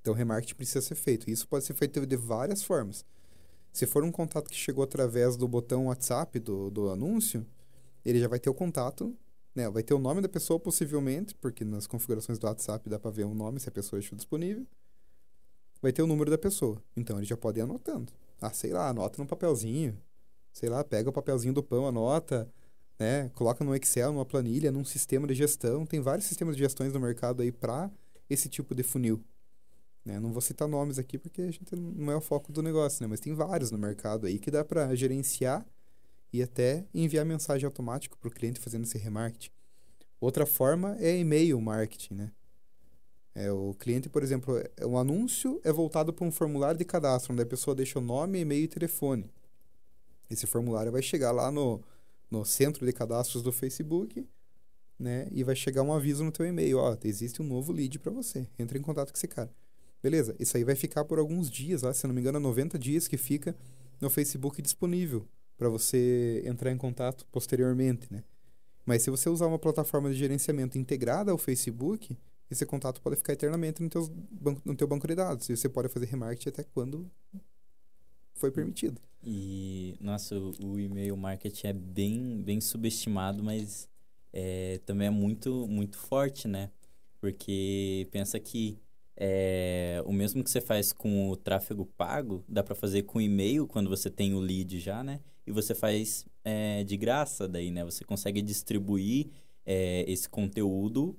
Então 0.00 0.14
o 0.14 0.16
remarketing 0.16 0.54
precisa 0.54 0.80
ser 0.80 0.94
feito. 0.94 1.28
Isso 1.28 1.48
pode 1.48 1.64
ser 1.64 1.74
feito 1.74 2.06
de 2.06 2.16
várias 2.16 2.62
formas. 2.62 3.04
Se 3.76 3.84
for 3.84 4.02
um 4.02 4.10
contato 4.10 4.48
que 4.48 4.56
chegou 4.56 4.82
através 4.82 5.36
do 5.36 5.46
botão 5.46 5.88
WhatsApp 5.88 6.38
do, 6.38 6.70
do 6.70 6.88
anúncio, 6.88 7.46
ele 8.06 8.18
já 8.18 8.26
vai 8.26 8.40
ter 8.40 8.48
o 8.48 8.54
contato, 8.54 9.14
né? 9.54 9.68
Vai 9.68 9.82
ter 9.82 9.92
o 9.92 9.98
nome 9.98 10.22
da 10.22 10.30
pessoa 10.30 10.58
possivelmente, 10.58 11.34
porque 11.34 11.62
nas 11.62 11.86
configurações 11.86 12.38
do 12.38 12.46
WhatsApp 12.46 12.88
dá 12.88 12.98
para 12.98 13.10
ver 13.10 13.24
o 13.24 13.34
nome 13.34 13.60
se 13.60 13.68
a 13.68 13.70
pessoa 13.70 14.00
estiver 14.00 14.16
disponível. 14.16 14.66
Vai 15.82 15.92
ter 15.92 16.00
o 16.00 16.06
número 16.06 16.30
da 16.30 16.38
pessoa. 16.38 16.82
Então 16.96 17.18
ele 17.18 17.26
já 17.26 17.36
pode 17.36 17.58
ir 17.58 17.64
anotando. 17.64 18.10
Ah, 18.40 18.48
sei 18.48 18.72
lá, 18.72 18.88
anota 18.88 19.20
num 19.20 19.26
papelzinho. 19.26 19.94
Sei 20.54 20.70
lá, 20.70 20.82
pega 20.82 21.10
o 21.10 21.12
papelzinho 21.12 21.52
do 21.52 21.62
pão, 21.62 21.86
anota, 21.86 22.50
né? 22.98 23.28
Coloca 23.34 23.62
no 23.62 23.76
Excel, 23.76 24.10
numa 24.10 24.24
planilha, 24.24 24.72
num 24.72 24.86
sistema 24.86 25.26
de 25.26 25.34
gestão. 25.34 25.84
Tem 25.84 26.00
vários 26.00 26.24
sistemas 26.24 26.56
de 26.56 26.62
gestões 26.62 26.94
no 26.94 27.00
mercado 27.00 27.42
aí 27.42 27.52
para 27.52 27.90
esse 28.30 28.48
tipo 28.48 28.74
de 28.74 28.82
funil. 28.82 29.22
Né? 30.06 30.20
Não 30.20 30.32
vou 30.32 30.40
citar 30.40 30.68
nomes 30.68 31.00
aqui 31.00 31.18
porque 31.18 31.42
a 31.42 31.50
gente 31.50 31.74
não 31.74 32.12
é 32.12 32.16
o 32.16 32.20
foco 32.20 32.52
do 32.52 32.62
negócio, 32.62 33.02
né? 33.02 33.08
Mas 33.08 33.18
tem 33.18 33.34
vários 33.34 33.72
no 33.72 33.76
mercado 33.76 34.26
aí 34.26 34.38
que 34.38 34.52
dá 34.52 34.64
para 34.64 34.94
gerenciar 34.94 35.66
e 36.32 36.40
até 36.40 36.86
enviar 36.94 37.26
mensagem 37.26 37.66
automática 37.66 38.16
para 38.16 38.28
o 38.28 38.30
cliente 38.30 38.60
fazendo 38.60 38.84
esse 38.84 38.96
remarketing. 38.96 39.50
Outra 40.20 40.46
forma 40.46 40.96
é 41.00 41.18
e-mail 41.18 41.60
marketing, 41.60 42.14
né? 42.14 42.32
É, 43.34 43.50
o 43.50 43.74
cliente, 43.74 44.08
por 44.08 44.22
exemplo, 44.22 44.56
é, 44.76 44.86
um 44.86 44.96
anúncio 44.96 45.60
é 45.64 45.72
voltado 45.72 46.12
para 46.12 46.24
um 46.24 46.30
formulário 46.30 46.78
de 46.78 46.84
cadastro, 46.84 47.32
onde 47.32 47.42
a 47.42 47.46
pessoa 47.46 47.74
deixa 47.74 47.98
o 47.98 48.02
nome, 48.02 48.38
e-mail 48.38 48.62
e 48.62 48.68
telefone. 48.68 49.28
Esse 50.30 50.46
formulário 50.46 50.92
vai 50.92 51.02
chegar 51.02 51.32
lá 51.32 51.50
no, 51.50 51.82
no 52.30 52.44
centro 52.44 52.86
de 52.86 52.92
cadastros 52.92 53.42
do 53.42 53.50
Facebook, 53.50 54.24
né? 54.98 55.26
E 55.32 55.42
vai 55.42 55.56
chegar 55.56 55.82
um 55.82 55.92
aviso 55.92 56.22
no 56.22 56.30
teu 56.30 56.46
e-mail, 56.46 56.78
ó, 56.78 56.96
existe 57.02 57.42
um 57.42 57.44
novo 57.44 57.72
lead 57.72 57.98
para 57.98 58.12
você. 58.12 58.48
Entre 58.56 58.78
em 58.78 58.82
contato 58.82 59.10
com 59.10 59.18
esse 59.18 59.28
cara. 59.28 59.52
Beleza, 60.06 60.36
isso 60.38 60.56
aí 60.56 60.62
vai 60.62 60.76
ficar 60.76 61.04
por 61.04 61.18
alguns 61.18 61.50
dias, 61.50 61.82
lá, 61.82 61.92
se 61.92 62.06
não 62.06 62.14
me 62.14 62.20
engano, 62.20 62.38
90 62.38 62.78
dias 62.78 63.08
que 63.08 63.16
fica 63.16 63.56
no 64.00 64.08
Facebook 64.08 64.62
disponível 64.62 65.26
para 65.58 65.68
você 65.68 66.44
entrar 66.46 66.70
em 66.70 66.76
contato 66.76 67.26
posteriormente, 67.32 68.06
né? 68.08 68.22
Mas 68.84 69.02
se 69.02 69.10
você 69.10 69.28
usar 69.28 69.48
uma 69.48 69.58
plataforma 69.58 70.08
de 70.08 70.14
gerenciamento 70.14 70.78
integrada 70.78 71.32
ao 71.32 71.36
Facebook, 71.36 72.16
esse 72.48 72.64
contato 72.64 73.02
pode 73.02 73.16
ficar 73.16 73.32
eternamente 73.32 73.82
no, 73.82 73.90
teus 73.90 74.08
banco, 74.08 74.62
no 74.64 74.76
teu 74.76 74.86
banco 74.86 75.08
de 75.08 75.16
dados. 75.16 75.48
E 75.48 75.56
você 75.56 75.68
pode 75.68 75.88
fazer 75.88 76.06
remarketing 76.06 76.50
até 76.50 76.62
quando 76.62 77.10
foi 78.32 78.52
permitido. 78.52 79.00
E, 79.24 79.96
nossa, 80.00 80.38
o, 80.38 80.52
o 80.64 80.78
e-mail 80.78 81.16
marketing 81.16 81.66
é 81.66 81.72
bem, 81.72 82.40
bem 82.42 82.60
subestimado, 82.60 83.42
mas 83.42 83.88
é, 84.32 84.78
também 84.86 85.08
é 85.08 85.10
muito, 85.10 85.66
muito 85.66 85.98
forte, 85.98 86.46
né? 86.46 86.70
Porque 87.20 88.06
pensa 88.12 88.38
que 88.38 88.78
é, 89.16 90.02
o 90.04 90.12
mesmo 90.12 90.44
que 90.44 90.50
você 90.50 90.60
faz 90.60 90.92
com 90.92 91.30
o 91.30 91.36
tráfego 91.36 91.86
pago, 91.96 92.44
dá 92.46 92.62
para 92.62 92.74
fazer 92.74 93.02
com 93.02 93.20
e-mail 93.20 93.66
quando 93.66 93.88
você 93.88 94.10
tem 94.10 94.34
o 94.34 94.38
lead 94.38 94.78
já, 94.78 95.02
né? 95.02 95.20
E 95.46 95.52
você 95.52 95.74
faz 95.74 96.26
é, 96.44 96.84
de 96.84 96.96
graça 96.96 97.48
daí, 97.48 97.70
né? 97.70 97.84
Você 97.84 98.04
consegue 98.04 98.42
distribuir 98.42 99.28
é, 99.64 100.04
esse 100.06 100.28
conteúdo 100.28 101.16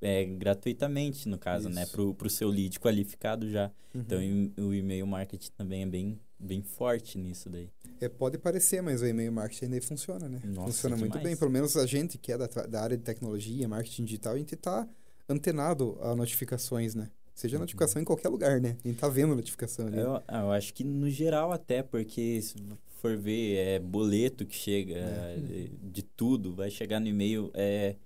é, 0.00 0.24
gratuitamente, 0.24 1.28
no 1.28 1.38
caso, 1.38 1.68
né? 1.68 1.82
Isso. 1.82 1.96
né? 2.00 2.14
Para 2.14 2.26
o 2.26 2.30
seu 2.30 2.48
lead 2.48 2.78
qualificado 2.78 3.50
já. 3.50 3.72
Uhum. 3.94 4.00
Então, 4.00 4.64
o 4.66 4.72
e-mail 4.72 5.06
marketing 5.06 5.50
também 5.56 5.82
é 5.82 5.86
bem, 5.86 6.20
bem 6.38 6.62
forte 6.62 7.18
nisso 7.18 7.50
daí. 7.50 7.68
É, 8.00 8.08
pode 8.08 8.38
parecer, 8.38 8.80
mas 8.80 9.02
o 9.02 9.06
e-mail 9.06 9.32
marketing 9.32 9.64
ainda 9.66 9.80
funciona, 9.80 10.28
né? 10.28 10.40
Nossa, 10.44 10.72
funciona 10.72 10.96
muito 10.96 11.18
bem. 11.18 11.36
Pelo 11.36 11.50
menos 11.50 11.76
a 11.76 11.86
gente 11.86 12.16
que 12.16 12.30
é 12.30 12.38
da, 12.38 12.46
da 12.46 12.80
área 12.80 12.96
de 12.96 13.02
tecnologia, 13.02 13.66
marketing 13.66 14.04
digital, 14.04 14.34
a 14.34 14.38
gente 14.38 14.54
está 14.54 14.88
antenado 15.32 15.98
a 16.00 16.14
notificações, 16.14 16.94
né? 16.94 17.10
Seja 17.34 17.56
uhum. 17.56 17.60
notificação 17.60 18.00
em 18.00 18.04
qualquer 18.04 18.28
lugar, 18.28 18.60
né? 18.60 18.76
A 18.84 18.88
gente 18.88 18.98
tá 18.98 19.08
vendo 19.08 19.34
notificação 19.34 19.86
ali. 19.86 19.98
Eu, 19.98 20.22
ah, 20.28 20.42
eu 20.42 20.52
acho 20.52 20.72
que 20.74 20.84
no 20.84 21.08
geral 21.10 21.50
até, 21.50 21.82
porque 21.82 22.40
se 22.42 22.54
for 23.00 23.16
ver, 23.16 23.56
é 23.56 23.78
boleto 23.78 24.46
que 24.46 24.54
chega 24.54 24.94
é. 24.94 25.36
de, 25.36 25.68
de, 25.68 26.02
tudo, 26.02 26.54
vai 26.54 26.70
chegar 26.70 27.00
no 27.00 27.08
e-mail. 27.08 27.50
É, 27.54 27.96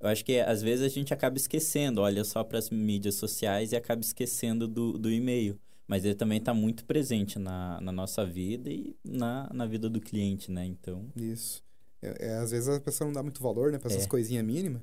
eu 0.00 0.08
acho 0.08 0.24
que 0.24 0.38
às 0.38 0.62
vezes 0.62 0.84
a 0.84 0.88
gente 0.88 1.12
acaba 1.12 1.36
esquecendo, 1.36 2.00
olha 2.00 2.24
só 2.24 2.44
para 2.44 2.58
as 2.58 2.70
mídias 2.70 3.16
sociais 3.16 3.72
e 3.72 3.76
acaba 3.76 4.00
esquecendo 4.00 4.68
do, 4.68 4.96
do 4.96 5.10
e-mail. 5.10 5.58
Mas 5.86 6.04
ele 6.04 6.14
também 6.14 6.38
está 6.38 6.54
muito 6.54 6.84
presente 6.84 7.38
na, 7.38 7.80
na 7.80 7.90
nossa 7.90 8.24
vida 8.24 8.70
e 8.70 8.94
na, 9.02 9.50
na 9.52 9.66
vida 9.66 9.88
do 9.88 10.00
cliente, 10.00 10.50
né? 10.50 10.64
Então... 10.64 11.06
Isso. 11.16 11.64
É, 12.00 12.28
é 12.28 12.36
às 12.36 12.50
vezes 12.50 12.68
a 12.68 12.78
pessoa 12.78 13.06
não 13.06 13.14
dá 13.14 13.22
muito 13.22 13.42
valor, 13.42 13.72
né? 13.72 13.78
Para 13.78 13.90
essas 13.90 14.04
é. 14.04 14.08
coisinhas 14.08 14.44
mínimas. 14.44 14.82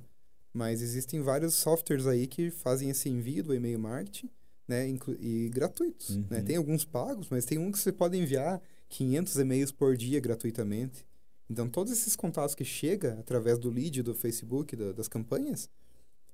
Mas 0.56 0.82
existem 0.82 1.20
vários 1.20 1.54
softwares 1.54 2.08
aí 2.08 2.28
que 2.28 2.50
fazem 2.50 2.90
esse 2.90 3.10
envio 3.10 3.44
do 3.44 3.54
e-mail 3.54 3.78
marketing, 3.78 4.30
né? 4.66 4.88
E 5.20 5.50
gratuitos, 5.50 6.16
né? 6.16 6.16
uhum. 6.16 6.28
né? 6.30 6.42
Tem 6.44 6.56
alguns 6.56 6.86
pagos, 6.86 7.28
mas 7.30 7.44
tem 7.44 7.58
um 7.58 7.70
que 7.70 7.78
você 7.78 7.92
pode 7.92 8.18
enviar 8.18 8.62
500 8.88 9.38
e-mails 9.38 9.72
por 9.74 9.98
dia 9.98 10.18
gratuitamente. 10.22 11.06
Então, 11.50 11.68
todos 11.68 11.92
esses 11.92 12.16
contatos 12.16 12.56
que 12.56 12.64
chega 12.64 13.20
através 13.20 13.60
do 13.60 13.70
lead 13.70 14.02
do 14.02 14.16
Facebook, 14.16 14.78
da, 14.78 14.94
das 14.94 15.10
campanhas, 15.10 15.70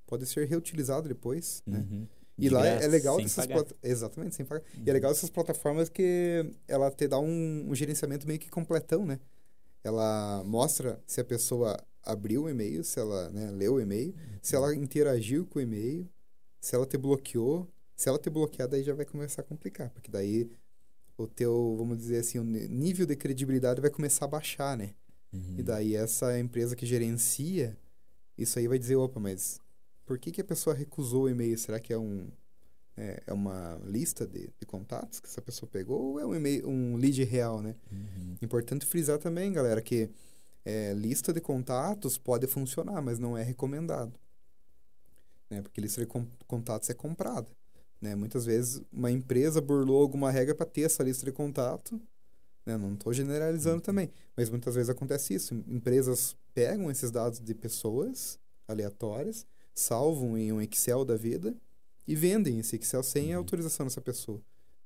podem 0.06 0.24
ser 0.24 0.46
reutilizados 0.46 1.08
depois, 1.08 1.60
né? 1.66 1.84
uhum. 1.90 2.00
né? 2.02 2.08
E 2.38 2.42
De 2.42 2.48
lá 2.48 2.64
é 2.64 2.70
graça, 2.70 2.84
é 2.84 2.88
legal 2.88 3.16
dessas 3.16 3.46
plata... 3.46 3.74
exatamente 3.82 4.36
sem 4.36 4.46
pagar. 4.46 4.62
Uhum. 4.76 4.84
E 4.86 4.90
é 4.90 4.92
legal 4.92 5.10
essas 5.10 5.30
plataformas 5.30 5.88
que 5.88 6.48
ela 6.68 6.92
te 6.92 7.08
dá 7.08 7.18
um, 7.18 7.66
um 7.68 7.74
gerenciamento 7.74 8.24
meio 8.24 8.38
que 8.38 8.48
completão, 8.48 9.04
né? 9.04 9.18
Ela 9.82 10.44
mostra 10.44 11.02
se 11.08 11.20
a 11.20 11.24
pessoa 11.24 11.76
abriu 12.02 12.44
o 12.44 12.48
e-mail, 12.48 12.82
se 12.84 12.98
ela 12.98 13.30
né, 13.30 13.50
leu 13.50 13.74
o 13.74 13.80
e-mail, 13.80 14.14
se 14.40 14.56
ela 14.56 14.74
interagiu 14.74 15.46
com 15.46 15.58
o 15.58 15.62
e-mail, 15.62 16.08
se 16.60 16.74
ela 16.74 16.86
te 16.86 16.96
bloqueou. 16.96 17.68
Se 17.94 18.08
ela 18.08 18.18
te 18.18 18.30
bloquear, 18.30 18.68
daí 18.68 18.82
já 18.82 18.94
vai 18.94 19.04
começar 19.04 19.42
a 19.42 19.44
complicar, 19.44 19.90
porque 19.90 20.10
daí 20.10 20.50
o 21.16 21.26
teu, 21.26 21.76
vamos 21.76 21.98
dizer 21.98 22.18
assim, 22.18 22.38
o 22.38 22.42
nível 22.42 23.06
de 23.06 23.14
credibilidade 23.14 23.80
vai 23.80 23.90
começar 23.90 24.24
a 24.24 24.28
baixar, 24.28 24.76
né? 24.76 24.94
Uhum. 25.32 25.56
E 25.58 25.62
daí 25.62 25.94
essa 25.94 26.38
empresa 26.38 26.74
que 26.74 26.84
gerencia 26.84 27.76
isso 28.36 28.58
aí 28.58 28.66
vai 28.66 28.78
dizer, 28.78 28.96
opa, 28.96 29.20
mas 29.20 29.60
por 30.04 30.18
que, 30.18 30.32
que 30.32 30.40
a 30.40 30.44
pessoa 30.44 30.74
recusou 30.74 31.24
o 31.24 31.28
e-mail? 31.28 31.56
Será 31.56 31.78
que 31.78 31.92
é 31.92 31.98
um 31.98 32.28
é, 32.96 33.22
é 33.26 33.32
uma 33.32 33.80
lista 33.84 34.26
de, 34.26 34.50
de, 34.58 34.66
contatos 34.66 35.18
que 35.18 35.26
essa 35.26 35.40
pessoa 35.40 35.68
pegou 35.70 36.12
ou 36.12 36.20
é 36.20 36.26
um 36.26 36.34
e-mail, 36.34 36.68
um 36.68 36.96
lead 36.96 37.24
real, 37.24 37.62
né? 37.62 37.74
Uhum. 37.90 38.36
Importante 38.42 38.84
frisar 38.84 39.18
também, 39.18 39.50
galera, 39.52 39.80
que 39.80 40.10
é, 40.64 40.92
lista 40.94 41.32
de 41.32 41.40
contatos 41.40 42.16
pode 42.16 42.46
funcionar, 42.46 43.00
mas 43.02 43.18
não 43.18 43.36
é 43.36 43.42
recomendado. 43.42 44.18
Né? 45.50 45.60
Porque 45.62 45.80
lista 45.80 46.00
de 46.00 46.10
contatos 46.46 46.88
é 46.88 46.94
comprada. 46.94 47.48
Né? 48.00 48.14
Muitas 48.14 48.44
vezes 48.44 48.82
uma 48.92 49.10
empresa 49.10 49.60
burlou 49.60 50.00
alguma 50.02 50.30
regra 50.30 50.54
para 50.54 50.66
ter 50.66 50.82
essa 50.82 51.02
lista 51.02 51.24
de 51.24 51.32
contato. 51.32 52.00
Né? 52.64 52.76
Não 52.76 52.94
estou 52.94 53.12
generalizando 53.12 53.76
uhum. 53.76 53.80
também, 53.80 54.10
mas 54.36 54.48
muitas 54.48 54.74
vezes 54.74 54.88
acontece 54.88 55.34
isso. 55.34 55.54
Empresas 55.68 56.36
pegam 56.54 56.90
esses 56.90 57.10
dados 57.10 57.40
de 57.40 57.54
pessoas 57.54 58.38
aleatórias, 58.66 59.46
salvam 59.74 60.38
em 60.38 60.52
um 60.52 60.60
Excel 60.60 61.04
da 61.04 61.16
vida 61.16 61.54
e 62.06 62.14
vendem 62.14 62.58
esse 62.58 62.76
Excel 62.76 63.02
sem 63.02 63.32
a 63.32 63.36
uhum. 63.36 63.42
autorização 63.42 63.86
dessa 63.86 64.00
pessoa. 64.00 64.40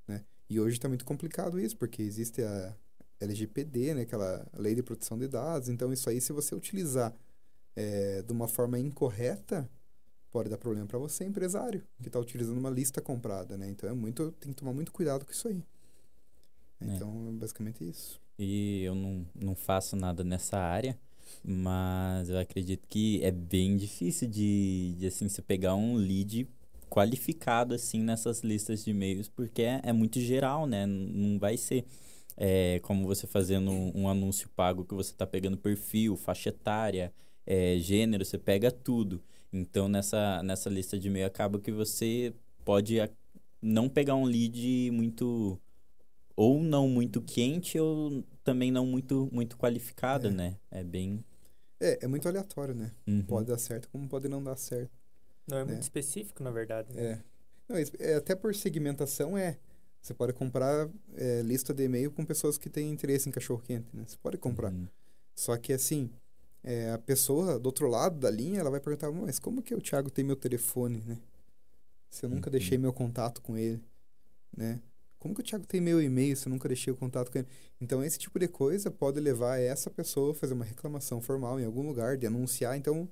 Né? 0.08 0.24
E 0.48 0.58
hoje 0.58 0.76
está 0.76 0.88
muito 0.88 1.04
complicado 1.04 1.60
isso, 1.60 1.76
porque 1.76 2.02
existe 2.02 2.42
a 2.42 2.74
LGPD, 3.20 3.94
né? 3.94 4.02
aquela 4.02 4.46
Lei 4.54 4.74
de 4.74 4.82
Proteção 4.82 5.18
de 5.18 5.28
Dados. 5.28 5.68
Então, 5.68 5.92
isso 5.92 6.08
aí, 6.08 6.20
se 6.20 6.32
você 6.32 6.54
utilizar 6.54 7.14
é, 7.74 8.22
de 8.22 8.32
uma 8.32 8.48
forma 8.48 8.78
incorreta, 8.78 9.68
pode 10.36 10.50
dar 10.50 10.58
problema 10.58 10.86
para 10.86 10.98
você, 10.98 11.24
empresário, 11.24 11.82
que 12.02 12.08
está 12.08 12.18
utilizando 12.18 12.58
uma 12.58 12.68
lista 12.68 13.00
comprada, 13.00 13.56
né? 13.56 13.70
Então 13.70 13.88
é 13.88 13.94
muito, 13.94 14.32
tem 14.32 14.52
que 14.52 14.56
tomar 14.58 14.72
muito 14.72 14.92
cuidado 14.92 15.24
com 15.24 15.32
isso 15.32 15.48
aí. 15.48 15.62
É. 16.80 16.94
Então, 16.94 17.28
é 17.28 17.32
basicamente 17.32 17.88
isso. 17.88 18.20
e 18.38 18.82
eu 18.82 18.94
não, 18.94 19.26
não 19.34 19.54
faço 19.54 19.96
nada 19.96 20.22
nessa 20.22 20.58
área, 20.58 20.98
mas 21.42 22.28
eu 22.28 22.38
acredito 22.38 22.86
que 22.86 23.22
é 23.24 23.30
bem 23.30 23.78
difícil 23.78 24.28
de, 24.28 24.94
de 24.98 25.06
assim, 25.06 25.26
você 25.26 25.40
pegar 25.40 25.74
um 25.74 25.94
lead 25.94 26.46
qualificado 26.90 27.74
assim 27.74 28.02
nessas 28.02 28.40
listas 28.40 28.84
de 28.84 28.90
e-mails, 28.90 29.28
porque 29.30 29.62
é, 29.62 29.80
é 29.84 29.92
muito 29.92 30.20
geral, 30.20 30.66
né? 30.66 30.84
Não 30.84 31.38
vai 31.38 31.56
ser 31.56 31.86
é, 32.36 32.80
como 32.80 33.06
você 33.06 33.26
fazendo 33.26 33.70
um, 33.70 34.02
um, 34.02 34.08
anúncio 34.08 34.48
pago 34.50 34.84
que 34.84 34.94
você 34.94 35.10
está 35.10 35.26
pegando 35.26 35.56
perfil, 35.56 36.16
faixa 36.16 36.50
etária, 36.50 37.12
é, 37.46 37.76
gênero, 37.78 38.24
você 38.24 38.38
pega 38.38 38.70
tudo. 38.70 39.22
Então 39.52 39.88
nessa, 39.88 40.42
nessa 40.42 40.68
lista 40.68 40.98
de 40.98 41.08
e-mail 41.08 41.26
acaba 41.26 41.58
que 41.58 41.72
você 41.72 42.34
pode 42.64 42.96
não 43.62 43.88
pegar 43.88 44.14
um 44.14 44.24
lead 44.24 44.90
muito 44.92 45.58
ou 46.36 46.62
não 46.62 46.88
muito 46.88 47.22
quente 47.22 47.78
ou 47.78 48.22
também 48.44 48.70
não 48.70 48.84
muito 48.84 49.28
muito 49.32 49.56
qualificado, 49.56 50.28
é. 50.28 50.30
né? 50.30 50.56
É 50.70 50.84
bem 50.84 51.24
é, 51.80 52.04
é 52.04 52.06
muito 52.06 52.28
aleatório, 52.28 52.74
né? 52.74 52.90
Uhum. 53.06 53.22
Pode 53.22 53.48
dar 53.48 53.58
certo, 53.58 53.88
como 53.90 54.08
pode 54.08 54.28
não 54.28 54.42
dar 54.42 54.56
certo. 54.56 54.90
Não 55.46 55.58
é 55.58 55.64
muito 55.64 55.82
específico, 55.82 56.42
na 56.42 56.50
verdade. 56.50 56.92
Né? 56.92 57.02
É. 57.04 57.22
Não, 57.68 57.76
é, 57.98 58.14
até 58.14 58.34
por 58.34 58.54
segmentação 58.54 59.36
é. 59.36 59.58
Você 60.06 60.14
pode 60.14 60.32
comprar 60.34 60.88
é, 61.16 61.42
lista 61.42 61.74
de 61.74 61.82
e-mail 61.82 62.12
com 62.12 62.24
pessoas 62.24 62.56
que 62.56 62.70
têm 62.70 62.92
interesse 62.92 63.28
em 63.28 63.32
cachorro 63.32 63.60
quente, 63.60 63.88
né? 63.92 64.04
Você 64.06 64.16
pode 64.16 64.38
comprar. 64.38 64.72
Uhum. 64.72 64.86
Só 65.34 65.56
que 65.56 65.72
assim, 65.72 66.08
é, 66.62 66.92
a 66.92 66.98
pessoa 66.98 67.58
do 67.58 67.66
outro 67.66 67.88
lado 67.88 68.20
da 68.20 68.30
linha, 68.30 68.60
ela 68.60 68.70
vai 68.70 68.78
perguntar, 68.78 69.10
mas 69.10 69.40
como 69.40 69.60
que 69.60 69.74
o 69.74 69.80
Thiago 69.80 70.08
tem 70.08 70.24
meu 70.24 70.36
telefone, 70.36 71.02
né? 71.04 71.18
Se 72.08 72.24
eu 72.24 72.30
nunca 72.30 72.48
Uhum. 72.48 72.52
deixei 72.52 72.78
meu 72.78 72.92
contato 72.92 73.42
com 73.42 73.58
ele, 73.58 73.82
né? 74.56 74.80
Como 75.18 75.34
que 75.34 75.40
o 75.40 75.44
Thiago 75.44 75.66
tem 75.66 75.80
meu 75.80 76.00
e-mail 76.00 76.36
se 76.36 76.46
eu 76.46 76.52
nunca 76.52 76.68
deixei 76.68 76.92
o 76.92 76.96
contato 76.96 77.32
com 77.32 77.38
ele? 77.38 77.48
Então, 77.80 78.04
esse 78.04 78.16
tipo 78.16 78.38
de 78.38 78.46
coisa 78.46 78.92
pode 78.92 79.18
levar 79.18 79.58
essa 79.58 79.90
pessoa 79.90 80.30
a 80.30 80.34
fazer 80.34 80.54
uma 80.54 80.64
reclamação 80.64 81.20
formal 81.20 81.58
em 81.58 81.64
algum 81.64 81.84
lugar, 81.84 82.16
de 82.16 82.28
anunciar. 82.28 82.76
Então, 82.76 83.08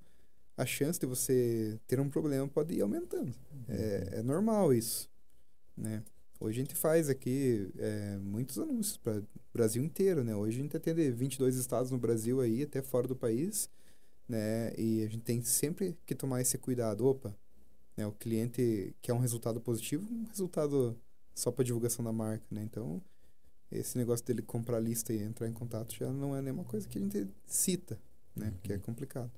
a 0.57 0.65
chance 0.65 1.01
de 1.01 1.07
você 1.07 1.77
ter 1.89 1.99
um 1.99 2.09
problema 2.09 2.47
pode 2.47 2.73
ir 2.73 2.83
aumentando. 2.83 3.35
É, 3.69 4.19
é 4.19 4.23
normal 4.23 4.73
isso, 4.73 5.11
né? 5.77 6.05
Hoje 6.41 6.61
a 6.61 6.65
gente 6.65 6.75
faz 6.75 7.09
aqui 7.09 7.71
é, 7.79 8.19
muitos 8.19 8.59
anúncios 8.59 8.97
para 8.97 9.19
o 9.19 9.27
Brasil 9.53 9.83
inteiro, 9.83 10.25
né? 10.25 10.35
Hoje 10.35 10.59
a 10.59 10.63
gente 10.63 10.77
atende 10.77 11.11
22 11.11 11.57
estados 11.57 11.91
no 11.91 11.99
Brasil 11.99 12.41
aí, 12.41 12.63
até 12.63 12.83
fora 12.83 13.07
do 13.07 13.15
país, 13.17 13.71
né? 14.29 14.73
E 14.77 15.05
a 15.05 15.09
gente 15.09 15.23
tem 15.23 15.43
sempre 15.43 15.97
que 16.05 16.15
tomar 16.15 16.41
esse 16.41 16.59
cuidado. 16.59 17.07
Opa, 17.07 17.35
né? 17.97 18.07
O 18.07 18.13
cliente 18.13 18.95
quer 19.01 19.15
um 19.15 19.21
resultado 19.21 19.61
positivo, 19.61 20.07
um 20.13 20.25
resultado 20.25 20.99
só 21.35 21.51
para 21.51 21.65
divulgação 21.65 22.05
da 22.05 22.13
marca, 22.13 22.45
né? 22.51 22.63
Então, 22.63 23.01
esse 23.71 23.97
negócio 23.97 24.27
dele 24.27 24.43
comprar 24.43 24.79
a 24.79 24.81
lista 24.81 25.13
e 25.13 25.23
entrar 25.23 25.49
em 25.49 25.53
contato 25.53 25.95
já 25.95 26.13
não 26.13 26.37
é 26.37 26.43
nenhuma 26.43 26.65
coisa 26.65 26.89
que 26.89 26.99
a 26.99 27.01
gente 27.01 27.29
cita, 27.47 27.99
né? 28.35 28.53
Que 28.63 28.73
é 28.73 28.79
complicado. 28.79 29.31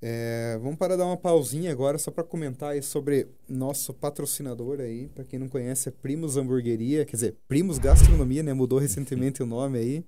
É, 0.00 0.58
vamos 0.62 0.76
para 0.76 0.96
dar 0.96 1.06
uma 1.06 1.16
pausinha 1.16 1.72
agora 1.72 1.96
só 1.96 2.10
para 2.10 2.22
comentar 2.22 2.72
aí 2.72 2.82
sobre 2.82 3.28
nosso 3.48 3.94
patrocinador 3.94 4.80
aí, 4.80 5.08
para 5.08 5.24
quem 5.24 5.38
não 5.38 5.48
conhece, 5.48 5.88
é 5.88 5.92
Primos 5.92 6.36
Hamburgueria, 6.36 7.04
quer 7.04 7.16
dizer, 7.16 7.34
Primos 7.48 7.78
Gastronomia, 7.78 8.42
né? 8.42 8.52
Mudou 8.52 8.78
recentemente 8.78 9.42
o 9.42 9.46
nome 9.46 9.78
aí. 9.78 10.04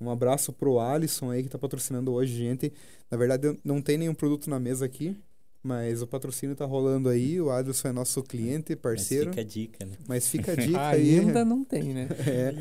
Um 0.00 0.08
abraço 0.08 0.52
pro 0.52 0.80
Alisson 0.80 1.30
aí 1.30 1.42
que 1.42 1.50
tá 1.50 1.58
patrocinando 1.58 2.12
hoje, 2.12 2.34
gente. 2.34 2.72
Na 3.10 3.18
verdade, 3.18 3.58
não 3.62 3.82
tem 3.82 3.98
nenhum 3.98 4.14
produto 4.14 4.48
na 4.48 4.58
mesa 4.58 4.86
aqui, 4.86 5.14
mas 5.62 6.00
o 6.00 6.06
patrocínio 6.06 6.56
tá 6.56 6.64
rolando 6.64 7.10
aí. 7.10 7.38
O 7.38 7.50
Alisson 7.50 7.88
é 7.88 7.92
nosso 7.92 8.22
cliente, 8.22 8.74
parceiro. 8.74 9.26
Mas 9.26 9.34
fica 9.36 9.40
a 9.42 9.44
dica, 9.44 9.84
né? 9.84 9.92
Mas 10.08 10.28
fica 10.28 10.52
a 10.52 10.54
dica 10.54 10.80
aí. 10.88 11.18
Ainda 11.20 11.44
não 11.44 11.62
tem, 11.62 11.92
né? 11.92 12.08
É, 12.26 12.54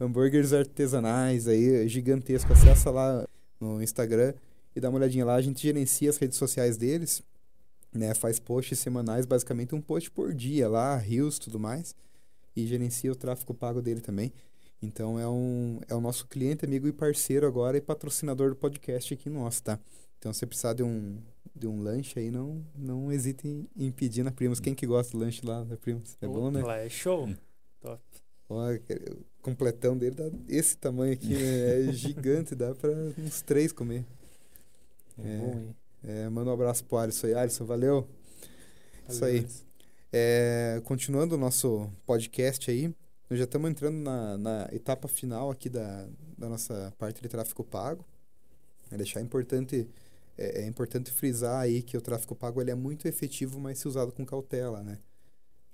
hambúrgueres 0.00 0.54
artesanais 0.54 1.46
aí, 1.46 1.86
gigantesco. 1.86 2.50
Acessa 2.54 2.90
lá 2.90 3.26
no 3.60 3.82
Instagram 3.82 4.32
e 4.76 4.80
dá 4.80 4.90
uma 4.90 4.98
olhadinha 4.98 5.24
lá. 5.24 5.34
A 5.34 5.40
gente 5.40 5.60
gerencia 5.60 6.10
as 6.10 6.18
redes 6.18 6.36
sociais 6.36 6.76
deles, 6.76 7.22
né? 7.92 8.14
Faz 8.14 8.38
posts 8.38 8.78
semanais, 8.78 9.24
basicamente 9.24 9.74
um 9.74 9.80
post 9.80 10.10
por 10.10 10.34
dia 10.34 10.68
lá, 10.68 10.96
rios 10.96 11.38
tudo 11.38 11.58
mais. 11.58 11.96
E 12.54 12.66
gerencia 12.66 13.10
o 13.10 13.16
tráfego 13.16 13.54
pago 13.54 13.80
dele 13.80 14.00
também. 14.00 14.32
Então 14.80 15.18
é 15.18 15.26
um 15.26 15.80
é 15.88 15.94
o 15.94 16.00
nosso 16.00 16.26
cliente, 16.28 16.66
amigo 16.66 16.86
e 16.86 16.92
parceiro 16.92 17.46
agora 17.46 17.78
e 17.78 17.80
patrocinador 17.80 18.50
do 18.50 18.56
podcast 18.56 19.14
aqui 19.14 19.30
nosso, 19.30 19.62
tá? 19.62 19.80
Então 20.18 20.32
se 20.32 20.44
precisar 20.44 20.74
de 20.74 20.82
um 20.82 21.18
de 21.54 21.66
um 21.66 21.82
lanche 21.82 22.18
aí, 22.18 22.30
não 22.30 22.62
não 22.76 23.10
hesite 23.10 23.66
em, 23.74 23.90
pedir 23.90 24.22
na 24.22 24.30
Primos. 24.30 24.60
Quem 24.60 24.74
que 24.74 24.86
gosta 24.86 25.12
do 25.12 25.18
lanche 25.18 25.44
lá 25.44 25.64
da 25.64 25.78
Primos? 25.78 26.18
É 26.20 26.26
bom, 26.26 26.50
né? 26.50 26.62
Lá 26.62 26.76
é 26.76 26.90
show. 26.90 27.26
Hum. 27.26 27.34
Top. 27.80 28.02
Ó, 28.48 28.70
o 28.70 29.42
completão 29.42 29.96
dele 29.96 30.14
dá 30.14 30.30
esse 30.48 30.76
tamanho 30.76 31.14
aqui, 31.14 31.34
né? 31.34 31.88
É 31.88 31.92
gigante, 31.92 32.54
dá 32.54 32.74
pra 32.74 32.90
uns 33.18 33.40
três 33.40 33.72
comer. 33.72 34.04
É, 35.18 35.28
É. 35.28 35.38
bom, 35.38 35.58
hein? 35.60 35.76
É, 36.02 36.28
manda 36.28 36.50
um 36.50 36.54
abraço 36.54 36.84
pro 36.84 36.98
Alisson 36.98 37.26
aí. 37.28 37.34
Alisson, 37.34 37.64
valeu. 37.64 38.08
Isso 39.08 39.20
Valeu, 39.20 39.36
aí. 39.36 39.38
Alisson. 39.40 39.64
É, 40.12 40.80
continuando 40.84 41.34
o 41.34 41.38
nosso 41.38 41.90
podcast 42.06 42.70
aí, 42.70 42.88
nós 43.28 43.38
já 43.38 43.44
estamos 43.44 43.70
entrando 43.70 43.96
na, 43.96 44.38
na 44.38 44.68
etapa 44.72 45.08
final 45.08 45.50
aqui 45.50 45.68
da, 45.68 46.08
da 46.38 46.48
nossa 46.48 46.92
parte 46.98 47.20
de 47.22 47.28
tráfego 47.28 47.64
pago. 47.64 48.04
É 48.90 48.96
deixar 48.96 49.20
importante, 49.20 49.88
é, 50.38 50.62
é 50.62 50.66
importante 50.66 51.10
frisar 51.10 51.60
aí 51.60 51.82
que 51.82 51.96
o 51.96 52.00
tráfego 52.00 52.34
pago 52.36 52.60
ele 52.60 52.70
é 52.70 52.74
muito 52.74 53.08
efetivo, 53.08 53.58
mas 53.60 53.78
se 53.78 53.88
usado 53.88 54.12
com 54.12 54.24
cautela, 54.24 54.82
né? 54.82 54.98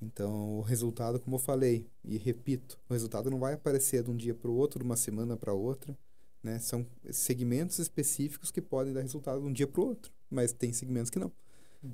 Então, 0.00 0.58
o 0.58 0.62
resultado, 0.62 1.20
como 1.20 1.36
eu 1.36 1.40
falei, 1.40 1.86
e 2.04 2.18
repito, 2.18 2.78
o 2.88 2.92
resultado 2.92 3.30
não 3.30 3.38
vai 3.38 3.54
aparecer 3.54 4.02
de 4.02 4.10
um 4.10 4.16
dia 4.16 4.34
para 4.34 4.50
o 4.50 4.54
outro, 4.56 4.80
de 4.80 4.84
uma 4.84 4.96
semana 4.96 5.36
para 5.36 5.52
outra, 5.52 5.96
né? 6.42 6.58
São 6.58 6.86
segmentos 7.10 7.78
específicos 7.78 8.50
que 8.50 8.60
podem 8.60 8.92
dar 8.92 9.00
resultado 9.02 9.40
de 9.40 9.46
um 9.46 9.52
dia 9.52 9.66
para 9.66 9.80
o 9.80 9.86
outro, 9.86 10.12
mas 10.30 10.52
tem 10.52 10.72
segmentos 10.72 11.10
que 11.10 11.18
não, 11.18 11.32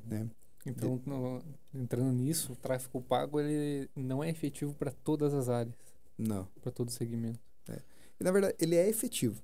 né? 0.07 0.29
Então, 0.67 1.01
no- 1.07 1.43
entrando 1.75 2.13
nisso, 2.13 2.53
o 2.53 2.57
tráfego 2.57 3.01
pago 3.01 3.41
ele 3.41 3.89
não 3.97 4.23
é 4.23 4.29
efetivo 4.29 4.75
para 4.75 4.91
todas 4.91 5.33
as 5.33 5.49
áreas, 5.49 5.75
Não. 6.19 6.47
para 6.61 6.71
todo 6.71 6.91
segmento. 6.91 7.41
E, 8.21 8.25
na 8.25 8.33
verdade, 8.33 8.57
ele 8.59 8.75
é 8.75 8.89
efetivo, 8.89 9.41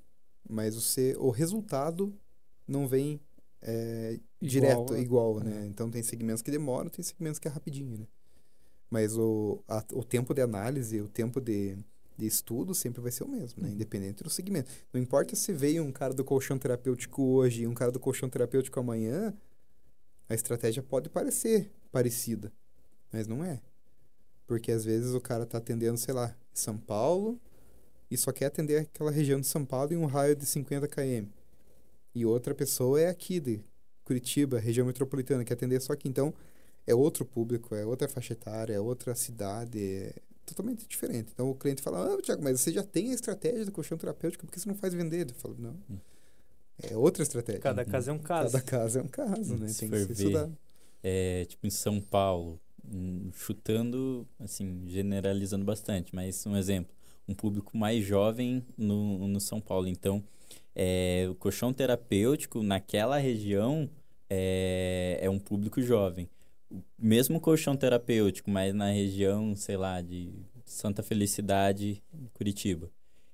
mas 0.49 0.75
você, 0.75 1.15
o 1.19 1.31
resultado 1.31 2.13
não 2.67 2.87
vem 2.89 3.21
é, 3.63 4.19
direto, 4.43 4.93
né? 4.93 5.01
igual, 5.01 5.39
né? 5.41 5.65
Então, 5.67 5.91
tem 5.91 6.03
segmentos 6.03 6.43
que 6.43 6.51
demoram, 6.51 6.91
tem 6.91 7.03
segmentos 7.03 7.39
que 7.39 7.47
é 7.49 7.51
rapidinho, 7.51 7.99
né? 7.99 8.07
Mas 8.91 9.17
o, 9.17 9.63
a- 9.69 9.85
o 9.93 10.05
tempo 10.05 10.35
de 10.35 10.43
análise, 10.43 11.01
o 11.01 11.09
tempo 11.09 11.41
de, 11.41 11.79
de 12.17 12.27
estudo 12.27 12.75
sempre 12.75 13.01
vai 13.01 13.11
ser 13.11 13.25
o 13.25 13.29
mesmo, 13.29 13.63
né? 13.63 13.69
Uhum. 13.69 13.75
Independente 13.75 14.23
do 14.23 14.31
segmento. 14.31 14.71
Não 14.93 15.01
importa 15.01 15.35
se 15.35 15.53
veio 15.53 15.83
um 15.83 15.93
cara 15.93 16.15
do 16.15 16.25
colchão 16.25 16.59
terapêutico 16.59 17.23
hoje 17.23 17.63
e 17.63 17.67
um 17.67 17.75
cara 17.75 17.91
do 17.91 17.99
colchão 17.99 18.29
terapêutico 18.29 18.79
amanhã, 18.79 19.35
a 20.29 20.35
estratégia 20.35 20.83
pode 20.83 21.09
parecer 21.09 21.71
parecida, 21.91 22.53
mas 23.13 23.27
não 23.27 23.45
é. 23.45 23.61
Porque 24.47 24.71
às 24.71 24.85
vezes 24.85 25.15
o 25.15 25.21
cara 25.21 25.45
tá 25.47 25.59
atendendo, 25.59 25.99
sei 25.99 26.15
lá, 26.15 26.37
São 26.53 26.79
Paulo 26.79 27.41
e 28.11 28.17
só 28.17 28.31
quer 28.31 28.47
atender 28.47 28.79
aquela 28.79 29.11
região 29.11 29.41
de 29.41 29.47
São 29.47 29.65
Paulo 29.65 29.93
em 29.93 29.97
um 29.97 30.07
raio 30.07 30.37
de 30.37 30.47
50 30.47 30.87
km. 30.89 31.29
E 32.15 32.25
outra 32.25 32.55
pessoa 32.55 33.01
é 33.01 33.09
aqui 33.09 33.41
de 33.41 33.61
Curitiba, 34.05 34.59
região 34.59 34.87
metropolitana, 34.87 35.45
quer 35.45 35.55
atender 35.55 35.81
só 35.81 35.95
aqui. 35.95 36.09
Então, 36.09 36.33
é 36.87 36.95
outro 36.95 37.25
público, 37.25 37.75
é 37.75 37.87
outra 37.87 38.07
faixa 38.07 38.35
etária, 38.35 38.75
é 38.75 38.81
outra 38.81 39.15
cidade, 39.15 39.83
é 39.83 40.15
totalmente 40.47 40.87
diferente. 40.87 41.31
Então, 41.33 41.51
o 41.51 41.55
cliente 41.55 41.83
fala, 41.83 42.15
ah, 42.15 42.23
Tiago, 42.23 42.43
mas 42.43 42.61
você 42.61 42.73
já 42.73 42.83
tem 42.83 43.11
a 43.11 43.15
estratégia 43.15 43.65
do 43.65 43.73
colchão 43.73 43.97
terapêutico, 43.99 44.47
por 44.47 44.53
que 44.53 44.61
você 44.61 44.69
não 44.69 44.77
faz 44.77 44.95
vender? 44.95 45.29
Eu 45.29 45.35
falo, 45.35 45.57
não, 45.59 45.77
Hum. 45.91 45.99
é 46.83 46.97
outra 46.97 47.23
estratégia. 47.23 47.61
Cada 47.61 47.83
Uhum. 47.83 47.89
caso 47.89 48.11
é 48.11 48.13
um 48.13 48.19
caso. 48.19 48.53
Cada 48.53 48.65
caso 48.65 48.99
é 48.99 49.03
um 49.03 49.09
caso, 49.09 49.57
né? 49.57 49.69
Se 49.69 49.81
Tem 49.81 49.89
for 49.89 49.97
que 49.99 50.15
se 50.15 50.15
ver, 50.15 50.25
estudar. 50.31 50.51
É, 51.03 51.45
tipo, 51.47 51.67
em 51.67 51.71
São 51.71 52.01
Paulo, 52.01 52.61
hum, 52.85 53.31
chutando, 53.35 54.27
assim, 54.39 54.83
generalizando 54.87 55.65
bastante, 55.65 56.15
mas 56.15 56.45
um 56.47 56.57
exemplo, 56.57 56.95
um 57.29 57.35
público 57.35 57.77
mais 57.77 58.05
jovem 58.05 58.65
no, 58.77 59.27
no 59.29 59.41
São 59.41 59.61
Paulo. 59.61 59.87
Então, 59.89 60.23
é, 60.75 61.27
o 61.31 61.35
colchão 61.35 61.73
terapêutico 61.73 62.63
naquela 62.63 63.19
região 63.19 63.89
é, 64.29 65.19
é 65.21 65.31
um 65.31 65.39
público 65.39 65.81
jovem. 65.83 66.29
Mesmo 66.99 67.41
colchão 67.41 67.77
terapêutico, 67.77 68.51
mas 68.51 68.75
na 68.75 68.91
região, 68.91 69.55
sei 69.57 69.77
lá, 69.77 70.01
de 70.01 70.33
Santa 70.65 71.03
Felicidade, 71.03 72.03
Curitiba. 72.33 72.91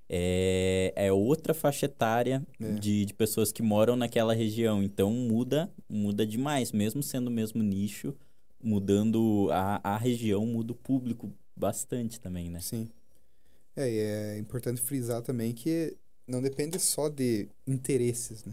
É, 0.08 0.92
é 0.96 1.12
outra 1.12 1.54
faixa 1.54 1.86
etária 1.86 2.44
É. 2.60 2.72
de, 2.72 3.04
de 3.06 3.14
pessoas 3.14 3.52
que 3.52 3.62
moram 3.62 3.94
naquela 3.94 4.34
região. 4.34 4.82
Então 4.82 5.12
muda, 5.12 5.70
muda 5.88 6.26
demais, 6.26 6.72
mesmo 6.72 7.02
sendo 7.02 7.28
o 7.28 7.30
mesmo 7.30 7.62
nicho, 7.62 8.14
mudando 8.62 9.48
a, 9.52 9.80
a 9.94 9.96
região, 9.96 10.44
muda 10.44 10.72
o 10.72 10.74
público 10.74 11.32
bastante 11.56 12.20
também, 12.20 12.50
né? 12.50 12.60
Sim. 12.60 12.88
É, 13.76 13.88
e 13.88 13.98
é 13.98 14.38
importante 14.38 14.80
frisar 14.80 15.22
também 15.22 15.52
que 15.54 15.96
não 16.26 16.42
depende 16.42 16.78
só 16.80 17.08
de 17.08 17.48
interesses, 17.66 18.44
né? 18.44 18.52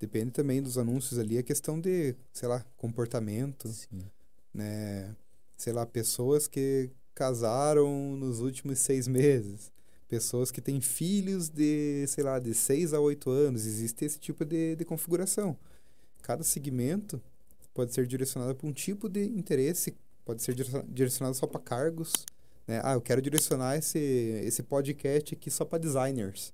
Depende 0.00 0.30
também 0.30 0.62
dos 0.62 0.78
anúncios 0.78 1.18
ali, 1.18 1.36
a 1.36 1.42
questão 1.42 1.78
de, 1.78 2.16
sei 2.32 2.48
lá, 2.48 2.64
comportamento, 2.78 3.68
Sim. 3.68 4.02
né? 4.52 5.14
Sei 5.58 5.74
lá, 5.74 5.84
pessoas 5.84 6.48
que 6.48 6.90
casaram 7.14 8.16
nos 8.16 8.40
últimos 8.40 8.78
seis 8.78 9.06
meses. 9.06 9.70
pessoas 10.08 10.50
que 10.50 10.60
têm 10.60 10.80
filhos 10.80 11.50
de, 11.50 12.04
sei 12.08 12.24
lá, 12.24 12.38
de 12.40 12.52
6 12.54 12.94
a 12.94 13.00
8 13.00 13.30
anos. 13.30 13.66
Existe 13.66 14.04
esse 14.04 14.18
tipo 14.18 14.44
de, 14.44 14.74
de 14.74 14.84
configuração. 14.84 15.56
Cada 16.22 16.42
segmento 16.42 17.22
pode 17.74 17.94
ser 17.94 18.06
direcionado 18.06 18.54
para 18.54 18.66
um 18.66 18.72
tipo 18.72 19.08
de 19.08 19.24
interesse, 19.24 19.94
pode 20.24 20.42
ser 20.42 20.56
direcionado 20.88 21.36
só 21.36 21.46
para 21.46 21.60
cargos. 21.60 22.12
Né? 22.66 22.80
Ah, 22.82 22.94
eu 22.94 23.00
quero 23.00 23.22
direcionar 23.22 23.76
esse, 23.76 23.98
esse 23.98 24.62
podcast 24.62 25.34
aqui 25.34 25.50
só 25.50 25.64
para 25.64 25.78
designers. 25.78 26.52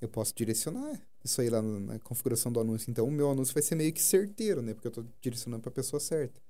Eu 0.00 0.08
posso 0.08 0.32
direcionar 0.34 1.00
isso 1.24 1.40
aí 1.40 1.48
lá 1.48 1.62
na 1.62 1.98
configuração 2.00 2.50
do 2.50 2.60
anúncio. 2.60 2.90
Então, 2.90 3.06
o 3.06 3.10
meu 3.10 3.30
anúncio 3.30 3.54
vai 3.54 3.62
ser 3.62 3.74
meio 3.74 3.92
que 3.92 4.02
certeiro, 4.02 4.60
né? 4.60 4.74
Porque 4.74 4.88
eu 4.88 4.90
estou 4.90 5.06
direcionando 5.20 5.62
para 5.62 5.70
a 5.70 5.74
pessoa 5.74 6.00
certa. 6.00 6.40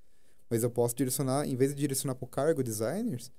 Mas 0.49 0.62
eu 0.62 0.70
posso 0.70 0.95
direcionar, 0.95 1.47
em 1.47 1.57
vez 1.57 1.75
de 1.75 1.81
direcionar 1.81 2.14
para 2.14 2.25
o 2.25 2.29
cargo 2.29 2.62
designers, 2.62 3.31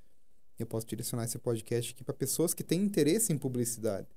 eu 0.57 0.65
posso 0.65 0.85
direcionar 0.85 1.25
esse 1.25 1.37
podcast 1.37 1.93
aqui 1.93 2.03
para 2.03 2.13
pessoas 2.13 2.53
que 2.53 2.63
têm 2.63 2.81
interesse 2.81 3.33
em 3.33 3.37
publicidade. 3.37 4.07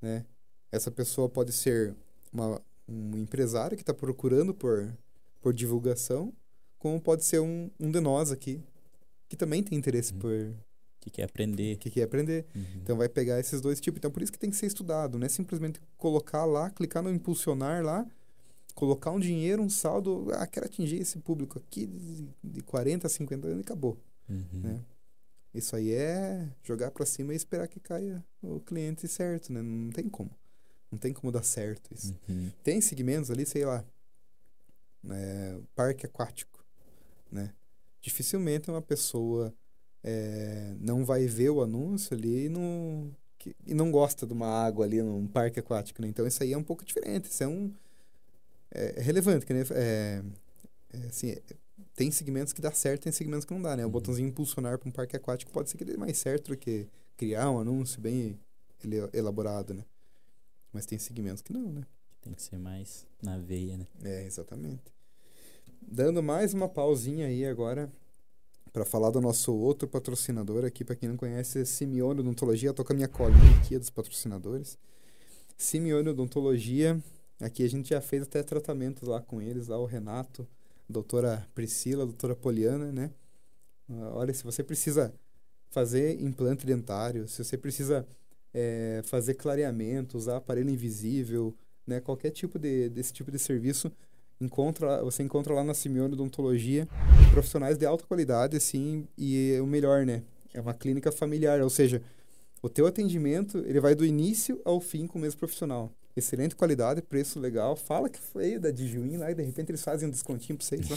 Né? 0.00 0.24
Essa 0.70 0.90
pessoa 0.90 1.28
pode 1.28 1.52
ser 1.52 1.94
uma, 2.32 2.60
um 2.86 3.16
empresário 3.16 3.76
que 3.76 3.82
está 3.82 3.94
procurando 3.94 4.54
por, 4.54 4.92
por 5.40 5.52
divulgação, 5.52 6.32
como 6.78 7.00
pode 7.00 7.24
ser 7.24 7.40
um, 7.40 7.70
um 7.80 7.90
de 7.90 8.00
nós 8.00 8.30
aqui, 8.30 8.62
que 9.28 9.36
também 9.36 9.62
tem 9.62 9.76
interesse 9.76 10.12
uhum. 10.12 10.18
por... 10.18 10.54
Que 11.08 11.10
quer 11.10 11.24
aprender. 11.24 11.76
Que 11.78 11.90
quer 11.90 12.02
aprender. 12.02 12.44
Uhum. 12.54 12.62
Então, 12.82 12.96
vai 12.96 13.08
pegar 13.08 13.40
esses 13.40 13.60
dois 13.60 13.80
tipos. 13.80 13.98
Então, 13.98 14.10
por 14.10 14.22
isso 14.22 14.30
que 14.30 14.38
tem 14.38 14.50
que 14.50 14.56
ser 14.56 14.66
estudado. 14.66 15.18
Não 15.18 15.26
é 15.26 15.28
simplesmente 15.28 15.80
colocar 15.96 16.44
lá, 16.44 16.70
clicar 16.70 17.02
no 17.02 17.10
impulsionar 17.10 17.82
lá, 17.82 18.06
colocar 18.74 19.10
um 19.10 19.18
dinheiro, 19.18 19.62
um 19.62 19.70
saldo. 19.70 20.28
Ah, 20.34 20.46
quero 20.46 20.66
atingir 20.66 21.00
esse 21.00 21.18
público 21.18 21.58
aqui 21.58 21.86
de, 21.86 22.28
de 22.44 22.60
40, 22.62 23.08
50 23.08 23.46
anos 23.46 23.58
e 23.58 23.62
acabou. 23.62 23.98
Uhum. 24.28 24.60
Né? 24.60 24.80
Isso 25.54 25.74
aí 25.74 25.92
é 25.92 26.46
jogar 26.62 26.90
para 26.90 27.06
cima 27.06 27.32
e 27.32 27.36
esperar 27.36 27.66
que 27.68 27.80
caia 27.80 28.22
o 28.42 28.60
cliente 28.60 29.08
certo, 29.08 29.52
né? 29.52 29.62
Não 29.62 29.90
tem 29.90 30.08
como. 30.08 30.30
Não 30.90 30.98
tem 30.98 31.12
como 31.12 31.32
dar 31.32 31.42
certo 31.42 31.92
isso. 31.92 32.14
Uhum. 32.28 32.50
Tem 32.62 32.80
segmentos 32.80 33.30
ali, 33.30 33.46
sei 33.46 33.64
lá, 33.64 33.84
é, 35.10 35.58
parque 35.74 36.06
aquático, 36.06 36.64
né? 37.30 37.52
Dificilmente 38.00 38.70
uma 38.70 38.82
pessoa 38.82 39.54
é, 40.02 40.74
não 40.80 41.04
vai 41.04 41.26
ver 41.26 41.50
o 41.50 41.62
anúncio 41.62 42.16
ali 42.16 42.46
e 42.46 42.48
não, 42.48 43.10
que, 43.38 43.54
e 43.66 43.74
não 43.74 43.90
gosta 43.90 44.26
de 44.26 44.32
uma 44.32 44.46
água 44.46 44.84
ali 44.84 45.02
num 45.02 45.26
parque 45.26 45.60
aquático, 45.60 46.02
né? 46.02 46.08
Então 46.08 46.26
isso 46.26 46.42
aí 46.42 46.52
é 46.52 46.58
um 46.58 46.62
pouco 46.62 46.84
diferente. 46.84 47.30
Isso 47.30 47.42
é 47.42 47.48
um 47.48 47.72
é, 48.70 48.98
é 48.98 49.02
relevante, 49.02 49.46
que 49.46 49.54
né? 49.54 49.64
é, 49.72 50.22
é, 50.92 51.06
assim, 51.06 51.36
tem 51.94 52.10
segmentos 52.10 52.52
que 52.52 52.60
dá 52.60 52.70
certo, 52.72 53.02
tem 53.02 53.12
segmentos 53.12 53.44
que 53.44 53.52
não 53.52 53.62
dá, 53.62 53.76
né? 53.76 53.82
O 53.82 53.86
uhum. 53.86 53.92
botãozinho 53.92 54.28
impulsionar 54.28 54.78
para 54.78 54.88
um 54.88 54.92
parque 54.92 55.16
aquático 55.16 55.50
pode 55.50 55.70
ser 55.70 55.78
que 55.78 55.84
dê 55.84 55.96
mais 55.96 56.18
certo 56.18 56.48
do 56.48 56.56
que 56.56 56.86
criar 57.16 57.50
um 57.50 57.58
anúncio 57.58 58.00
bem 58.00 58.38
elaborado, 59.12 59.74
né? 59.74 59.84
Mas 60.72 60.86
tem 60.86 60.98
segmentos 60.98 61.42
que 61.42 61.52
não, 61.52 61.72
né? 61.72 61.86
Tem 62.20 62.32
que 62.32 62.42
ser 62.42 62.58
mais 62.58 63.06
na 63.22 63.38
veia, 63.38 63.76
né? 63.76 63.86
É, 64.04 64.24
exatamente. 64.24 64.92
Dando 65.80 66.22
mais 66.22 66.52
uma 66.52 66.68
pausinha 66.68 67.26
aí 67.26 67.46
agora 67.46 67.90
para 68.78 68.84
falar 68.84 69.10
do 69.10 69.20
nosso 69.20 69.52
outro 69.52 69.88
patrocinador 69.88 70.64
aqui, 70.64 70.84
para 70.84 70.94
quem 70.94 71.08
não 71.08 71.16
conhece, 71.16 71.58
é 71.58 71.64
Simeone 71.64 72.20
Odontologia. 72.20 72.72
Toca 72.72 72.94
minha 72.94 73.08
colinha 73.08 73.58
aqui 73.60 73.76
dos 73.76 73.90
patrocinadores. 73.90 74.78
Simeone 75.56 76.10
Odontologia. 76.10 77.02
Aqui 77.40 77.64
a 77.64 77.68
gente 77.68 77.88
já 77.88 78.00
fez 78.00 78.22
até 78.22 78.40
tratamentos 78.40 79.08
lá 79.08 79.20
com 79.20 79.42
eles, 79.42 79.66
lá 79.66 79.76
o 79.80 79.84
Renato, 79.84 80.46
a 80.88 80.92
doutora 80.92 81.44
Priscila, 81.56 82.04
a 82.04 82.06
doutora 82.06 82.36
Poliana, 82.36 82.92
né? 82.92 83.10
Uh, 83.88 84.12
olha, 84.14 84.32
se 84.32 84.44
você 84.44 84.62
precisa 84.62 85.12
fazer 85.70 86.22
implante 86.22 86.64
dentário, 86.64 87.26
se 87.26 87.42
você 87.42 87.58
precisa 87.58 88.06
é, 88.54 89.02
fazer 89.06 89.34
clareamento, 89.34 90.16
usar 90.16 90.36
aparelho 90.36 90.70
invisível, 90.70 91.52
né? 91.84 92.00
Qualquer 92.00 92.30
tipo 92.30 92.60
de, 92.60 92.88
desse 92.90 93.12
tipo 93.12 93.32
de 93.32 93.40
serviço, 93.40 93.90
encontra, 94.40 95.02
você 95.02 95.22
encontra 95.22 95.52
lá 95.54 95.64
na 95.64 95.74
Simeone 95.74 96.14
Odontologia 96.14 96.88
profissionais 97.30 97.76
de 97.78 97.86
alta 97.86 98.04
qualidade, 98.04 98.56
assim, 98.56 99.06
e 99.16 99.58
o 99.60 99.66
melhor, 99.66 100.04
né? 100.04 100.22
É 100.52 100.60
uma 100.60 100.74
clínica 100.74 101.12
familiar, 101.12 101.60
ou 101.60 101.70
seja, 101.70 102.02
o 102.62 102.68
teu 102.68 102.86
atendimento, 102.86 103.58
ele 103.58 103.80
vai 103.80 103.94
do 103.94 104.04
início 104.04 104.60
ao 104.64 104.80
fim 104.80 105.06
com 105.06 105.18
o 105.18 105.22
mesmo 105.22 105.38
profissional. 105.38 105.92
Excelente 106.16 106.56
qualidade, 106.56 107.00
preço 107.00 107.38
legal. 107.38 107.76
Fala 107.76 108.08
que 108.08 108.18
foi 108.18 108.58
da 108.58 108.72
Dijuim 108.72 109.16
lá 109.16 109.30
e 109.30 109.34
de 109.34 109.42
repente 109.42 109.70
eles 109.70 109.82
fazem 109.82 110.08
um 110.08 110.10
descontinho 110.10 110.58
pra 110.58 110.66
vocês 110.66 110.88
lá. 110.88 110.96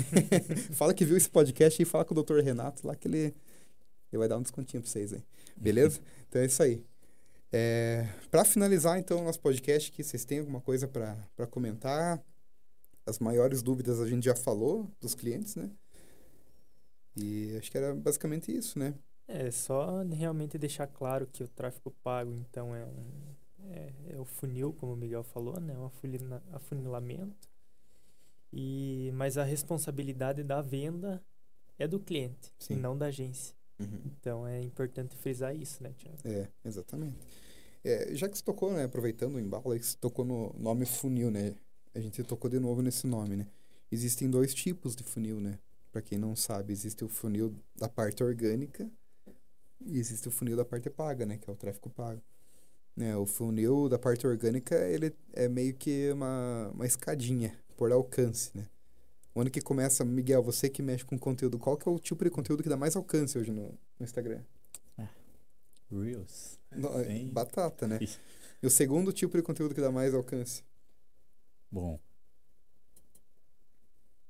fala 0.72 0.94
que 0.94 1.04
viu 1.04 1.16
esse 1.16 1.28
podcast 1.28 1.82
e 1.82 1.84
fala 1.84 2.06
com 2.06 2.18
o 2.18 2.22
Dr. 2.22 2.40
Renato 2.40 2.86
lá 2.86 2.96
que 2.96 3.06
ele, 3.06 3.18
ele 3.18 4.18
vai 4.18 4.28
dar 4.28 4.38
um 4.38 4.42
descontinho 4.42 4.82
pra 4.82 4.90
vocês 4.90 5.12
aí. 5.12 5.22
Beleza? 5.54 6.00
Então 6.28 6.40
é 6.40 6.46
isso 6.46 6.62
aí. 6.62 6.82
É, 7.52 8.08
para 8.30 8.44
finalizar, 8.44 8.98
então, 8.98 9.20
o 9.20 9.24
nosso 9.24 9.40
podcast 9.40 9.90
aqui, 9.90 10.02
vocês 10.02 10.24
têm 10.24 10.38
alguma 10.38 10.60
coisa 10.60 10.88
para 10.88 11.46
comentar? 11.50 12.22
As 13.06 13.18
maiores 13.18 13.62
dúvidas 13.62 14.00
a 14.00 14.06
gente 14.06 14.24
já 14.24 14.34
falou 14.34 14.90
dos 15.00 15.14
clientes, 15.14 15.54
né? 15.54 15.70
E 17.16 17.56
acho 17.56 17.70
que 17.70 17.78
era 17.78 17.94
basicamente 17.94 18.54
isso, 18.54 18.78
né? 18.78 18.94
É, 19.28 19.50
só 19.50 20.02
realmente 20.02 20.58
deixar 20.58 20.86
claro 20.86 21.26
que 21.26 21.42
o 21.42 21.48
tráfego 21.48 21.90
pago, 22.02 22.32
então, 22.34 22.74
é, 22.74 22.84
um, 22.84 23.34
é, 23.70 23.92
é 24.10 24.18
o 24.18 24.24
funil, 24.24 24.72
como 24.72 24.92
o 24.92 24.96
Miguel 24.96 25.22
falou, 25.22 25.58
né? 25.60 25.76
Um 25.76 25.90
afunilamento. 26.52 27.48
E, 28.52 29.10
mas 29.14 29.36
a 29.36 29.44
responsabilidade 29.44 30.42
da 30.44 30.60
venda 30.60 31.22
é 31.78 31.86
do 31.86 31.98
cliente, 31.98 32.52
Sim. 32.58 32.76
não 32.76 32.96
da 32.96 33.06
agência. 33.06 33.54
Uhum. 33.78 34.00
Então 34.06 34.46
é 34.46 34.62
importante 34.62 35.16
frisar 35.16 35.54
isso, 35.54 35.82
né, 35.82 35.92
Tiago? 35.96 36.18
É, 36.24 36.48
exatamente. 36.64 37.18
É, 37.84 38.14
já 38.14 38.28
que 38.28 38.36
você 38.36 38.44
tocou, 38.44 38.72
né, 38.72 38.84
aproveitando 38.84 39.34
o 39.34 39.40
embalo, 39.40 39.78
que 39.78 39.84
você 39.84 39.96
tocou 39.96 40.24
no 40.24 40.52
nome 40.58 40.86
funil, 40.86 41.30
né? 41.30 41.54
A 41.96 42.00
gente 42.00 42.22
tocou 42.22 42.50
de 42.50 42.60
novo 42.60 42.82
nesse 42.82 43.06
nome, 43.06 43.36
né? 43.36 43.46
Existem 43.90 44.28
dois 44.28 44.52
tipos 44.52 44.94
de 44.94 45.02
funil, 45.02 45.40
né? 45.40 45.58
Para 45.90 46.02
quem 46.02 46.18
não 46.18 46.36
sabe, 46.36 46.70
existe 46.70 47.02
o 47.02 47.08
funil 47.08 47.56
da 47.74 47.88
parte 47.88 48.22
orgânica 48.22 48.86
e 49.80 49.98
existe 49.98 50.28
o 50.28 50.30
funil 50.30 50.58
da 50.58 50.64
parte 50.64 50.90
paga, 50.90 51.24
né? 51.24 51.38
Que 51.38 51.48
é 51.48 51.52
o 51.54 51.56
tráfego 51.56 51.88
pago. 51.88 52.20
Né, 52.94 53.16
o 53.16 53.24
funil 53.24 53.88
da 53.88 53.98
parte 53.98 54.26
orgânica, 54.26 54.74
ele 54.88 55.14
é 55.32 55.48
meio 55.48 55.74
que 55.74 56.10
uma, 56.12 56.70
uma 56.74 56.86
escadinha 56.86 57.58
por 57.78 57.90
alcance, 57.90 58.50
né? 58.54 58.66
Onde 59.34 59.50
que 59.50 59.62
começa, 59.62 60.04
Miguel, 60.04 60.42
você 60.42 60.68
que 60.68 60.82
mexe 60.82 61.04
com 61.04 61.18
conteúdo, 61.18 61.58
qual 61.58 61.78
que 61.78 61.88
é 61.88 61.92
o 61.92 61.98
tipo 61.98 62.24
de 62.24 62.30
conteúdo 62.30 62.62
que 62.62 62.68
dá 62.68 62.76
mais 62.76 62.94
alcance 62.94 63.38
hoje 63.38 63.50
no, 63.50 63.68
no 63.98 64.04
Instagram? 64.04 64.42
Ah, 64.98 65.08
Reels. 65.90 66.58
No, 66.74 66.90
batata, 67.32 67.86
né? 67.86 67.98
E 68.62 68.66
o 68.66 68.70
segundo 68.70 69.14
tipo 69.14 69.36
de 69.36 69.42
conteúdo 69.42 69.74
que 69.74 69.80
dá 69.80 69.90
mais 69.90 70.12
alcance? 70.12 70.62
Bom, 71.70 71.98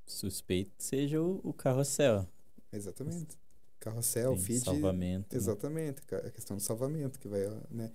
suspeito 0.06 0.72
seja 0.78 1.20
o, 1.20 1.40
o 1.42 1.52
carrossel. 1.52 2.26
Exatamente. 2.72 3.38
Carrossel, 3.78 4.32
Tem 4.32 4.42
feed. 4.42 4.64
Salvamento. 4.64 5.34
Né? 5.34 5.38
Exatamente. 5.38 6.02
Né? 6.10 6.18
A 6.18 6.30
questão 6.30 6.56
do 6.56 6.62
salvamento, 6.62 7.18
que 7.18 7.28
vai, 7.28 7.46
né? 7.70 7.92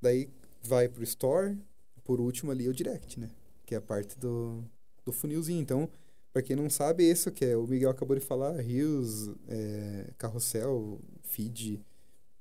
Daí 0.00 0.30
vai 0.62 0.88
pro 0.88 1.02
store, 1.02 1.58
por 2.02 2.20
último 2.20 2.50
ali 2.50 2.68
o 2.68 2.72
direct, 2.72 3.18
né? 3.18 3.30
Que 3.66 3.74
é 3.74 3.78
a 3.78 3.82
parte 3.82 4.18
do, 4.18 4.64
do 5.04 5.12
funilzinho. 5.12 5.60
Então, 5.60 5.88
para 6.32 6.42
quem 6.42 6.56
não 6.56 6.68
sabe, 6.70 7.08
isso 7.08 7.30
que 7.30 7.44
é, 7.44 7.56
o 7.56 7.66
Miguel 7.66 7.90
acabou 7.90 8.16
de 8.16 8.24
falar, 8.24 8.60
Rios, 8.60 9.30
é, 9.48 10.10
Carrossel, 10.18 11.00
Feed, 11.22 11.80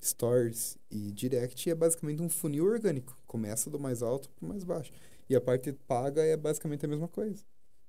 Stores 0.01 0.77
e 0.91 1.11
Direct 1.11 1.69
é 1.69 1.75
basicamente 1.75 2.21
um 2.21 2.29
funil 2.29 2.65
orgânico. 2.65 3.17
Começa 3.25 3.69
do 3.69 3.79
mais 3.79 4.01
alto 4.01 4.29
para 4.29 4.45
o 4.45 4.49
mais 4.49 4.63
baixo. 4.63 4.91
E 5.29 5.35
a 5.35 5.41
parte 5.41 5.71
paga 5.71 6.23
é 6.23 6.35
basicamente 6.35 6.85
a 6.85 6.87
mesma 6.87 7.07
coisa, 7.07 7.43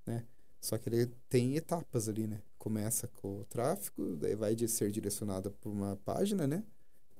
né? 0.07 0.25
Só 0.61 0.79
que 0.79 0.89
ele 0.89 1.07
tem 1.29 1.57
etapas 1.57 2.09
ali, 2.09 2.27
né? 2.27 2.41
Começa 2.59 3.07
com 3.09 3.41
o 3.41 3.45
tráfego, 3.45 4.17
daí 4.17 4.35
vai 4.35 4.55
de 4.55 4.67
ser 4.67 4.91
direcionado 4.91 5.51
para 5.51 5.71
uma 5.71 5.97
página, 6.05 6.47
né? 6.47 6.65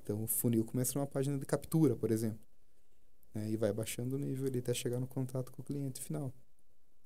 Então 0.01 0.23
o 0.23 0.27
funil 0.27 0.65
começa 0.65 0.97
numa 0.97 1.05
página 1.07 1.37
de 1.37 1.45
captura, 1.45 1.95
por 1.95 2.11
exemplo. 2.11 2.39
Né? 3.33 3.51
E 3.51 3.57
vai 3.57 3.71
baixando 3.73 4.15
o 4.15 4.19
nível 4.19 4.47
ali 4.47 4.59
até 4.59 4.73
chegar 4.73 4.99
no 4.99 5.07
contato 5.07 5.51
com 5.51 5.61
o 5.61 5.65
cliente 5.65 6.01
final. 6.01 6.33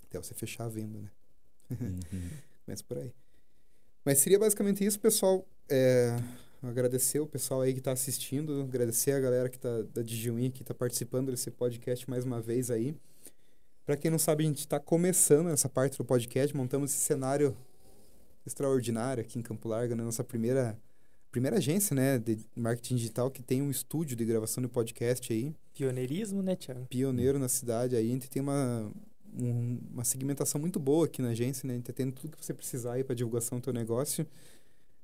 Até 0.03 0.17
você 0.17 0.33
fechar 0.33 0.65
a 0.65 0.69
venda, 0.69 0.99
né? 1.01 1.11
Uhum. 1.69 1.99
Começa 2.65 2.83
por 2.83 2.97
aí. 2.97 3.13
Mas 4.03 4.19
seria 4.19 4.39
basicamente 4.39 4.83
isso, 4.83 4.99
pessoal. 4.99 5.47
É, 5.69 6.17
agradecer 6.61 7.19
o 7.19 7.27
pessoal 7.27 7.61
aí 7.61 7.73
que 7.73 7.79
está 7.79 7.91
assistindo, 7.91 8.61
agradecer 8.61 9.11
a 9.11 9.19
galera 9.19 9.49
que 9.49 9.55
está 9.55 9.81
da 9.93 10.01
Digiwin 10.01 10.51
que 10.51 10.61
está 10.61 10.73
participando 10.73 11.31
desse 11.31 11.49
podcast 11.51 12.09
mais 12.09 12.25
uma 12.25 12.41
vez 12.41 12.69
aí. 12.69 12.95
Para 13.85 13.97
quem 13.97 14.11
não 14.11 14.19
sabe, 14.19 14.43
a 14.43 14.47
gente 14.47 14.59
está 14.59 14.79
começando 14.79 15.49
essa 15.49 15.67
parte 15.69 15.97
do 15.97 16.05
podcast, 16.05 16.55
montamos 16.55 16.91
esse 16.91 16.99
cenário 16.99 17.55
extraordinário 18.45 19.21
aqui 19.21 19.39
em 19.39 19.41
Campo 19.41 19.67
Largo, 19.67 19.95
na 19.95 20.03
nossa 20.03 20.23
primeira 20.23 20.77
primeira 21.31 21.57
agência, 21.57 21.95
né, 21.95 22.17
de 22.17 22.39
marketing 22.55 22.95
digital 22.95 23.29
que 23.29 23.43
tem 23.43 23.61
um 23.61 23.69
estúdio 23.69 24.15
de 24.15 24.25
gravação 24.25 24.63
de 24.63 24.67
podcast 24.67 25.31
aí. 25.31 25.53
Pioneirismo, 25.75 26.41
né, 26.41 26.55
Tiago? 26.55 26.87
Pioneiro 26.87 27.37
na 27.37 27.47
cidade 27.47 27.95
aí, 27.95 28.09
a 28.09 28.13
gente 28.13 28.29
tem 28.29 28.41
uma 28.41 28.91
um, 29.33 29.79
uma 29.93 30.03
segmentação 30.03 30.59
muito 30.59 30.79
boa 30.79 31.05
aqui 31.05 31.21
na 31.21 31.29
agência, 31.29 31.67
né? 31.67 31.73
A 31.73 31.77
gente 31.77 31.93
tem 31.93 32.11
tudo 32.11 32.35
que 32.35 32.45
você 32.45 32.53
precisar 32.53 32.93
aí 32.93 33.03
para 33.03 33.15
divulgação 33.15 33.59
do 33.59 33.63
teu 33.63 33.73
negócio. 33.73 34.25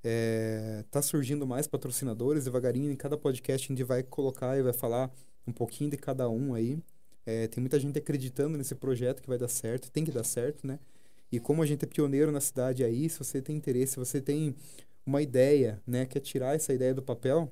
É, 0.08 0.86
tá 0.92 1.02
surgindo 1.02 1.48
mais 1.48 1.66
patrocinadores, 1.66 2.44
devagarinho, 2.44 2.92
em 2.92 2.96
cada 2.96 3.18
podcast 3.18 3.66
a 3.66 3.74
gente 3.74 3.84
vai 3.84 4.04
colocar 4.04 4.56
e 4.56 4.62
vai 4.62 4.72
falar 4.72 5.12
um 5.48 5.52
pouquinho 5.52 5.90
de 5.90 5.98
cada 5.98 6.30
um 6.30 6.54
aí. 6.54 6.78
É, 7.26 7.48
tem 7.48 7.60
muita 7.60 7.80
gente 7.80 7.98
acreditando 7.98 8.56
nesse 8.56 8.76
projeto 8.76 9.20
que 9.20 9.28
vai 9.28 9.40
dar 9.40 9.48
certo, 9.48 9.90
tem 9.90 10.06
que 10.06 10.12
dar 10.12 10.24
certo, 10.24 10.68
né? 10.68 10.78
E 11.32 11.40
como 11.40 11.64
a 11.64 11.66
gente 11.66 11.86
é 11.86 11.88
pioneiro 11.88 12.32
na 12.32 12.40
cidade 12.40 12.84
aí, 12.84 13.10
se 13.10 13.18
você 13.18 13.42
tem 13.42 13.56
interesse, 13.56 13.94
se 13.94 13.98
você 13.98 14.22
tem 14.22 14.56
uma 15.04 15.24
ideia, 15.24 15.82
né, 15.88 16.06
quer 16.06 16.20
tirar 16.20 16.56
essa 16.56 16.72
ideia 16.72 16.94
do 16.94 17.02
papel, 17.02 17.52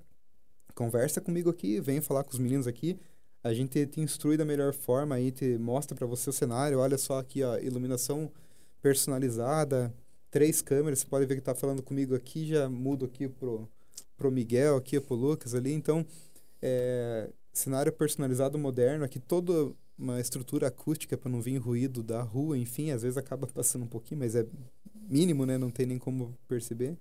conversa 0.75 1.19
comigo 1.19 1.49
aqui, 1.49 1.81
vem 1.81 2.01
falar 2.01 2.23
com 2.23 2.33
os 2.33 2.39
meninos 2.39 2.67
aqui. 2.67 2.99
A 3.43 3.51
gente 3.51 3.83
te 3.87 3.99
instrui 3.99 4.37
da 4.37 4.45
melhor 4.45 4.73
forma 4.73 5.15
aí, 5.15 5.31
te 5.31 5.57
mostra 5.57 5.97
para 5.97 6.05
você 6.05 6.29
o 6.29 6.33
cenário. 6.33 6.77
Olha 6.77 6.99
só 6.99 7.17
aqui, 7.17 7.41
ó, 7.41 7.57
iluminação 7.57 8.31
personalizada, 8.79 9.91
três 10.33 10.63
câmeras. 10.63 10.99
Você 10.99 11.05
pode 11.05 11.27
ver 11.27 11.35
que 11.35 11.41
tá 11.41 11.53
falando 11.53 11.83
comigo 11.83 12.15
aqui, 12.15 12.47
já 12.47 12.67
mudo 12.67 13.05
aqui 13.05 13.29
pro 13.29 13.69
pro 14.17 14.31
Miguel, 14.31 14.77
aqui 14.77 14.99
pro 14.99 15.15
Lucas 15.15 15.53
ali. 15.53 15.71
Então, 15.71 16.05
é, 16.61 17.29
cenário 17.51 17.91
personalizado 17.91 18.57
moderno, 18.57 19.05
aqui 19.05 19.19
toda 19.19 19.71
uma 19.97 20.19
estrutura 20.19 20.67
acústica 20.67 21.15
para 21.15 21.29
não 21.29 21.39
vir 21.39 21.57
ruído 21.57 22.01
da 22.01 22.21
rua, 22.21 22.57
enfim, 22.57 22.91
às 22.91 23.03
vezes 23.03 23.17
acaba 23.17 23.45
passando 23.53 23.83
um 23.83 23.87
pouquinho, 23.87 24.19
mas 24.19 24.35
é 24.35 24.45
mínimo, 25.07 25.45
né? 25.45 25.57
Não 25.57 25.69
tem 25.69 25.85
nem 25.85 25.99
como 25.99 26.35
perceber. 26.47 26.97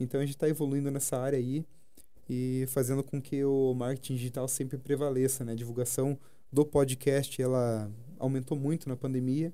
Então 0.00 0.20
a 0.20 0.24
gente 0.24 0.34
está 0.34 0.48
evoluindo 0.48 0.90
nessa 0.90 1.18
área 1.18 1.38
aí 1.38 1.64
e 2.28 2.64
fazendo 2.68 3.02
com 3.02 3.20
que 3.20 3.44
o 3.44 3.74
marketing 3.74 4.14
digital 4.14 4.48
sempre 4.48 4.78
prevaleça, 4.78 5.44
né? 5.44 5.52
A 5.52 5.56
divulgação 5.56 6.18
do 6.50 6.64
podcast, 6.64 7.40
ela 7.40 7.90
aumentou 8.18 8.56
muito 8.56 8.88
na 8.88 8.96
pandemia, 8.96 9.52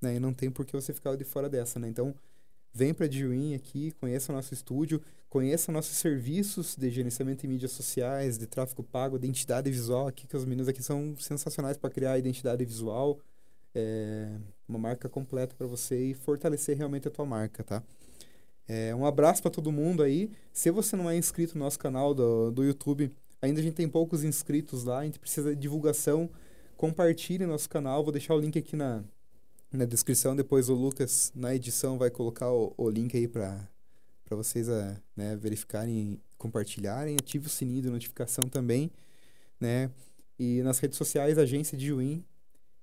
né? 0.00 0.16
E 0.16 0.20
não 0.20 0.34
tem 0.34 0.50
por 0.50 0.66
que 0.66 0.72
você 0.72 0.92
ficar 0.92 1.14
de 1.16 1.24
fora 1.24 1.48
dessa, 1.48 1.78
né? 1.78 1.88
Então, 1.88 2.14
vem 2.76 2.92
para 2.92 3.06
a 3.06 3.08
aqui, 3.54 3.90
conheça 3.92 4.30
o 4.30 4.36
nosso 4.36 4.52
estúdio, 4.52 5.00
conheça 5.30 5.72
nossos 5.72 5.96
serviços 5.96 6.76
de 6.76 6.90
gerenciamento 6.90 7.40
de 7.40 7.48
mídias 7.48 7.72
sociais, 7.72 8.36
de 8.36 8.46
tráfego 8.46 8.82
pago, 8.82 9.18
de 9.18 9.24
identidade 9.24 9.70
visual 9.70 10.06
aqui, 10.06 10.26
que 10.26 10.36
os 10.36 10.44
meninos 10.44 10.68
aqui 10.68 10.82
são 10.82 11.16
sensacionais 11.18 11.78
para 11.78 11.88
criar 11.88 12.18
identidade 12.18 12.62
visual, 12.66 13.18
é, 13.74 14.30
uma 14.68 14.78
marca 14.78 15.08
completa 15.08 15.54
para 15.56 15.66
você 15.66 16.10
e 16.10 16.14
fortalecer 16.14 16.76
realmente 16.76 17.08
a 17.08 17.10
tua 17.10 17.24
marca, 17.24 17.64
tá? 17.64 17.82
É, 18.68 18.94
um 18.94 19.06
abraço 19.06 19.40
para 19.40 19.50
todo 19.50 19.72
mundo 19.72 20.02
aí. 20.02 20.30
Se 20.52 20.70
você 20.70 20.96
não 20.96 21.08
é 21.08 21.16
inscrito 21.16 21.56
no 21.56 21.64
nosso 21.64 21.78
canal 21.78 22.12
do, 22.12 22.50
do 22.50 22.62
YouTube, 22.62 23.10
ainda 23.40 23.58
a 23.58 23.62
gente 23.62 23.74
tem 23.74 23.88
poucos 23.88 24.22
inscritos 24.22 24.84
lá, 24.84 24.98
a 24.98 25.04
gente 25.04 25.18
precisa 25.18 25.54
de 25.54 25.62
divulgação. 25.62 26.28
Compartilhe 26.76 27.46
nosso 27.46 27.70
canal, 27.70 28.02
vou 28.02 28.12
deixar 28.12 28.34
o 28.34 28.38
link 28.38 28.58
aqui 28.58 28.76
na, 28.76 29.02
na 29.72 29.84
descrição. 29.84 30.34
Depois 30.34 30.68
o 30.68 30.74
Lucas, 30.74 31.32
na 31.34 31.54
edição, 31.54 31.98
vai 31.98 32.10
colocar 32.10 32.50
o, 32.50 32.72
o 32.76 32.88
link 32.88 33.16
aí 33.16 33.28
para 33.28 33.68
vocês 34.30 34.68
uh, 34.68 34.96
né, 35.16 35.36
verificarem, 35.36 36.20
compartilharem. 36.38 37.16
Ative 37.18 37.46
o 37.46 37.50
sininho 37.50 37.82
de 37.82 37.90
notificação 37.90 38.48
também. 38.48 38.90
Né? 39.60 39.90
E 40.38 40.62
nas 40.62 40.78
redes 40.78 40.98
sociais, 40.98 41.38
agência 41.38 41.76
de 41.76 41.86
Juim, 41.86 42.24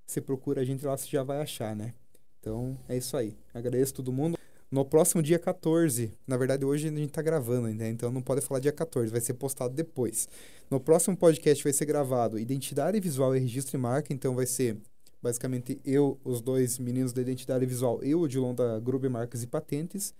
você 0.05 0.19
procura 0.19 0.61
a 0.61 0.65
gente 0.65 0.85
lá, 0.85 0.97
você 0.97 1.07
já 1.07 1.23
vai 1.23 1.41
achar, 1.41 1.75
né? 1.75 1.93
Então, 2.39 2.77
é 2.89 2.97
isso 2.97 3.15
aí. 3.15 3.37
Agradeço 3.53 3.93
todo 3.93 4.11
mundo. 4.11 4.37
No 4.73 4.83
próximo 4.83 5.21
dia 5.21 5.37
14, 5.37 6.11
na 6.25 6.35
verdade 6.35 6.65
hoje 6.65 6.87
a 6.87 6.91
gente 6.91 7.09
está 7.09 7.21
gravando 7.21 7.67
ainda, 7.67 7.87
então 7.87 8.11
não 8.11 8.23
pode 8.23 8.41
falar 8.41 8.59
dia 8.59 8.71
14, 8.71 9.11
vai 9.11 9.21
ser 9.21 9.35
postado 9.35 9.71
depois. 9.71 10.27
No 10.67 10.79
próximo 10.79 11.15
podcast 11.15 11.63
vai 11.63 11.71
ser 11.71 11.85
gravado 11.85 12.39
Identidade 12.39 12.99
Visual 12.99 13.35
e 13.35 13.39
Registro 13.39 13.69
de 13.69 13.77
Marca, 13.77 14.11
então 14.11 14.33
vai 14.33 14.47
ser 14.47 14.75
basicamente 15.23 15.79
eu, 15.85 16.19
os 16.21 16.41
dois 16.41 16.77
meninos 16.77 17.13
da 17.13 17.21
Identidade 17.21 17.65
Visual, 17.65 18.03
eu, 18.03 18.19
o 18.19 18.27
Dilon 18.27 18.53
da 18.53 18.77
Gruber 18.77 19.09
Marcas 19.09 19.41
e 19.41 19.47
Patentes. 19.47 20.13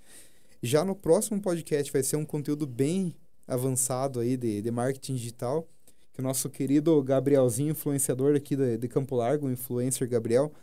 Já 0.61 0.85
no 0.85 0.95
próximo 0.95 1.41
podcast 1.41 1.91
vai 1.91 2.01
ser 2.01 2.15
um 2.15 2.25
conteúdo 2.25 2.65
bem 2.65 3.13
avançado 3.45 4.21
aí 4.21 4.37
de, 4.37 4.61
de 4.61 4.71
marketing 4.71 5.15
digital, 5.15 5.67
que 6.13 6.21
o 6.21 6.23
nosso 6.23 6.49
querido 6.49 7.03
Gabrielzinho, 7.03 7.71
influenciador 7.71 8.33
aqui 8.33 8.55
de, 8.55 8.77
de 8.77 8.87
Campo 8.87 9.17
Largo, 9.17 9.47
o 9.47 9.51
influencer 9.51 10.07
Gabriel, 10.07 10.53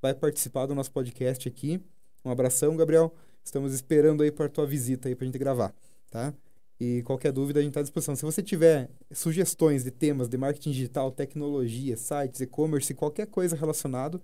vai 0.00 0.14
participar 0.14 0.66
do 0.66 0.76
nosso 0.76 0.92
podcast 0.92 1.48
aqui. 1.48 1.80
Um 2.24 2.30
abração, 2.30 2.76
Gabriel. 2.76 3.12
Estamos 3.42 3.74
esperando 3.74 4.22
aí 4.22 4.30
para 4.30 4.48
tua 4.48 4.66
visita 4.66 5.08
aí 5.08 5.16
para 5.16 5.24
a 5.24 5.26
gente 5.26 5.38
gravar, 5.38 5.74
tá? 6.08 6.32
E 6.80 7.02
qualquer 7.02 7.32
dúvida 7.32 7.58
a 7.58 7.62
gente 7.62 7.70
está 7.70 7.80
à 7.80 7.82
disposição. 7.82 8.14
Se 8.14 8.22
você 8.22 8.42
tiver 8.42 8.88
sugestões 9.10 9.82
de 9.82 9.90
temas 9.90 10.28
de 10.28 10.36
marketing 10.38 10.70
digital, 10.70 11.10
tecnologia, 11.10 11.96
sites, 11.96 12.40
e-commerce, 12.40 12.94
qualquer 12.94 13.26
coisa 13.26 13.56
relacionado, 13.56 14.20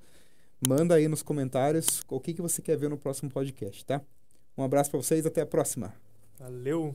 manda 0.67 0.95
aí 0.95 1.09
nos 1.09 1.23
comentários 1.23 2.03
o 2.09 2.21
que, 2.21 2.33
que 2.33 2.43
você 2.43 2.63
quer 2.63 2.77
ver 2.77 2.89
no 2.89 2.97
próximo 2.97 3.31
podcast, 3.31 3.85
tá? 3.85 4.01
Um 4.57 4.63
abraço 4.63 4.91
para 4.91 5.01
vocês, 5.01 5.27
até 5.27 5.41
a 5.41 5.47
próxima. 5.47 5.93
Valeu! 6.39 6.95